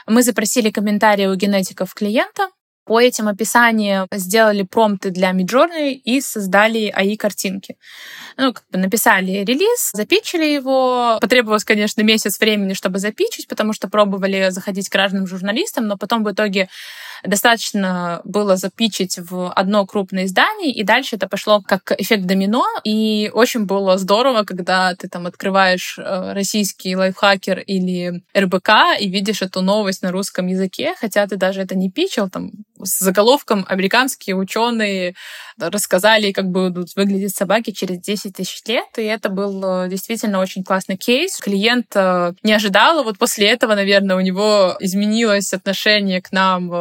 Мы 0.06 0.22
запросили 0.22 0.70
комментарии 0.70 1.26
у 1.26 1.36
генетиков 1.36 1.94
клиента, 1.96 2.50
по 2.88 3.02
этим 3.02 3.28
описаниям 3.28 4.08
сделали 4.14 4.64
промпты 4.64 5.10
для 5.10 5.32
Midjourney 5.32 5.92
и 5.92 6.22
создали 6.22 6.94
AI-картинки. 6.98 7.76
Ну, 8.38 8.54
как 8.54 8.64
бы 8.72 8.80
написали 8.80 9.44
релиз, 9.44 9.92
запичили 9.92 10.46
его. 10.46 11.18
Потребовалось, 11.20 11.66
конечно, 11.66 12.02
месяц 12.02 12.40
времени, 12.40 12.74
чтобы 12.74 13.00
запичить, 13.00 13.50
потому 13.50 13.74
что 13.74 13.90
пробовали 13.90 14.52
заходить 14.52 14.88
к 14.88 14.96
разным 14.96 15.28
журналистам, 15.28 15.88
но 15.88 15.98
потом 15.98 16.24
в 16.24 16.32
итоге 16.32 16.70
достаточно 17.28 18.22
было 18.24 18.56
запичить 18.56 19.18
в 19.18 19.52
одно 19.52 19.86
крупное 19.86 20.26
издание, 20.26 20.72
и 20.72 20.84
дальше 20.84 21.16
это 21.16 21.28
пошло 21.28 21.62
как 21.62 21.92
эффект 21.98 22.26
домино, 22.26 22.66
и 22.84 23.30
очень 23.34 23.66
было 23.66 23.98
здорово, 23.98 24.44
когда 24.44 24.96
ты 24.96 25.08
там 25.08 25.28
открываешь 25.28 25.98
э, 25.98 26.34
российский 26.34 26.96
лайфхакер 26.96 27.60
или 27.60 28.24
РБК 28.36 29.00
и 29.00 29.10
видишь 29.10 29.42
эту 29.42 29.62
новость 29.62 30.02
на 30.02 30.12
русском 30.12 30.48
языке, 30.48 30.96
хотя 31.00 31.28
ты 31.28 31.38
даже 31.38 31.62
это 31.62 31.76
не 31.76 31.92
пичил, 31.92 32.30
там 32.30 32.52
с 32.82 33.00
заголовком 33.00 33.66
«Американские 33.68 34.36
ученые 34.36 35.16
рассказали, 35.58 36.32
как 36.32 36.50
будут 36.50 36.96
выглядеть 36.96 37.36
собаки 37.36 37.72
через 37.72 38.00
10 38.00 38.36
тысяч 38.36 38.62
лет», 38.68 38.86
и 38.98 39.04
это 39.04 39.30
был 39.30 39.64
э, 39.64 39.90
действительно 39.90 40.40
очень 40.40 40.64
классный 40.64 40.98
кейс. 40.98 41.38
Клиент 41.38 41.88
э, 41.96 42.34
не 42.44 42.54
ожидал, 42.54 43.04
вот 43.04 43.18
после 43.18 43.48
этого, 43.48 43.74
наверное, 43.74 44.16
у 44.16 44.22
него 44.22 44.76
изменилось 44.80 45.54
отношение 45.54 46.22
к 46.22 46.32
нам 46.32 46.72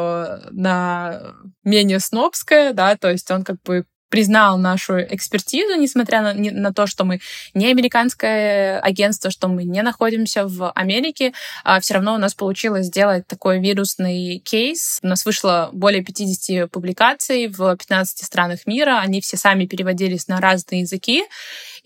на 0.51 1.35
менее 1.65 2.01
снобское, 2.01 2.73
да, 2.73 2.97
то 2.97 3.11
есть 3.11 3.31
он 3.31 3.45
как 3.45 3.63
бы 3.63 3.87
признал 4.09 4.57
нашу 4.59 5.01
экспертизу, 5.01 5.75
несмотря 5.75 6.23
на, 6.23 6.33
на 6.33 6.73
то, 6.73 6.87
что 6.87 7.05
мы 7.05 7.21
не 7.55 7.71
американское 7.71 8.79
агентство, 8.81 9.31
что 9.31 9.49
мы 9.49 9.65
не 9.65 9.83
находимся 9.83 10.47
в 10.47 10.71
Америке, 10.73 11.33
а 11.65 11.81
все 11.81 11.95
равно 11.95 12.15
у 12.15 12.19
нас 12.19 12.35
получилось 12.35 12.87
сделать 12.87 13.27
такой 13.27 13.61
вирусный 13.61 14.39
кейс. 14.39 15.01
У 15.03 15.09
нас 15.09 15.25
вышло 15.25 15.71
более 15.73 16.05
50 16.05 16.71
публикаций 16.71 17.49
в 17.49 17.77
15 17.77 18.25
странах 18.25 18.67
мира, 18.67 19.01
они 19.01 19.21
все 19.21 19.37
сами 19.37 19.67
переводились 19.67 20.29
на 20.29 20.41
разные 20.41 20.83
языки, 20.83 21.25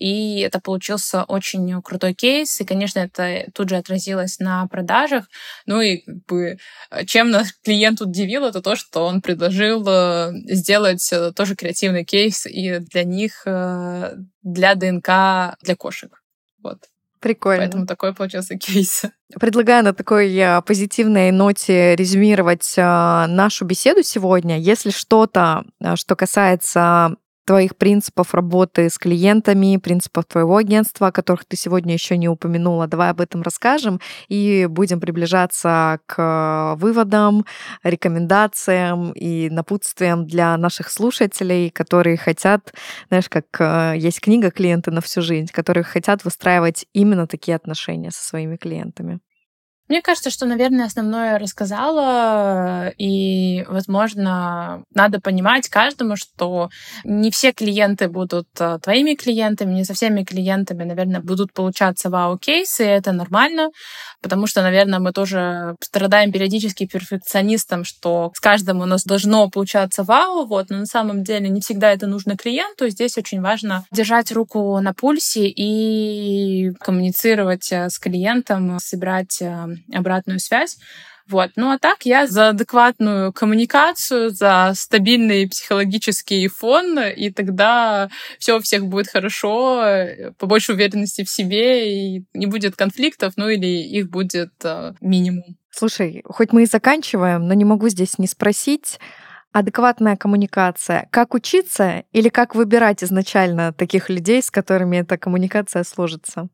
и 0.01 0.39
это 0.39 0.59
получился 0.59 1.23
очень 1.25 1.79
крутой 1.83 2.15
кейс, 2.15 2.59
и, 2.59 2.65
конечно, 2.65 2.99
это 3.01 3.45
тут 3.53 3.69
же 3.69 3.75
отразилось 3.75 4.39
на 4.39 4.65
продажах. 4.65 5.25
Ну 5.67 5.79
и 5.79 5.97
как 5.97 6.25
бы 6.25 6.57
чем 7.05 7.29
нас 7.29 7.53
клиент 7.63 8.01
удивил, 8.01 8.45
это 8.45 8.63
то, 8.63 8.75
что 8.75 9.05
он 9.05 9.21
предложил 9.21 9.87
э, 9.87 10.31
сделать 10.47 11.07
э, 11.13 11.31
тоже 11.33 11.55
креативный 11.55 12.03
кейс 12.03 12.47
и 12.47 12.79
для 12.79 13.03
них, 13.03 13.43
э, 13.45 14.15
для 14.41 14.73
ДНК 14.73 15.55
для 15.61 15.75
кошек. 15.77 16.11
Вот. 16.63 16.79
Прикольно. 17.19 17.61
Поэтому 17.61 17.85
такой 17.85 18.15
получился 18.15 18.55
кейс. 18.57 19.03
Предлагаю 19.39 19.83
на 19.83 19.93
такой 19.93 20.35
позитивной 20.65 21.29
ноте 21.29 21.95
резюмировать 21.95 22.73
нашу 22.75 23.65
беседу 23.65 24.01
сегодня. 24.01 24.57
Если 24.57 24.89
что-то, 24.89 25.63
что 25.93 26.15
касается 26.15 27.17
твоих 27.45 27.75
принципов 27.75 28.33
работы 28.33 28.89
с 28.89 28.97
клиентами, 28.97 29.77
принципов 29.77 30.25
твоего 30.25 30.57
агентства, 30.57 31.07
о 31.07 31.11
которых 31.11 31.45
ты 31.45 31.57
сегодня 31.57 31.93
еще 31.93 32.17
не 32.17 32.29
упомянула. 32.29 32.87
Давай 32.87 33.09
об 33.09 33.21
этом 33.21 33.41
расскажем 33.41 33.99
и 34.27 34.67
будем 34.69 34.99
приближаться 34.99 35.99
к 36.05 36.75
выводам, 36.77 37.45
рекомендациям 37.83 39.11
и 39.11 39.49
напутствиям 39.49 40.25
для 40.25 40.55
наших 40.57 40.89
слушателей, 40.89 41.69
которые 41.69 42.17
хотят, 42.17 42.73
знаешь, 43.09 43.29
как 43.29 43.45
э, 43.59 43.95
есть 43.97 44.21
книга 44.21 44.51
«Клиенты 44.51 44.91
на 44.91 45.01
всю 45.01 45.21
жизнь», 45.21 45.47
которые 45.51 45.83
хотят 45.83 46.23
выстраивать 46.23 46.85
именно 46.93 47.27
такие 47.27 47.55
отношения 47.55 48.11
со 48.11 48.23
своими 48.23 48.57
клиентами. 48.57 49.19
Мне 49.91 50.01
кажется, 50.01 50.29
что, 50.29 50.45
наверное, 50.45 50.85
основное 50.85 51.37
рассказала, 51.37 52.93
и, 52.97 53.65
возможно, 53.67 54.85
надо 54.93 55.19
понимать 55.19 55.67
каждому, 55.67 56.15
что 56.15 56.69
не 57.03 57.29
все 57.29 57.51
клиенты 57.51 58.07
будут 58.07 58.47
э, 58.57 58.79
твоими 58.81 59.15
клиентами, 59.15 59.73
не 59.73 59.83
со 59.83 59.93
всеми 59.93 60.23
клиентами, 60.23 60.85
наверное, 60.85 61.19
будут 61.19 61.51
получаться 61.51 62.09
вау-кейсы, 62.09 62.85
и 62.85 62.87
это 62.87 63.11
нормально, 63.11 63.71
потому 64.21 64.47
что, 64.47 64.61
наверное, 64.61 64.99
мы 64.99 65.11
тоже 65.11 65.75
страдаем 65.81 66.31
периодически 66.31 66.85
перфекционистом, 66.85 67.83
что 67.83 68.31
с 68.33 68.39
каждым 68.39 68.79
у 68.79 68.85
нас 68.85 69.03
должно 69.03 69.49
получаться 69.49 70.03
вау, 70.03 70.45
вот, 70.45 70.69
но 70.69 70.77
на 70.77 70.85
самом 70.85 71.25
деле 71.25 71.49
не 71.49 71.59
всегда 71.59 71.91
это 71.91 72.07
нужно 72.07 72.37
клиенту, 72.37 72.87
здесь 72.87 73.17
очень 73.17 73.41
важно 73.41 73.83
держать 73.91 74.31
руку 74.31 74.79
на 74.79 74.93
пульсе 74.93 75.49
и 75.49 76.71
коммуницировать 76.79 77.69
э, 77.73 77.89
с 77.89 77.99
клиентом, 77.99 78.79
собирать 78.79 79.41
э, 79.41 79.67
обратную 79.93 80.39
связь. 80.39 80.77
Вот. 81.27 81.51
Ну 81.55 81.71
а 81.71 81.77
так 81.77 82.05
я 82.05 82.27
за 82.27 82.49
адекватную 82.49 83.31
коммуникацию, 83.31 84.31
за 84.31 84.73
стабильный 84.75 85.47
психологический 85.47 86.47
фон, 86.47 86.99
и 86.99 87.29
тогда 87.31 88.09
все 88.37 88.57
у 88.57 88.61
всех 88.61 88.85
будет 88.85 89.07
хорошо, 89.07 89.83
побольше 90.37 90.73
уверенности 90.73 91.23
в 91.23 91.29
себе, 91.29 92.17
и 92.17 92.25
не 92.33 92.47
будет 92.47 92.75
конфликтов, 92.75 93.33
ну 93.37 93.47
или 93.47 93.67
их 93.67 94.09
будет 94.09 94.51
э, 94.63 94.93
минимум. 94.99 95.57
Слушай, 95.69 96.21
хоть 96.25 96.51
мы 96.51 96.63
и 96.63 96.65
заканчиваем, 96.65 97.47
но 97.47 97.53
не 97.53 97.63
могу 97.63 97.87
здесь 97.87 98.17
не 98.17 98.27
спросить, 98.27 98.99
адекватная 99.53 100.17
коммуникация. 100.17 101.07
Как 101.11 101.33
учиться 101.33 102.03
или 102.11 102.29
как 102.29 102.55
выбирать 102.55 103.03
изначально 103.03 103.73
таких 103.73 104.09
людей, 104.09 104.41
с 104.41 104.51
которыми 104.51 104.97
эта 104.97 105.17
коммуникация 105.17 105.83
сложится? 105.83 106.49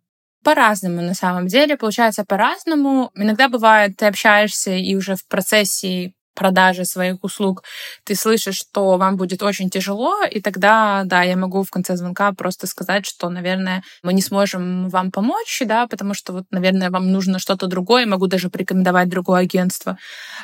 По-разному 0.47 1.01
на 1.01 1.13
самом 1.13 1.47
деле, 1.47 1.75
получается 1.75 2.23
по-разному. 2.23 3.11
Иногда 3.15 3.49
бывает, 3.49 3.97
ты 3.97 4.05
общаешься 4.05 4.71
и 4.71 4.95
уже 4.95 5.15
в 5.17 5.27
процессе 5.27 6.13
продажи 6.37 6.85
своих 6.85 7.23
услуг, 7.23 7.63
ты 8.03 8.15
слышишь, 8.15 8.57
что 8.57 8.97
вам 8.97 9.17
будет 9.17 9.41
очень 9.41 9.69
тяжело, 9.69 10.13
и 10.23 10.39
тогда, 10.39 11.01
да, 11.03 11.23
я 11.23 11.35
могу 11.35 11.63
в 11.63 11.71
конце 11.71 11.97
звонка 11.97 12.31
просто 12.31 12.67
сказать, 12.67 13.05
что, 13.05 13.29
наверное, 13.29 13.83
мы 14.03 14.13
не 14.13 14.21
сможем 14.21 14.87
вам 14.89 15.11
помочь, 15.11 15.63
да, 15.65 15.87
потому 15.87 16.13
что 16.13 16.33
вот, 16.33 16.45
наверное, 16.51 16.91
вам 16.91 17.11
нужно 17.11 17.39
что-то 17.39 17.65
другое, 17.65 18.05
могу 18.05 18.27
даже 18.27 18.49
порекомендовать 18.49 19.09
другое 19.09 19.41
агентство. 19.41 19.97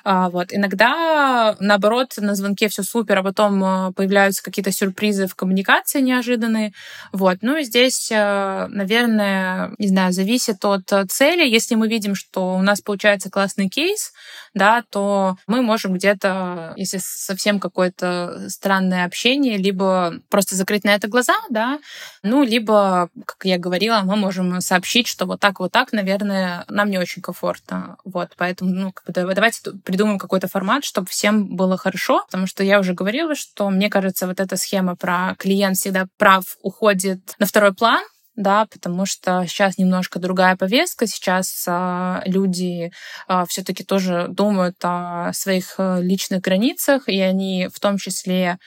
А, 0.04 0.30
вот. 0.30 0.48
Иногда, 0.52 1.56
наоборот, 1.60 2.14
на 2.18 2.34
звонке 2.36 2.68
все 2.70 2.82
супер, 2.82 3.20
а 3.20 3.24
потом 3.24 3.64
э, 3.64 3.91
появляются 3.94 4.44
какие-то 4.44 4.72
сюрпризы 4.72 5.28
в 5.28 5.36
коммуникации 5.36 6.02
неожиданные. 6.02 6.74
Вот. 7.12 7.38
Ну 7.41 7.58
и 7.58 7.64
здесь, 7.64 8.12
э, 8.12 8.68
наверное, 8.70 9.72
не 9.78 9.88
знаю, 9.88 10.12
зависит 10.12 10.66
от 10.66 10.89
цели. 11.10 11.48
Если 11.48 11.76
мы 11.76 11.88
видим, 11.88 12.16
что 12.16 12.56
у 12.56 12.62
нас 12.62 12.82
получается 12.82 13.30
классный 13.30 13.70
кейс, 13.70 14.12
да, 14.54 14.84
то 14.89 15.36
мы 15.48 15.62
можем 15.62 15.82
где-то, 15.89 16.73
если 16.77 16.99
совсем 16.99 17.59
какое-то 17.59 18.49
странное 18.49 19.05
общение, 19.05 19.57
либо 19.57 20.15
просто 20.29 20.55
закрыть 20.55 20.84
на 20.84 20.95
это 20.95 21.07
глаза, 21.07 21.36
да, 21.49 21.79
ну, 22.23 22.43
либо, 22.43 23.09
как 23.25 23.38
я 23.43 23.57
говорила, 23.57 24.01
мы 24.03 24.15
можем 24.15 24.61
сообщить, 24.61 25.07
что 25.07 25.25
вот 25.25 25.39
так, 25.39 25.59
вот 25.59 25.71
так, 25.71 25.91
наверное, 25.93 26.65
нам 26.67 26.89
не 26.89 26.97
очень 26.97 27.21
комфортно. 27.21 27.97
Вот, 28.03 28.31
поэтому, 28.38 28.71
ну, 28.71 28.91
как 28.91 29.05
бы, 29.05 29.34
давайте 29.34 29.71
придумаем 29.84 30.17
какой-то 30.19 30.47
формат, 30.47 30.84
чтобы 30.86 31.07
всем 31.07 31.55
было 31.55 31.77
хорошо, 31.77 32.23
потому 32.25 32.47
что 32.47 32.63
я 32.63 32.79
уже 32.79 32.93
говорила, 32.93 33.36
что 33.36 33.69
мне 33.69 33.89
кажется, 33.89 34.27
вот 34.27 34.39
эта 34.39 34.55
схема 34.57 34.95
про 34.95 35.36
клиент 35.38 35.77
всегда 35.77 36.07
прав 36.17 36.43
уходит 36.61 37.36
на 37.39 37.45
второй 37.45 37.73
план, 37.73 38.03
да, 38.36 38.65
потому 38.65 39.05
что 39.05 39.45
сейчас 39.47 39.77
немножко 39.77 40.19
другая 40.19 40.55
повестка, 40.55 41.05
сейчас 41.07 41.65
а, 41.67 42.23
люди 42.25 42.91
а, 43.27 43.45
все-таки 43.45 43.84
тоже 43.84 44.27
думают 44.29 44.77
о 44.84 45.31
своих 45.34 45.75
э, 45.77 46.01
личных 46.01 46.41
границах, 46.41 47.07
и 47.07 47.19
они 47.19 47.69
в 47.71 47.79
том 47.79 47.97
числе 47.97 48.57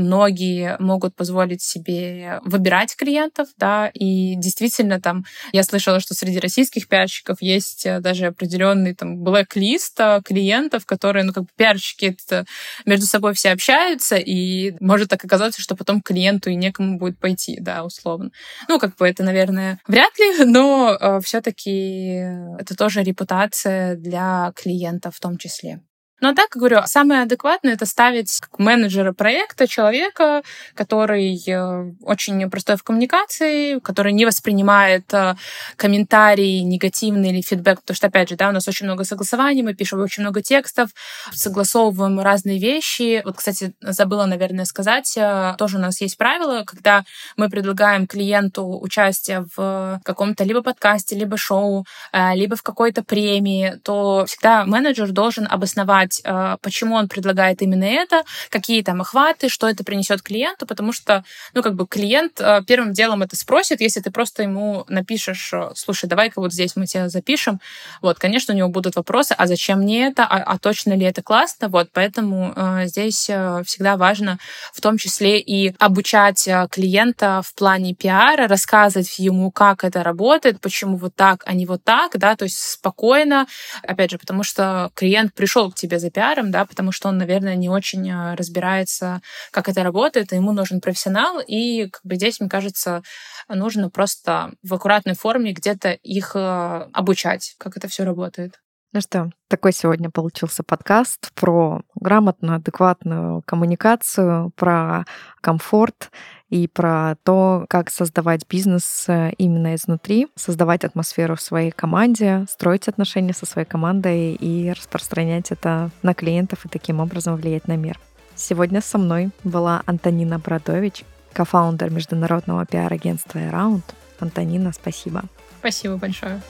многие 0.00 0.76
могут 0.78 1.14
позволить 1.14 1.62
себе 1.62 2.40
выбирать 2.44 2.96
клиентов, 2.96 3.48
да, 3.56 3.90
и 3.92 4.34
действительно 4.36 5.00
там 5.00 5.24
я 5.52 5.62
слышала, 5.62 6.00
что 6.00 6.14
среди 6.14 6.38
российских 6.38 6.88
пиарщиков 6.88 7.42
есть 7.42 7.86
э, 7.86 8.00
даже 8.00 8.26
определенный 8.26 8.94
там 8.94 9.18
блэк-лист 9.22 9.98
э, 10.00 10.20
клиентов, 10.24 10.86
которые, 10.86 11.24
ну, 11.24 11.32
как 11.32 11.44
бы 11.44 11.48
пиарщики 11.56 12.16
это 12.18 12.44
между 12.86 13.06
собой 13.06 13.34
все 13.34 13.50
общаются, 13.50 14.16
и 14.16 14.74
может 14.80 15.08
так 15.08 15.24
оказаться, 15.24 15.60
что 15.60 15.76
потом 15.76 16.00
клиенту 16.00 16.50
и 16.50 16.56
некому 16.56 16.98
будет 16.98 17.18
пойти, 17.18 17.58
да, 17.60 17.84
условно. 17.84 18.30
Ну, 18.68 18.78
как 18.78 18.96
бы 18.96 19.08
это, 19.08 19.22
наверное, 19.22 19.78
вряд 19.86 20.18
ли, 20.18 20.44
но 20.44 20.96
э, 20.98 21.20
все-таки 21.20 22.22
это 22.58 22.76
тоже 22.76 23.02
репутация 23.02 23.96
для 23.96 24.52
клиента 24.56 25.10
в 25.10 25.20
том 25.20 25.38
числе. 25.38 25.80
Но 26.22 26.34
так, 26.34 26.50
говорю, 26.54 26.82
самое 26.86 27.22
адекватное— 27.22 27.72
это 27.74 27.84
ставить 27.84 28.38
как 28.40 28.60
менеджера 28.60 29.12
проекта 29.12 29.66
человека, 29.66 30.42
который 30.76 31.36
э, 31.48 31.92
очень 32.00 32.48
простой 32.48 32.76
в 32.76 32.84
коммуникации, 32.84 33.80
который 33.80 34.12
не 34.12 34.24
воспринимает 34.24 35.12
э, 35.12 35.34
комментарии 35.74 36.60
негативный 36.60 37.30
или 37.30 37.40
фидбэк, 37.40 37.80
потому 37.80 37.96
что, 37.96 38.06
опять 38.06 38.28
же, 38.28 38.36
да, 38.36 38.50
у 38.50 38.52
нас 38.52 38.68
очень 38.68 38.86
много 38.86 39.02
согласований, 39.02 39.62
мы 39.62 39.74
пишем 39.74 40.00
очень 40.00 40.22
много 40.22 40.42
текстов, 40.42 40.90
согласовываем 41.32 42.20
разные 42.20 42.60
вещи. 42.60 43.20
Вот, 43.24 43.38
кстати, 43.38 43.74
забыла, 43.80 44.26
наверное, 44.26 44.64
сказать, 44.64 45.12
э, 45.16 45.56
тоже 45.58 45.78
у 45.78 45.80
нас 45.80 46.00
есть 46.00 46.16
правило, 46.16 46.62
когда 46.64 47.02
мы 47.36 47.50
предлагаем 47.50 48.06
клиенту 48.06 48.78
участие 48.80 49.44
в 49.56 50.00
каком-то 50.04 50.44
либо 50.44 50.62
подкасте, 50.62 51.16
либо 51.16 51.36
шоу, 51.36 51.84
либо 52.12 52.54
в 52.54 52.62
какой-то 52.62 53.02
премии, 53.02 53.80
то 53.82 54.24
всегда 54.28 54.64
менеджер 54.64 55.10
должен 55.10 55.48
обосновать 55.50 56.11
понимать, 56.12 56.20
э, 56.24 56.56
почему 56.60 56.96
он 56.96 57.08
предлагает 57.08 57.62
именно 57.62 57.84
это, 57.84 58.22
какие 58.50 58.82
там 58.82 59.00
охваты, 59.00 59.48
что 59.48 59.68
это 59.68 59.84
принесет 59.84 60.22
клиенту, 60.22 60.66
потому 60.66 60.92
что, 60.92 61.24
ну, 61.54 61.62
как 61.62 61.74
бы 61.74 61.86
клиент 61.86 62.40
э, 62.40 62.62
первым 62.66 62.92
делом 62.92 63.22
это 63.22 63.36
спросит, 63.36 63.80
если 63.80 64.00
ты 64.00 64.10
просто 64.10 64.42
ему 64.42 64.84
напишешь, 64.88 65.52
э, 65.52 65.70
слушай, 65.74 66.08
давай-ка 66.08 66.40
вот 66.40 66.52
здесь 66.52 66.76
мы 66.76 66.86
тебя 66.86 67.08
запишем, 67.08 67.60
вот, 68.00 68.18
конечно, 68.18 68.54
у 68.54 68.56
него 68.56 68.68
будут 68.68 68.96
вопросы, 68.96 69.34
а 69.38 69.46
зачем 69.46 69.80
мне 69.80 70.08
это, 70.08 70.24
а, 70.24 70.42
а 70.42 70.58
точно 70.58 70.94
ли 70.94 71.06
это 71.06 71.22
классно, 71.22 71.68
вот, 71.68 71.88
поэтому 71.92 72.54
здесь 72.84 73.22
всегда 73.66 73.96
важно 73.96 74.38
в 74.72 74.80
том 74.80 74.98
числе 74.98 75.38
и 75.38 75.74
обучать 75.78 76.48
клиента 76.70 77.42
в 77.44 77.54
плане 77.54 77.94
пиара, 77.94 78.48
рассказывать 78.48 79.18
ему, 79.18 79.50
как 79.50 79.84
это 79.84 80.02
работает, 80.02 80.60
почему 80.60 80.96
вот 80.96 81.14
так, 81.14 81.42
а 81.46 81.54
не 81.54 81.66
вот 81.66 81.84
так, 81.84 82.18
да, 82.18 82.36
то 82.36 82.44
есть 82.44 82.58
спокойно, 82.58 83.46
опять 83.82 84.10
же, 84.10 84.18
потому 84.18 84.42
что 84.42 84.90
клиент 84.94 85.34
пришел 85.34 85.70
к 85.70 85.74
тебе 85.74 85.98
за 86.02 86.10
пиаром, 86.10 86.50
да, 86.50 86.66
потому 86.66 86.92
что 86.92 87.08
он, 87.08 87.16
наверное, 87.18 87.54
не 87.54 87.68
очень 87.68 88.10
а, 88.10 88.36
разбирается, 88.36 89.22
как 89.50 89.68
это 89.68 89.82
работает, 89.82 90.32
и 90.32 90.36
ему 90.36 90.52
нужен 90.52 90.80
профессионал, 90.80 91.40
и 91.40 91.88
как 91.88 92.02
бы 92.04 92.16
здесь, 92.16 92.40
мне 92.40 92.50
кажется, 92.50 93.02
нужно 93.48 93.88
просто 93.88 94.52
в 94.62 94.74
аккуратной 94.74 95.14
форме 95.14 95.52
где-то 95.52 95.92
их 95.92 96.32
а, 96.34 96.88
обучать, 96.92 97.54
как 97.58 97.76
это 97.76 97.88
все 97.88 98.04
работает. 98.04 98.58
Ну 98.94 99.00
что, 99.00 99.30
такой 99.48 99.72
сегодня 99.72 100.10
получился 100.10 100.62
подкаст 100.62 101.32
про 101.32 101.80
грамотную, 101.94 102.56
адекватную 102.56 103.40
коммуникацию, 103.46 104.50
про 104.54 105.06
комфорт 105.40 106.10
и 106.52 106.68
про 106.68 107.16
то, 107.24 107.64
как 107.70 107.90
создавать 107.90 108.46
бизнес 108.46 109.06
э, 109.08 109.32
именно 109.38 109.74
изнутри, 109.74 110.28
создавать 110.36 110.84
атмосферу 110.84 111.34
в 111.34 111.40
своей 111.40 111.70
команде, 111.70 112.44
строить 112.46 112.88
отношения 112.88 113.32
со 113.32 113.46
своей 113.46 113.66
командой 113.66 114.34
и 114.34 114.70
распространять 114.70 115.50
это 115.50 115.90
на 116.02 116.12
клиентов 116.12 116.66
и 116.66 116.68
таким 116.68 117.00
образом 117.00 117.36
влиять 117.36 117.68
на 117.68 117.76
мир. 117.76 117.98
Сегодня 118.34 118.82
со 118.82 118.98
мной 118.98 119.30
была 119.44 119.82
Антонина 119.86 120.38
Бродович, 120.38 121.04
кофаундер 121.32 121.88
международного 121.88 122.66
пиар-агентства 122.66 123.38
Around. 123.38 123.82
Антонина, 124.20 124.72
спасибо. 124.74 125.22
Спасибо 125.58 125.96
большое. 125.96 126.42